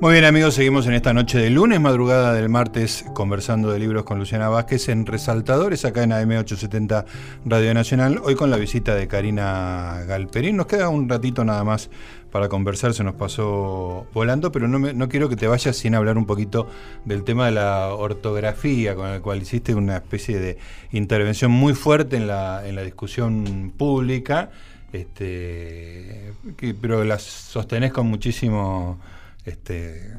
Muy 0.03 0.14
bien 0.14 0.24
amigos, 0.24 0.55
seguimos 0.55 0.88
en 0.88 0.94
esta 0.94 1.12
noche 1.12 1.38
de 1.38 1.48
lunes, 1.48 1.80
madrugada 1.80 2.34
del 2.34 2.48
martes, 2.48 3.05
conversando 3.14 3.70
de 3.70 3.78
libros 3.78 4.03
con 4.03 4.18
Luciana 4.18 4.48
Vázquez 4.48 4.88
en 4.88 5.07
Resaltadores, 5.07 5.84
acá 5.84 6.03
en 6.03 6.11
AM870 6.11 7.05
Radio 7.44 7.72
Nacional, 7.72 8.20
hoy 8.24 8.34
con 8.34 8.50
la 8.50 8.57
visita 8.57 8.96
de 8.96 9.07
Karina 9.07 10.03
Galperín. 10.09 10.57
Nos 10.57 10.66
queda 10.66 10.88
un 10.88 11.09
ratito 11.09 11.44
nada 11.44 11.62
más 11.62 11.88
para 12.32 12.48
conversar, 12.48 12.94
se 12.94 13.05
nos 13.05 13.14
pasó 13.14 14.09
volando, 14.12 14.50
pero 14.50 14.66
no, 14.66 14.80
me- 14.80 14.92
no 14.92 15.09
quiero 15.09 15.28
que 15.28 15.36
te 15.36 15.46
vayas 15.46 15.76
sin 15.76 15.94
hablar 15.94 16.18
un 16.18 16.26
poquito 16.26 16.66
del 17.05 17.22
tema 17.22 17.46
de 17.46 17.53
la 17.53 17.94
ortografía, 17.94 18.96
con 18.96 19.07
el 19.09 19.20
cual 19.20 19.40
hiciste 19.42 19.72
una 19.72 19.98
especie 19.98 20.40
de 20.40 20.59
intervención 20.90 21.53
muy 21.53 21.74
fuerte 21.74 22.16
en 22.16 22.26
la, 22.26 22.66
en 22.66 22.74
la 22.74 22.82
discusión 22.82 23.72
pública, 23.78 24.50
este, 24.92 26.32
que- 26.57 26.74
pero 26.74 27.05
la 27.05 27.20
sostenés 27.20 27.92
con 27.92 28.09
muchísimo 28.09 28.98
este, 29.45 30.12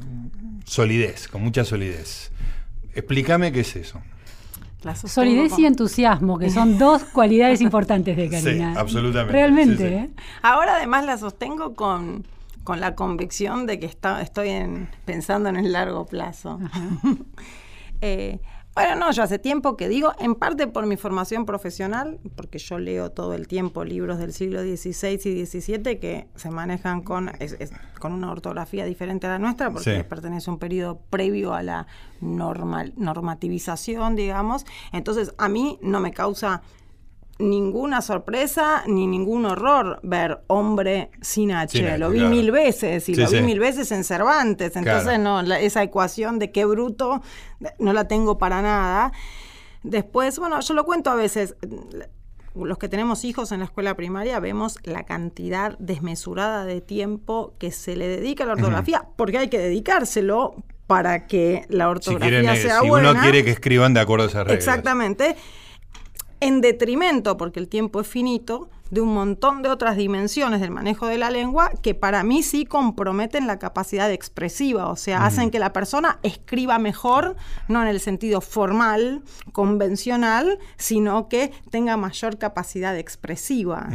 solidez, 0.65 1.27
con 1.27 1.41
mucha 1.43 1.63
solidez. 1.65 2.31
Explícame 2.95 3.51
qué 3.51 3.61
es 3.61 3.75
eso. 3.75 4.01
La 4.83 4.95
Solidez 4.95 5.57
y 5.59 5.65
entusiasmo, 5.65 6.37
que 6.37 6.49
son 6.49 6.77
dos 6.77 7.03
cualidades 7.13 7.61
importantes 7.61 8.17
de 8.17 8.29
Karina. 8.29 8.73
Sí, 8.73 8.79
absolutamente. 8.79 9.31
Realmente, 9.31 9.77
Sí, 9.77 9.83
sí. 9.87 9.93
¿eh? 9.93 10.09
Ahora 10.41 10.75
además 10.75 11.05
la 11.05 11.17
sostengo 11.17 11.73
con, 11.73 12.25
con 12.65 12.81
la 12.81 12.93
convicción 12.93 13.65
de 13.65 13.79
que 13.79 13.85
está, 13.85 14.21
estoy 14.21 14.49
en- 14.49 14.89
pensando 15.05 15.47
en 15.47 15.55
el 15.55 15.71
largo 15.71 16.05
plazo. 16.05 16.59
Eh, 18.05 18.39
bueno, 18.75 18.95
no, 18.95 19.11
yo 19.11 19.21
hace 19.23 19.37
tiempo 19.37 19.77
que 19.77 19.87
digo, 19.87 20.13
en 20.19 20.33
parte 20.35 20.65
por 20.67 20.85
mi 20.87 20.97
formación 20.97 21.45
profesional, 21.45 22.19
porque 22.35 22.57
yo 22.57 22.79
leo 22.79 23.11
todo 23.11 23.33
el 23.35 23.47
tiempo 23.47 23.83
libros 23.85 24.17
del 24.17 24.33
siglo 24.33 24.61
XVI 24.63 25.19
y 25.25 25.45
XVII 25.45 25.99
que 25.99 26.27
se 26.35 26.49
manejan 26.49 27.01
con, 27.03 27.29
es- 27.39 27.55
es- 27.59 27.71
con 27.99 28.13
una 28.13 28.31
ortografía 28.31 28.85
diferente 28.85 29.27
a 29.27 29.31
la 29.31 29.39
nuestra, 29.39 29.69
porque 29.71 29.97
Sí. 29.97 30.03
pertenece 30.03 30.49
a 30.49 30.53
un 30.53 30.59
periodo 30.59 30.99
previo 31.09 31.53
a 31.53 31.61
la 31.61 31.85
normal, 32.19 32.93
normativización, 32.97 34.15
digamos. 34.15 34.65
Entonces, 34.91 35.33
a 35.37 35.49
mí 35.49 35.77
no 35.81 35.99
me 35.99 36.11
causa 36.11 36.61
ninguna 37.39 38.01
sorpresa 38.01 38.83
ni 38.87 39.07
ningún 39.07 39.45
horror 39.45 39.99
ver 40.03 40.41
hombre 40.47 41.09
sin 41.21 41.51
H. 41.51 41.77
Sin 41.77 41.87
H, 41.87 41.97
lo 41.97 42.09
vi 42.09 42.19
claro. 42.19 42.29
mil 42.35 42.51
veces 42.51 43.09
y 43.09 43.15
Sí, 43.15 43.21
lo 43.21 43.29
vi 43.29 43.37
sí. 43.37 43.43
mil 43.43 43.59
veces 43.59 43.91
en 43.91 44.03
Cervantes. 44.03 44.75
Entonces, 44.75 45.03
Claro. 45.03 45.23
no, 45.23 45.41
la- 45.41 45.59
esa 45.59 45.81
ecuación 45.83 46.39
de 46.39 46.51
qué 46.51 46.65
bruto 46.65 47.21
no 47.79 47.93
la 47.93 48.07
tengo 48.07 48.37
para 48.37 48.61
nada. 48.61 49.11
Después, 49.81 50.37
bueno, 50.39 50.59
yo 50.61 50.73
lo 50.73 50.85
cuento 50.85 51.09
a 51.09 51.15
veces. 51.15 51.55
Los 52.55 52.77
que 52.77 52.87
tenemos 52.87 53.25
hijos 53.25 53.51
en 53.51 53.59
la 53.59 53.65
escuela 53.65 53.95
primaria 53.95 54.39
vemos 54.39 54.77
la 54.83 55.03
cantidad 55.05 55.75
desmesurada 55.79 56.65
de 56.65 56.81
tiempo 56.81 57.55
que 57.57 57.71
se 57.71 57.95
le 57.95 58.07
dedica 58.07 58.43
a 58.43 58.47
la 58.47 58.53
ortografía, 58.53 59.05
porque 59.15 59.39
hay 59.39 59.49
que 59.49 59.57
dedicárselo 59.57 60.55
para 60.85 61.25
que 61.25 61.65
la 61.69 61.85
Si, 61.85 61.89
ortografía 61.89 62.41
quieren, 62.41 62.49
eh, 62.55 62.61
sea 62.61 62.81
si 62.81 62.87
buena. 62.89 63.11
uno 63.11 63.21
quiere 63.21 63.43
que 63.43 63.49
escriban 63.49 63.95
de 63.95 64.01
acuerdo 64.01 64.25
a 64.25 64.27
esas 64.27 64.43
reglas. 64.45 64.57
Exactamente. 64.59 65.35
En 66.45 66.61
detrimento, 66.61 67.37
porque 67.37 67.59
el 67.59 67.67
tiempo 67.67 68.01
es 68.01 68.07
finito, 68.07 68.69
de 68.91 69.01
un 69.01 69.11
montón 69.13 69.63
de 69.63 69.69
otras 69.69 69.97
dimensiones 69.97 70.61
del 70.61 70.69
manejo 70.69 71.07
de 71.07 71.17
la 71.17 71.31
lengua 71.31 71.71
que 71.81 71.95
para 71.95 72.21
mí 72.23 72.43
sí 72.43 72.63
comprometen 72.65 73.47
la 73.47 73.57
capacidad 73.57 74.11
expresiva, 74.11 74.87
o 74.89 74.95
sea, 74.95 75.25
hacen 75.25 75.49
que 75.49 75.57
la 75.57 75.73
persona 75.73 76.19
escriba 76.21 76.77
mejor, 76.77 77.35
no 77.67 77.81
en 77.81 77.87
el 77.87 77.99
sentido 77.99 78.39
formal, 78.39 79.23
convencional, 79.51 80.59
sino 80.77 81.27
que 81.27 81.51
tenga 81.71 81.97
mayor 81.97 82.37
capacidad 82.37 82.95
expresiva, 82.97 83.87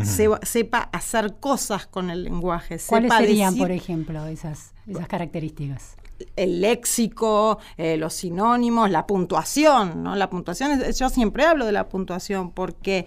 sepa 0.42 0.88
hacer 0.92 1.36
cosas 1.38 1.86
con 1.86 2.10
el 2.10 2.24
lenguaje. 2.24 2.78
¿Cuáles 2.88 3.10
sepa 3.12 3.18
serían, 3.18 3.54
decir- 3.54 3.62
por 3.62 3.70
ejemplo, 3.70 4.26
esas, 4.26 4.72
esas 4.88 5.06
características? 5.06 5.96
El 6.36 6.60
léxico, 6.60 7.58
eh, 7.76 7.96
los 7.96 8.14
sinónimos, 8.14 8.90
la 8.90 9.06
puntuación, 9.06 10.02
¿no? 10.02 10.16
La 10.16 10.28
puntuación, 10.30 10.72
es- 10.82 10.98
yo 10.98 11.08
siempre 11.08 11.44
hablo 11.44 11.64
de 11.66 11.72
la 11.72 11.88
puntuación 11.88 12.50
porque 12.50 13.06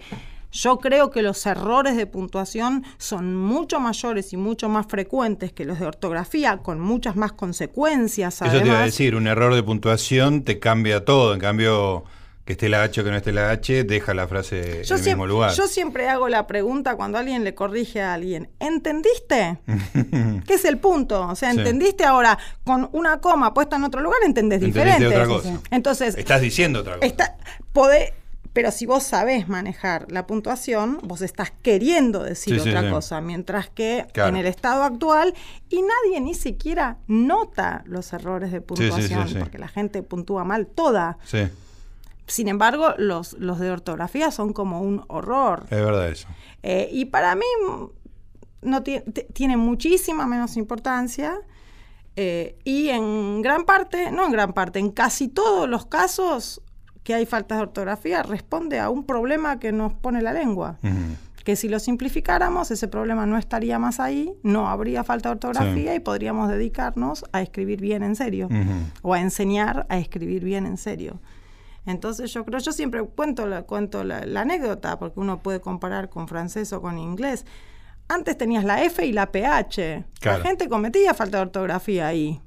yo 0.50 0.78
creo 0.78 1.10
que 1.10 1.22
los 1.22 1.46
errores 1.46 1.96
de 1.96 2.06
puntuación 2.06 2.84
son 2.98 3.34
mucho 3.36 3.80
mayores 3.80 4.32
y 4.34 4.36
mucho 4.36 4.68
más 4.68 4.86
frecuentes 4.86 5.52
que 5.52 5.64
los 5.64 5.78
de 5.80 5.86
ortografía, 5.86 6.58
con 6.58 6.78
muchas 6.78 7.16
más 7.16 7.32
consecuencias. 7.32 8.34
Eso 8.34 8.44
te 8.44 8.48
iba 8.50 8.58
a 8.58 8.60
además. 8.62 8.84
decir, 8.84 9.14
un 9.14 9.26
error 9.26 9.54
de 9.54 9.62
puntuación 9.62 10.42
te 10.42 10.58
cambia 10.58 11.04
todo. 11.06 11.32
En 11.32 11.40
cambio, 11.40 12.04
que 12.44 12.54
esté 12.54 12.68
la 12.68 12.82
H 12.82 13.00
o 13.00 13.04
que 13.04 13.10
no 13.10 13.16
esté 13.16 13.30
la 13.32 13.50
H, 13.50 13.84
deja 13.84 14.14
la 14.14 14.26
frase 14.26 14.82
Yo 14.84 14.96
en 14.96 15.00
el 15.02 15.06
mismo 15.06 15.26
lugar. 15.28 15.52
yo 15.52 15.68
siempre 15.68 16.08
hago 16.08 16.28
la 16.28 16.46
pregunta 16.48 16.96
cuando 16.96 17.18
alguien 17.18 17.44
le 17.44 17.54
corrige 17.54 18.02
a 18.02 18.14
alguien, 18.14 18.48
¿entendiste? 18.58 19.58
¿Qué 20.46 20.54
es 20.54 20.64
el 20.64 20.78
punto? 20.78 21.28
O 21.28 21.36
sea, 21.36 21.52
Sí. 21.52 21.58
¿entendiste 21.58 22.04
ahora 22.04 22.36
con 22.64 22.88
una 22.92 23.20
coma 23.20 23.54
puesta 23.54 23.76
en 23.76 23.84
otro 23.84 24.00
lugar? 24.00 24.18
¿Entendés 24.24 24.60
diferente? 24.60 25.06
otra 25.06 25.26
cosa. 25.26 25.60
Entonces, 25.70 26.16
Estás 26.16 26.40
diciendo 26.40 26.80
otra 26.80 26.94
cosa. 26.96 27.06
Está, 27.06 27.36
pero 28.52 28.70
si 28.70 28.84
vos 28.84 29.02
sabés 29.02 29.48
manejar 29.48 30.06
la 30.12 30.26
puntuación, 30.26 30.98
vos 31.04 31.22
estás 31.22 31.52
queriendo 31.62 32.22
decir 32.22 32.56
Sí, 32.56 32.60
sí, 32.64 32.68
otra 32.68 32.82
sí. 32.82 32.90
cosa, 32.90 33.20
mientras 33.22 33.70
que 33.70 34.06
Claro. 34.12 34.28
en 34.28 34.36
el 34.36 34.46
estado 34.46 34.82
actual, 34.82 35.32
y 35.70 35.80
nadie 35.80 36.20
ni 36.20 36.34
siquiera 36.34 36.98
nota 37.06 37.82
los 37.86 38.12
errores 38.12 38.52
de 38.52 38.58
sí, 38.58 38.64
puntuación, 38.66 39.28
sí. 39.28 39.36
porque 39.38 39.56
la 39.58 39.68
gente 39.68 40.02
puntúa 40.02 40.44
mal 40.44 40.66
toda. 40.66 41.16
Sin 42.32 42.48
embargo, 42.48 42.94
los, 42.96 43.34
los 43.34 43.58
de 43.58 43.70
ortografía 43.70 44.30
son 44.30 44.54
como 44.54 44.80
un 44.80 45.04
horror. 45.08 45.64
es 45.70 45.84
verdad 45.84 46.08
eso. 46.08 46.28
Eh, 46.62 46.88
y 46.90 47.04
para 47.04 47.34
mí 47.34 47.44
no 48.62 48.82
tiene 48.82 49.56
muchísima 49.56 50.26
menos 50.26 50.56
importancia. 50.56 51.34
eh, 52.16 52.56
y 52.64 52.88
en 52.88 53.42
gran 53.42 53.64
parte, 53.64 54.10
no 54.12 54.24
en 54.26 54.32
gran 54.32 54.52
parte, 54.54 54.78
en 54.78 54.90
casi 54.90 55.28
todos 55.28 55.68
los 55.68 55.84
casos 55.86 56.62
que 57.02 57.14
hay 57.14 57.26
faltas 57.26 57.58
de 57.58 57.62
ortografía, 57.62 58.22
responde 58.22 58.78
a 58.80 58.88
un 58.88 59.04
problema 59.04 59.58
que 59.58 59.72
nos 59.72 59.92
pone 59.92 60.22
la 60.22 60.32
lengua. 60.32 60.78
Que 61.44 61.56
si 61.56 61.68
lo 61.68 61.80
simplificáramos, 61.80 62.70
ese 62.70 62.86
problema 62.86 63.26
no 63.26 63.36
estaría 63.36 63.78
más 63.78 63.98
ahí, 63.98 64.32
no 64.44 64.68
habría 64.68 65.02
falta 65.04 65.28
de 65.30 65.32
ortografía 65.34 65.90
Sí. 65.92 65.96
y 65.96 66.00
podríamos 66.00 66.48
dedicarnos 66.48 67.24
a 67.32 67.42
escribir 67.42 67.80
bien 67.80 68.02
en 68.04 68.14
serio 68.14 68.48
o 69.02 69.12
a 69.14 69.20
enseñar 69.20 69.84
a 69.88 69.98
escribir 69.98 70.44
bien 70.44 70.64
en 70.66 70.76
serio. 70.78 71.20
Entonces 71.86 72.32
yo 72.32 72.44
creo, 72.44 72.60
yo 72.60 72.72
siempre 72.72 73.02
cuento 73.04 73.46
la, 73.46 73.62
cuento 73.62 74.04
la, 74.04 74.24
la 74.24 74.42
anécdota, 74.42 74.98
porque 74.98 75.18
uno 75.20 75.40
puede 75.42 75.60
comparar 75.60 76.08
con 76.10 76.28
francés 76.28 76.72
o 76.72 76.80
con 76.80 76.98
inglés. 76.98 77.44
Antes 78.08 78.36
tenías 78.38 78.64
la 78.64 78.82
F 78.84 79.04
y 79.04 79.12
la 79.12 79.32
PH. 79.32 80.04
Claro. 80.20 80.38
La 80.38 80.44
gente 80.44 80.68
cometía 80.68 81.14
falta 81.14 81.38
de 81.38 81.42
ortografía 81.42 82.06
ahí. 82.06 82.40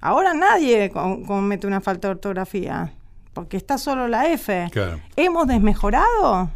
Ahora 0.00 0.34
nadie 0.34 0.90
com- 0.90 1.24
comete 1.24 1.66
una 1.66 1.80
falta 1.80 2.08
de 2.08 2.12
ortografía, 2.12 2.92
porque 3.34 3.56
está 3.56 3.76
solo 3.76 4.08
la 4.08 4.28
F. 4.28 4.68
Claro. 4.70 5.00
¿Hemos 5.16 5.46
desmejorado? 5.46 6.50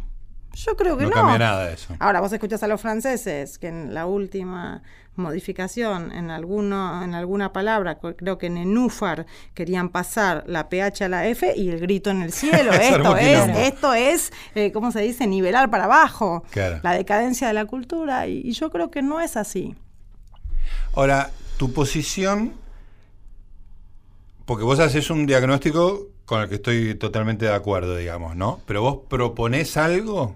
Yo 0.53 0.75
creo 0.77 0.97
que 0.97 1.03
No 1.03 1.09
no. 1.09 1.15
cambia 1.15 1.37
nada 1.37 1.69
eso. 1.71 1.93
Ahora 1.99 2.21
vos 2.21 2.31
escuchás 2.31 2.63
a 2.63 2.67
los 2.67 2.79
franceses 2.81 3.57
que 3.59 3.67
en 3.67 3.93
la 3.93 4.05
última 4.05 4.81
modificación 5.15 6.11
en 6.11 6.29
alguno 6.29 7.03
en 7.03 7.15
alguna 7.15 7.53
palabra, 7.53 7.99
creo 7.99 8.37
que 8.37 8.47
en 8.47 8.55
nenúfar 8.55 9.25
querían 9.53 9.89
pasar 9.89 10.43
la 10.47 10.69
PH 10.69 11.05
a 11.05 11.09
la 11.09 11.27
F 11.27 11.53
y 11.55 11.69
el 11.69 11.79
grito 11.79 12.09
en 12.09 12.21
el 12.21 12.31
cielo. 12.33 12.71
Esto 12.73 13.17
es, 13.17 13.57
esto 13.57 13.93
es, 13.93 14.33
eh, 14.55 14.71
¿cómo 14.71 14.91
se 14.91 15.01
dice? 15.01 15.27
Nivelar 15.27 15.69
para 15.69 15.85
abajo. 15.85 16.43
Claro. 16.51 16.79
La 16.83 16.93
decadencia 16.93 17.47
de 17.47 17.53
la 17.53 17.65
cultura 17.65 18.27
y, 18.27 18.41
y 18.41 18.51
yo 18.51 18.69
creo 18.69 18.91
que 18.91 19.01
no 19.01 19.21
es 19.21 19.37
así. 19.37 19.75
Ahora, 20.93 21.31
tu 21.57 21.73
posición, 21.73 22.53
porque 24.45 24.63
vos 24.63 24.79
haces 24.79 25.09
un 25.09 25.25
diagnóstico 25.25 26.07
con 26.25 26.41
el 26.41 26.49
que 26.49 26.55
estoy 26.55 26.95
totalmente 26.95 27.45
de 27.45 27.53
acuerdo, 27.53 27.95
digamos, 27.95 28.35
¿no? 28.35 28.59
Pero 28.65 28.81
vos 28.81 28.99
proponés 29.07 29.77
algo 29.77 30.35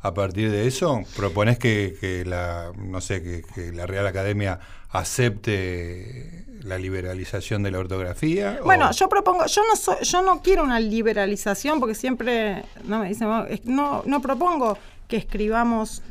a 0.00 0.14
partir 0.14 0.50
de 0.50 0.66
eso, 0.68 1.02
proponés 1.16 1.58
que, 1.58 1.96
que 2.00 2.24
la, 2.24 2.72
no 2.76 3.00
sé, 3.00 3.22
que, 3.22 3.42
que 3.54 3.72
la 3.72 3.86
Real 3.86 4.06
Academia 4.06 4.60
acepte 4.90 6.44
la 6.62 6.78
liberalización 6.78 7.62
de 7.62 7.70
la 7.70 7.78
ortografía. 7.78 8.58
o- 8.60 8.64
Bueno, 8.64 8.90
yo 8.92 9.08
propongo, 9.08 9.46
yo 9.46 9.62
no 9.68 9.76
soy, 9.76 9.96
yo 10.02 10.22
no 10.22 10.42
quiero 10.42 10.62
una 10.64 10.80
liberalización 10.80 11.80
porque 11.80 11.94
siempre 11.94 12.64
no 12.84 13.00
me 13.00 13.08
dicen, 13.08 13.28
"Oh, 13.28 13.44
es- 13.46 13.64
no, 13.64 14.02
no 14.06 14.20
propongo 14.20 14.78
que 15.08 15.16
escribamos 15.16 16.02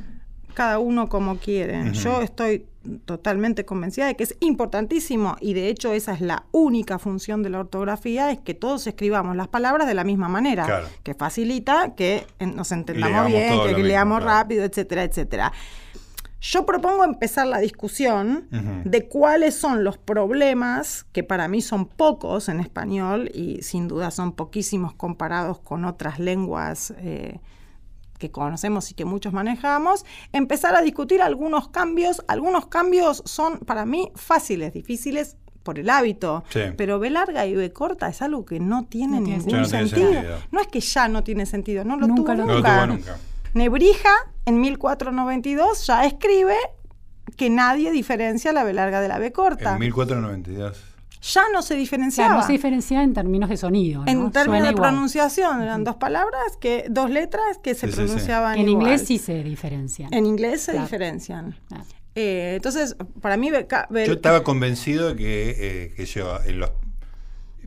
cada 0.53 0.79
uno 0.79 1.07
como 1.07 1.37
quiere. 1.37 1.91
Yo 1.93 2.21
estoy 2.21 2.65
totalmente 3.05 3.65
convencida 3.65 4.07
de 4.07 4.15
que 4.15 4.23
es 4.23 4.35
importantísimo 4.39 5.35
y 5.39 5.53
de 5.53 5.69
hecho 5.69 5.93
esa 5.93 6.13
es 6.13 6.21
la 6.21 6.45
única 6.51 6.99
función 6.99 7.43
de 7.43 7.49
la 7.49 7.59
ortografía, 7.59 8.31
es 8.31 8.39
que 8.39 8.53
todos 8.53 8.87
escribamos 8.87 9.35
las 9.35 9.47
palabras 9.47 9.87
de 9.87 9.93
la 9.93 10.03
misma 10.03 10.29
manera, 10.29 10.65
Claro. 10.65 10.87
que 11.03 11.13
facilita 11.13 11.95
que 11.95 12.25
eh, 12.39 12.45
nos 12.47 12.71
entendamos 12.71 13.27
bien, 13.27 13.59
que 13.61 13.67
mismo, 13.67 13.83
leamos 13.83 14.19
claro. 14.21 14.37
rápido, 14.39 14.63
etcétera, 14.63 15.03
etcétera. 15.03 15.51
yo 16.39 16.65
propongo 16.65 17.03
empezar 17.03 17.47
la 17.47 17.59
discusión 17.59 18.47
de 18.85 19.07
cuáles 19.07 19.55
son 19.55 19.83
los 19.83 19.97
problemas, 19.97 21.05
que 21.11 21.23
para 21.23 21.47
mí 21.47 21.61
son 21.61 21.87
pocos 21.87 22.47
en 22.47 22.59
español 22.59 23.29
y 23.33 23.61
sin 23.63 23.87
duda 23.87 24.11
son 24.11 24.33
poquísimos 24.33 24.93
comparados 24.93 25.59
con 25.59 25.83
otras 25.85 26.19
lenguas 26.19 26.93
eh, 26.99 27.39
que 28.17 28.31
conocemos 28.31 28.89
y 28.91 28.93
que 28.95 29.05
muchos 29.05 29.33
manejamos, 29.33 30.05
empezar 30.33 30.75
a 30.75 30.81
discutir 30.81 31.21
algunos 31.21 31.69
cambios. 31.69 32.23
Algunos 32.27 32.67
cambios 32.67 33.21
son 33.25 33.59
para 33.59 33.85
mí 33.85 34.11
fáciles, 34.15 34.73
difíciles 34.73 35.37
por 35.63 35.79
el 35.79 35.89
hábito, 35.89 36.43
Sí. 36.49 36.61
pero 36.77 36.97
B 36.97 37.09
larga 37.09 37.45
y 37.45 37.53
B 37.55 37.73
corta 37.73 38.07
es 38.07 38.21
algo 38.21 38.45
que 38.45 38.59
no 38.59 38.85
tiene 38.85 39.19
No 39.19 39.25
tiene 39.25 39.37
ningún 39.39 39.41
sentido. 39.41 39.61
No 39.61 39.67
tiene 39.67 39.87
sentido. 39.89 40.13
sentido. 40.13 40.37
No 40.51 40.59
es 40.61 40.67
que 40.67 40.79
ya 40.79 41.07
no 41.09 41.23
tiene 41.23 41.45
sentido, 41.45 41.83
no 41.83 41.97
lo 41.97 42.07
Nunca 42.07 42.33
tuvo 42.33 42.45
lo- 42.45 42.45
No 42.45 42.53
lo 42.53 42.63
tuvo 42.63 42.85
nunca. 42.87 43.17
Nebrija, 43.53 44.09
en 44.45 44.61
1492, 44.61 45.85
ya 45.85 46.05
escribe 46.05 46.55
que 47.35 47.49
nadie 47.49 47.91
diferencia 47.91 48.53
la 48.53 48.63
B 48.63 48.71
larga 48.73 49.01
de 49.01 49.07
la 49.09 49.19
B 49.19 49.31
corta. 49.33 49.73
En 49.73 49.79
1492. 49.79 50.81
Ya 51.33 51.43
no 51.53 51.61
se 51.61 51.75
diferenciaba. 51.75 52.35
no 52.35 52.43
se 52.43 52.51
diferencia 52.53 53.03
en 53.03 53.13
términos 53.13 53.49
de 53.49 53.57
sonido. 53.57 54.03
¿no? 54.05 54.11
en 54.11 54.31
términos 54.31 54.33
Suena 54.59 54.65
de 54.67 54.71
igual. 54.71 54.89
pronunciación, 54.91 55.61
eran 55.61 55.83
dos 55.83 55.95
palabras, 55.95 56.57
que 56.59 56.85
dos 56.89 57.09
letras 57.09 57.57
que 57.61 57.75
se 57.75 57.87
Sí, 57.87 57.93
sí, 57.93 57.99
sí. 57.99 58.05
pronunciaban 58.05 58.57
En 58.57 58.69
igual. 58.69 58.83
inglés 58.83 59.03
sí 59.07 59.17
se 59.17 59.43
diferencian. 59.43 60.13
En 60.13 60.25
inglés 60.25 60.61
se 60.61 60.71
Claro. 60.71 60.85
diferencian. 60.85 61.55
Eh, 62.15 62.53
entonces, 62.55 62.95
para 63.21 63.37
mí, 63.37 63.51
Yo 63.51 64.13
estaba 64.13 64.43
convencido 64.43 65.09
de 65.09 65.15
que, 65.15 65.55
eh, 65.57 65.93
que 65.95 66.05
yo, 66.05 66.39
en 66.45 66.59
los, 66.61 66.71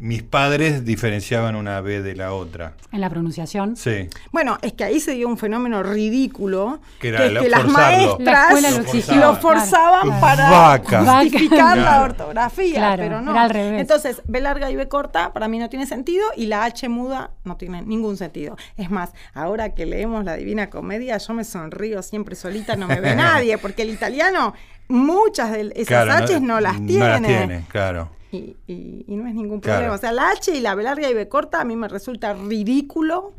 mis 0.00 0.22
padres 0.22 0.84
diferenciaban 0.86 1.54
una 1.56 1.80
B 1.82 2.00
de 2.00 2.16
la 2.16 2.32
otra. 2.32 2.72
En 2.90 3.02
la 3.02 3.10
pronunciación. 3.10 3.76
Sí. 3.76 4.08
bueno, 4.32 4.56
es 4.62 4.72
que 4.72 4.82
ahí 4.84 4.98
se 4.98 5.12
dio 5.12 5.28
un 5.28 5.36
fenómeno 5.36 5.82
ridículo, 5.82 6.80
Que 6.98 7.08
que, 7.10 7.16
era 7.16 7.26
es 7.26 7.32
lo- 7.32 7.42
que 7.42 7.48
las. 7.50 7.64
La 7.66 7.70
maestras 7.70 8.62
lo 8.62 8.80
exigía. 8.82 9.16
lo 9.16 9.36
forzaban. 9.36 10.08
forzaban 10.18 10.80
Claro. 10.80 11.04
para 11.04 11.20
justificar 11.20 11.76
la 11.76 11.82
Claro. 11.84 12.04
ortografía, 12.04 12.74
Claro, 12.76 13.02
pero 13.02 13.20
no. 13.20 13.32
era 13.32 13.42
al 13.42 13.50
revés. 13.50 13.80
Entonces, 13.82 14.22
B 14.26 14.40
larga 14.40 14.70
y 14.70 14.76
B 14.76 14.88
corta 14.88 15.32
para 15.34 15.48
mí 15.48 15.58
no 15.58 15.68
tiene 15.68 15.84
sentido 15.86 16.24
y 16.34 16.46
la 16.46 16.64
H 16.64 16.88
muda 16.88 17.30
no 17.44 17.56
tiene 17.58 17.82
ningún 17.82 18.16
sentido. 18.16 18.56
Es 18.78 18.90
más, 18.90 19.10
ahora 19.34 19.74
que 19.74 19.84
leemos 19.84 20.24
la 20.24 20.34
Divina 20.36 20.70
Comedia, 20.70 21.18
yo 21.18 21.34
me 21.34 21.44
sonrío 21.44 22.02
siempre 22.02 22.36
solita, 22.36 22.74
no 22.74 22.88
me 22.88 23.00
ve 23.00 23.14
nadie, 23.16 23.58
porque 23.58 23.82
el 23.82 23.90
italiano 23.90 24.54
muchas 24.88 25.52
de 25.52 25.72
esas 25.76 25.86
Claro, 26.04 26.24
H's 26.26 26.40
no, 26.40 26.58
las 26.58 26.76
tiene. 26.86 26.98
No 26.98 27.06
las 27.08 27.22
tiene, 27.22 27.64
claro. 27.68 28.08
Y, 28.32 28.56
y- 28.66 29.04
y 29.08 29.16
no 29.16 29.26
es 29.26 29.34
ningún 29.34 29.60
Claro. 29.60 29.78
problema. 29.78 29.94
O 29.96 29.98
sea, 29.98 30.12
la 30.12 30.30
H 30.30 30.54
y 30.56 30.60
la 30.60 30.74
B 30.74 30.82
larga 30.84 31.10
y 31.10 31.14
B 31.14 31.28
corta 31.28 31.60
a 31.60 31.64
mí 31.64 31.74
me 31.76 31.88
resulta 31.88 32.32
ridículo 32.34 33.32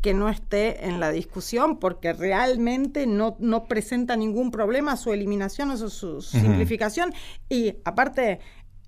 que 0.00 0.12
no 0.12 0.28
esté 0.28 0.86
en 0.86 1.00
la 1.00 1.10
discusión 1.10 1.78
porque 1.78 2.12
realmente 2.12 3.06
no, 3.06 3.36
no 3.38 3.64
presenta 3.64 4.16
ningún 4.16 4.50
problema 4.50 4.96
su 4.96 5.12
eliminación 5.12 5.70
o 5.70 5.76
su, 5.76 5.88
su 5.88 6.20
simplificación. 6.20 7.14
Y 7.48 7.76
aparte, 7.84 8.40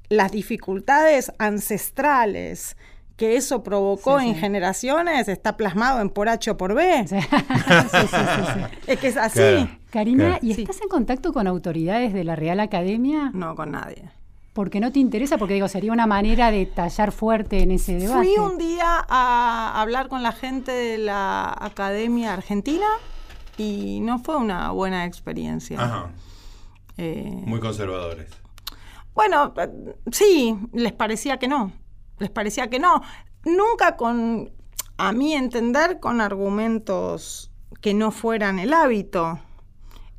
las 0.09 0.31
dificultades 0.33 1.33
ancestrales 1.39 2.77
que 3.17 3.37
eso 3.37 3.63
provocó 3.63 4.21
Sí, 4.21 4.27
en 4.29 4.35
sí. 4.35 4.41
generaciones 4.41 5.29
está 5.29 5.57
plasmado 5.57 6.01
en 6.03 6.11
por 6.11 6.29
H 6.29 6.51
o 6.51 6.57
por 6.59 6.75
B. 6.75 7.07
Sí, 7.09 7.17
sí, 7.21 7.99
sí, 8.01 8.07
sí, 8.09 8.43
sí. 8.55 8.61
Es 8.87 8.99
que 8.99 9.09
es 9.09 9.17
así. 9.17 9.39
Claro. 9.39 9.69
Karina, 9.91 10.25
Claro. 10.27 10.39
¿y 10.43 10.53
Sí. 10.55 10.63
estás 10.63 10.83
en 10.83 10.89
contacto 10.89 11.33
con 11.33 11.47
autoridades 11.47 12.13
de 12.13 12.25
la 12.25 12.37
Real 12.37 12.61
Academia? 12.61 13.31
No 13.33 13.55
con 13.55 13.71
nadie. 13.71 14.11
Porque 14.57 14.81
no 14.81 14.91
te 14.91 15.01
interesa, 15.01 15.37
porque 15.37 15.53
digo, 15.53 15.69
sería 15.69 15.93
una 15.93 16.07
manera 16.07 16.51
de 16.51 16.65
tallar 16.65 17.13
fuerte 17.13 17.63
en 17.63 17.73
ese 17.73 17.97
debate. 17.99 18.27
Fui 18.27 18.43
un 18.43 18.57
día 18.57 19.05
a 19.07 19.83
hablar 19.83 20.09
con 20.09 20.23
la 20.23 20.33
gente 20.33 20.73
de 20.73 20.97
la 20.97 21.55
Academia 21.61 22.33
Argentina 22.33 22.87
y 23.59 24.01
no 24.01 24.19
fue 24.19 24.37
una 24.37 24.71
buena 24.71 25.05
experiencia. 25.05 25.79
Ajá. 25.79 26.11
Eh, 26.97 27.43
Muy 27.45 27.61
conservadores. 27.61 28.31
bueno, 29.15 29.53
sí, 30.11 30.57
les 30.73 30.95
parecía 30.95 31.39
que 31.39 31.49
no. 31.49 31.73
Les 32.19 32.31
parecía 32.31 32.71
que 32.71 32.79
no. 32.79 33.03
Nunca 33.45 33.99
con, 33.99 34.51
a 34.97 35.13
mi 35.13 35.35
entender, 35.35 36.01
con 36.01 36.23
argumentos 36.23 37.51
que 37.83 37.93
no 37.93 38.11
fueran 38.11 38.59
el 38.59 38.73
hábito. 38.73 39.39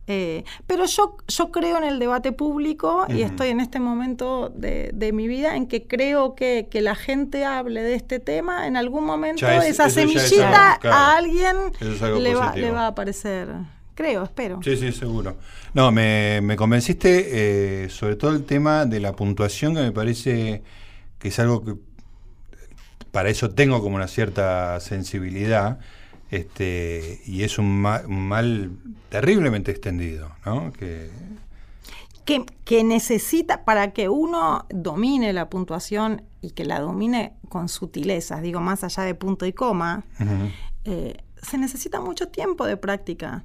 Eh, 0.10 0.46
pero 0.66 0.86
yo, 0.86 1.18
yo 1.28 1.52
creo 1.52 1.78
en 1.78 1.84
el 1.84 2.00
debate 2.00 2.32
público 2.32 3.06
y 3.10 3.22
estoy 3.24 3.50
en 3.50 3.60
este 3.60 3.80
momento 3.80 4.50
de, 4.56 4.92
de 4.94 5.12
mi 5.12 5.28
vida 5.28 5.56
en 5.58 5.68
que 5.68 5.86
creo 5.86 6.34
que, 6.34 6.68
que 6.72 6.80
la 6.82 6.96
gente 6.96 7.44
hable 7.44 7.84
de 7.84 7.94
este 7.96 8.20
tema. 8.20 8.68
En 8.68 8.78
algún 8.78 9.04
momento 9.04 9.46
es- 9.50 9.66
esa 9.72 9.88
es 9.88 9.94
semillita 9.94 10.74
algo, 10.74 10.90
a 10.90 11.16
alguien 11.18 11.58
es 11.82 12.02
le 12.02 12.36
va, 12.36 12.56
le 12.56 12.72
va 12.72 12.82
a 12.86 12.88
aparecer. 12.88 13.50
Creo, 13.96 14.24
espero. 14.24 14.60
Sí, 14.64 14.78
sí, 14.78 14.92
seguro. 14.92 15.38
No, 15.74 15.92
me, 15.92 16.40
me 16.42 16.56
convenciste 16.56 17.84
eh, 17.86 17.90
sobre 17.90 18.16
todo 18.16 18.32
el 18.32 18.44
tema 18.46 18.86
de 18.86 19.00
la 19.00 19.12
puntuación, 19.14 19.76
que 19.76 19.82
me 19.82 19.92
parece 19.92 20.62
que 21.20 21.28
es 21.30 21.40
algo 21.40 21.66
que 21.66 21.74
para 23.12 23.30
eso 23.30 23.50
tengo 23.52 23.82
como 23.82 23.96
una 23.96 24.08
cierta 24.08 24.80
sensibilidad, 24.80 25.80
este, 26.32 27.22
y 27.26 27.44
es 27.44 27.58
un, 27.60 27.82
ma- 27.82 28.02
un 28.08 28.28
mal 28.28 28.72
terriblemente 29.10 29.72
extendido, 29.72 30.32
¿no? 30.46 30.72
Que, 30.74 31.10
que, 32.26 32.46
que 32.66 32.84
necesita 32.84 33.64
para 33.64 33.92
que 33.94 34.10
uno 34.10 34.66
domine 34.70 35.32
la 35.34 35.50
puntuación 35.50 36.24
y 36.42 36.52
que 36.52 36.66
la 36.66 36.80
domine 36.82 37.34
con 37.50 37.70
sutilezas, 37.70 38.42
digo, 38.42 38.60
más 38.60 38.84
allá 38.84 39.04
de 39.04 39.16
punto 39.16 39.46
y 39.46 39.54
coma, 39.54 40.04
eh, 40.86 41.18
se 41.42 41.58
necesita 41.58 42.02
mucho 42.02 42.28
tiempo 42.28 42.66
de 42.66 42.78
práctica. 42.78 43.44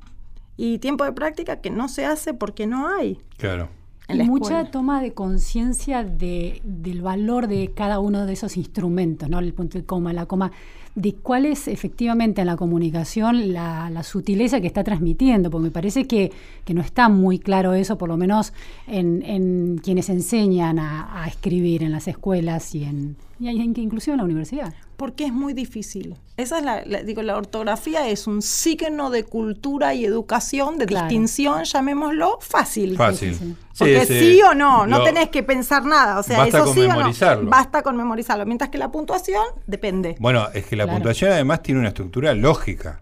Y 0.57 0.79
tiempo 0.79 1.05
de 1.05 1.13
práctica 1.13 1.61
que 1.61 1.71
no 1.71 1.89
se 1.89 2.05
hace 2.05 2.35
porque 2.35 2.67
no 2.67 2.89
hay. 2.89 3.19
claro. 3.39 3.69
en 4.09 4.19
la 4.19 4.25
mucha 4.25 4.71
toma 4.71 5.01
de 5.01 5.15
conciencia 5.15 6.05
de, 6.05 6.61
del 6.65 7.01
valor 7.01 7.47
de 7.49 7.73
cada 7.75 8.01
uno 8.01 8.27
de 8.27 8.33
esos 8.35 8.57
instrumentos, 8.57 9.29
¿no? 9.31 9.39
El 9.39 9.55
punto 9.55 9.79
y 9.79 9.83
coma, 9.83 10.13
la 10.13 10.27
coma, 10.27 10.53
de 10.95 11.15
cuál 11.15 11.47
es 11.47 11.69
efectivamente 11.69 12.43
en 12.43 12.47
la 12.47 12.57
comunicación 12.57 13.53
la, 13.53 13.89
la 13.91 14.03
sutileza 14.03 14.61
que 14.61 14.67
está 14.67 14.85
transmitiendo, 14.85 15.51
porque 15.51 15.65
me 15.65 15.71
parece 15.71 16.07
que, 16.07 16.33
que 16.65 16.75
no 16.75 16.83
está 16.83 17.09
muy 17.09 17.39
claro 17.39 17.73
eso, 17.75 17.97
por 17.97 18.09
lo 18.09 18.17
menos 18.17 18.53
en, 18.87 19.23
en 19.23 19.79
quienes 19.83 20.11
enseñan 20.11 20.79
a, 20.79 21.23
a 21.23 21.29
escribir 21.29 21.83
en 21.83 21.93
las 21.93 22.09
escuelas 22.09 22.75
y 22.75 22.85
en, 22.85 23.17
y 23.51 23.61
en- 23.61 23.77
inclusive 23.79 24.13
en 24.15 24.19
la 24.19 24.25
universidad. 24.25 24.73
Porque 24.97 25.25
es 25.27 25.33
muy 25.33 25.53
difícil. 25.53 26.17
Esa 26.37 26.59
es 26.59 26.65
la, 26.65 26.85
la- 26.85 27.03
digo, 27.03 27.23
la 27.23 27.37
ortografía 27.37 28.07
es 28.09 28.27
un 28.29 28.41
signo 28.43 29.11
de 29.11 29.25
cultura 29.25 29.95
y 29.95 30.05
educación, 30.05 30.79
de 30.79 30.87
Claro. 30.87 31.09
distinción, 31.09 31.65
llamémoslo, 31.65 32.39
fácil. 32.41 32.97
Fácil. 32.97 33.35
sí, 33.35 33.45
sí. 33.47 33.57
Porque 33.79 34.07
Sí, 34.07 34.15
sí, 34.15 34.21
sí. 34.37 34.43
o 34.43 34.55
no, 34.55 34.87
no 34.87 34.99
Lo- 34.99 35.05
tenés 35.05 35.31
que 35.31 35.43
pensar 35.43 35.85
nada. 35.85 36.21
O 36.21 36.23
sea, 36.23 36.39
Basta 36.39 36.59
eso 36.59 36.67
con 36.67 36.75
sí 36.75 36.81
o 36.83 36.89
no. 36.89 36.97
memorizarlo. 36.99 37.51
Basta 37.51 37.83
con 37.83 37.97
memorizarlo. 37.97 38.47
Mientras 38.47 38.71
que 38.71 38.79
la 38.79 38.93
puntuación 38.93 39.43
depende. 39.67 40.15
Bueno, 40.21 40.47
es 40.55 40.67
que 40.67 40.77
la 40.77 40.85
Claro. 40.85 40.99
puntuación 40.99 41.33
además 41.33 41.63
tiene 41.63 41.81
una 41.81 41.89
estructura 41.89 42.35
lógica. 42.35 43.01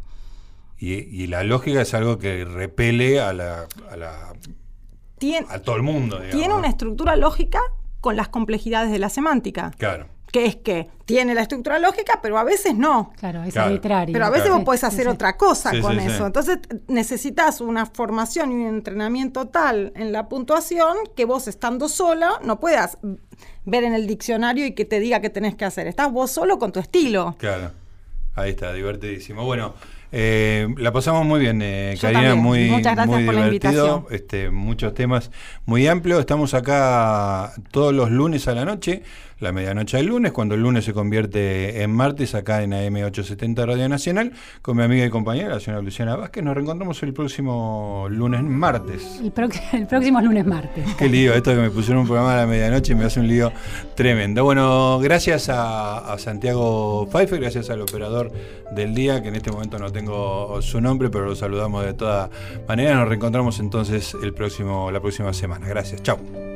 Y, 0.78 0.95
y 0.95 1.26
la 1.26 1.45
lógica 1.45 1.82
es 1.82 1.93
algo 1.93 2.18
que 2.18 2.45
repele 2.47 3.20
a, 3.20 3.34
la, 3.34 3.66
a, 3.91 3.97
la- 3.99 4.32
Tien- 5.18 5.45
a 5.51 5.59
todo 5.59 5.76
el 5.76 5.82
mundo. 5.82 6.16
digamos, 6.16 6.30
tiene 6.34 6.49
¿no? 6.49 6.57
una 6.59 6.68
estructura 6.68 7.16
lógica 7.16 7.61
con 8.01 8.16
las 8.16 8.28
complejidades 8.28 8.91
de 8.91 8.99
la 8.99 9.11
semántica. 9.11 9.72
Claro. 9.76 10.07
Que 10.33 10.47
es 10.47 10.57
que 10.57 10.89
tiene 11.07 11.35
la 11.35 11.43
estructura 11.43 11.78
lógica, 11.81 12.20
pero 12.22 12.39
a 12.39 12.45
veces 12.45 12.76
no. 12.76 13.12
Claro, 13.18 13.43
es 13.43 13.53
Claro. 13.53 13.68
arbitrario. 13.70 14.12
Pero 14.12 14.26
a 14.26 14.31
veces 14.31 14.45
Claro. 14.45 14.57
vos 14.59 14.64
podés 14.64 14.85
hacer 14.85 15.03
sí. 15.07 15.09
otra 15.09 15.37
cosa 15.37 15.70
Sí, 15.72 15.81
con 15.81 15.99
sí, 15.99 16.07
eso. 16.07 16.18
sí. 16.18 16.22
Entonces 16.24 16.59
necesitas 16.87 17.61
una 17.61 17.87
formación 17.87 18.53
y 18.53 18.55
un 18.55 18.66
entrenamiento 18.68 19.47
tal 19.49 19.93
en 19.97 20.12
la 20.12 20.28
puntuación 20.28 20.97
que 21.16 21.24
vos 21.24 21.49
estando 21.49 21.89
sola 21.89 22.39
no 22.45 22.61
puedas 22.61 22.99
ver 23.64 23.85
en 23.85 23.95
el 23.95 24.07
diccionario 24.07 24.66
y 24.66 24.72
que 24.72 24.85
te 24.85 25.01
diga 25.01 25.20
qué 25.20 25.31
tenés 25.31 25.55
que 25.57 25.64
hacer. 25.64 25.87
Estás 25.89 26.12
vos 26.12 26.31
solo 26.31 26.59
con 26.59 26.70
tu 26.70 26.78
estilo. 26.81 27.35
Claro, 27.39 27.72
ahí 28.37 28.51
está, 28.51 28.72
divertidísimo. 28.72 29.45
Bueno, 29.45 29.74
eh, 30.12 30.66
la 30.76 30.93
pasamos 30.93 31.24
muy 31.24 31.41
bien, 31.41 31.61
eh, 31.62 31.95
Yo 31.97 32.03
Karina, 32.03 32.20
también. 32.22 32.39
muy, 32.43 32.68
Muchas 32.70 32.95
gracias 32.95 33.07
muy 33.16 33.26
por 33.26 33.35
la 33.35 33.45
invitación. 33.47 34.07
este, 34.11 34.51
muchos 34.51 34.95
temas 34.95 35.31
muy 35.66 35.87
amplios. 35.89 36.20
Estamos 36.20 36.55
acá 36.55 37.53
todos 37.70 37.93
los 37.95 38.11
lunes 38.11 38.47
a 38.49 38.55
la 38.55 38.64
noche, 38.64 39.03
la 39.41 39.53
medianoche 39.53 39.97
del 39.97 40.07
lunes, 40.07 40.32
cuando 40.32 40.55
el 40.55 40.62
lunes 40.62 40.84
se 40.84 40.93
convierte 40.93 41.82
en 41.82 41.91
martes, 41.91 42.34
acá 42.34 42.62
en 42.62 42.72
AM870 42.72 43.66
Radio 43.66 43.88
Nacional, 43.88 44.32
con 44.62 44.76
mi 44.76 44.82
amiga 44.82 45.05
y 45.05 45.11
compañera, 45.11 45.49
la 45.55 45.61
señora 45.61 45.82
Luciana 45.82 46.16
Vázquez. 46.16 46.45
Nos 46.45 46.55
reencontramos 46.55 47.03
el 47.03 47.12
próximo 47.12 48.07
lunes, 48.11 48.43
martes. 48.43 49.20
El, 49.72 49.86
próximo 49.86 50.20
lunes 50.20 50.47
martes. 50.47 50.84
Qué 50.99 51.09
lío, 51.09 51.34
esto 51.34 51.53
que 51.53 51.61
me 51.61 51.70
pusieron 51.70 52.03
un 52.03 52.07
programa 52.07 52.34
a 52.34 52.36
la 52.38 52.47
medianoche 52.47 52.95
me 52.95 53.05
hace 53.05 53.20
un 53.20 53.28
lío 53.28 53.53
tremendo. 53.95 54.45
Bueno, 54.45 54.99
gracias 54.99 55.49
a, 55.49 56.12
a 56.12 56.18
Santiago 56.18 57.09
Pfeiffer, 57.11 57.41
gracias 57.41 57.70
al 57.70 57.80
operador 57.80 58.32
del 58.72 58.95
día, 58.95 59.22
que 59.22 59.28
en 59.28 59.36
este 59.36 59.51
momento 59.51 59.78
no 59.78 59.91
tengo 59.91 60.61
su 60.62 60.80
nombre, 60.80 61.11
pero 61.11 61.26
lo 61.26 61.36
saludamos 61.36 61.84
de 61.84 61.95
todas 61.95 62.30
maneras. 62.68 62.97
Nos 62.97 63.09
reencontramos 63.09 63.59
entonces 63.61 64.16
el 64.22 64.32
próximo, 64.34 64.91
la 64.91 65.01
próxima 65.01 65.32
semana. 65.32 65.68
Gracias, 65.68 66.03
chao. 66.03 66.49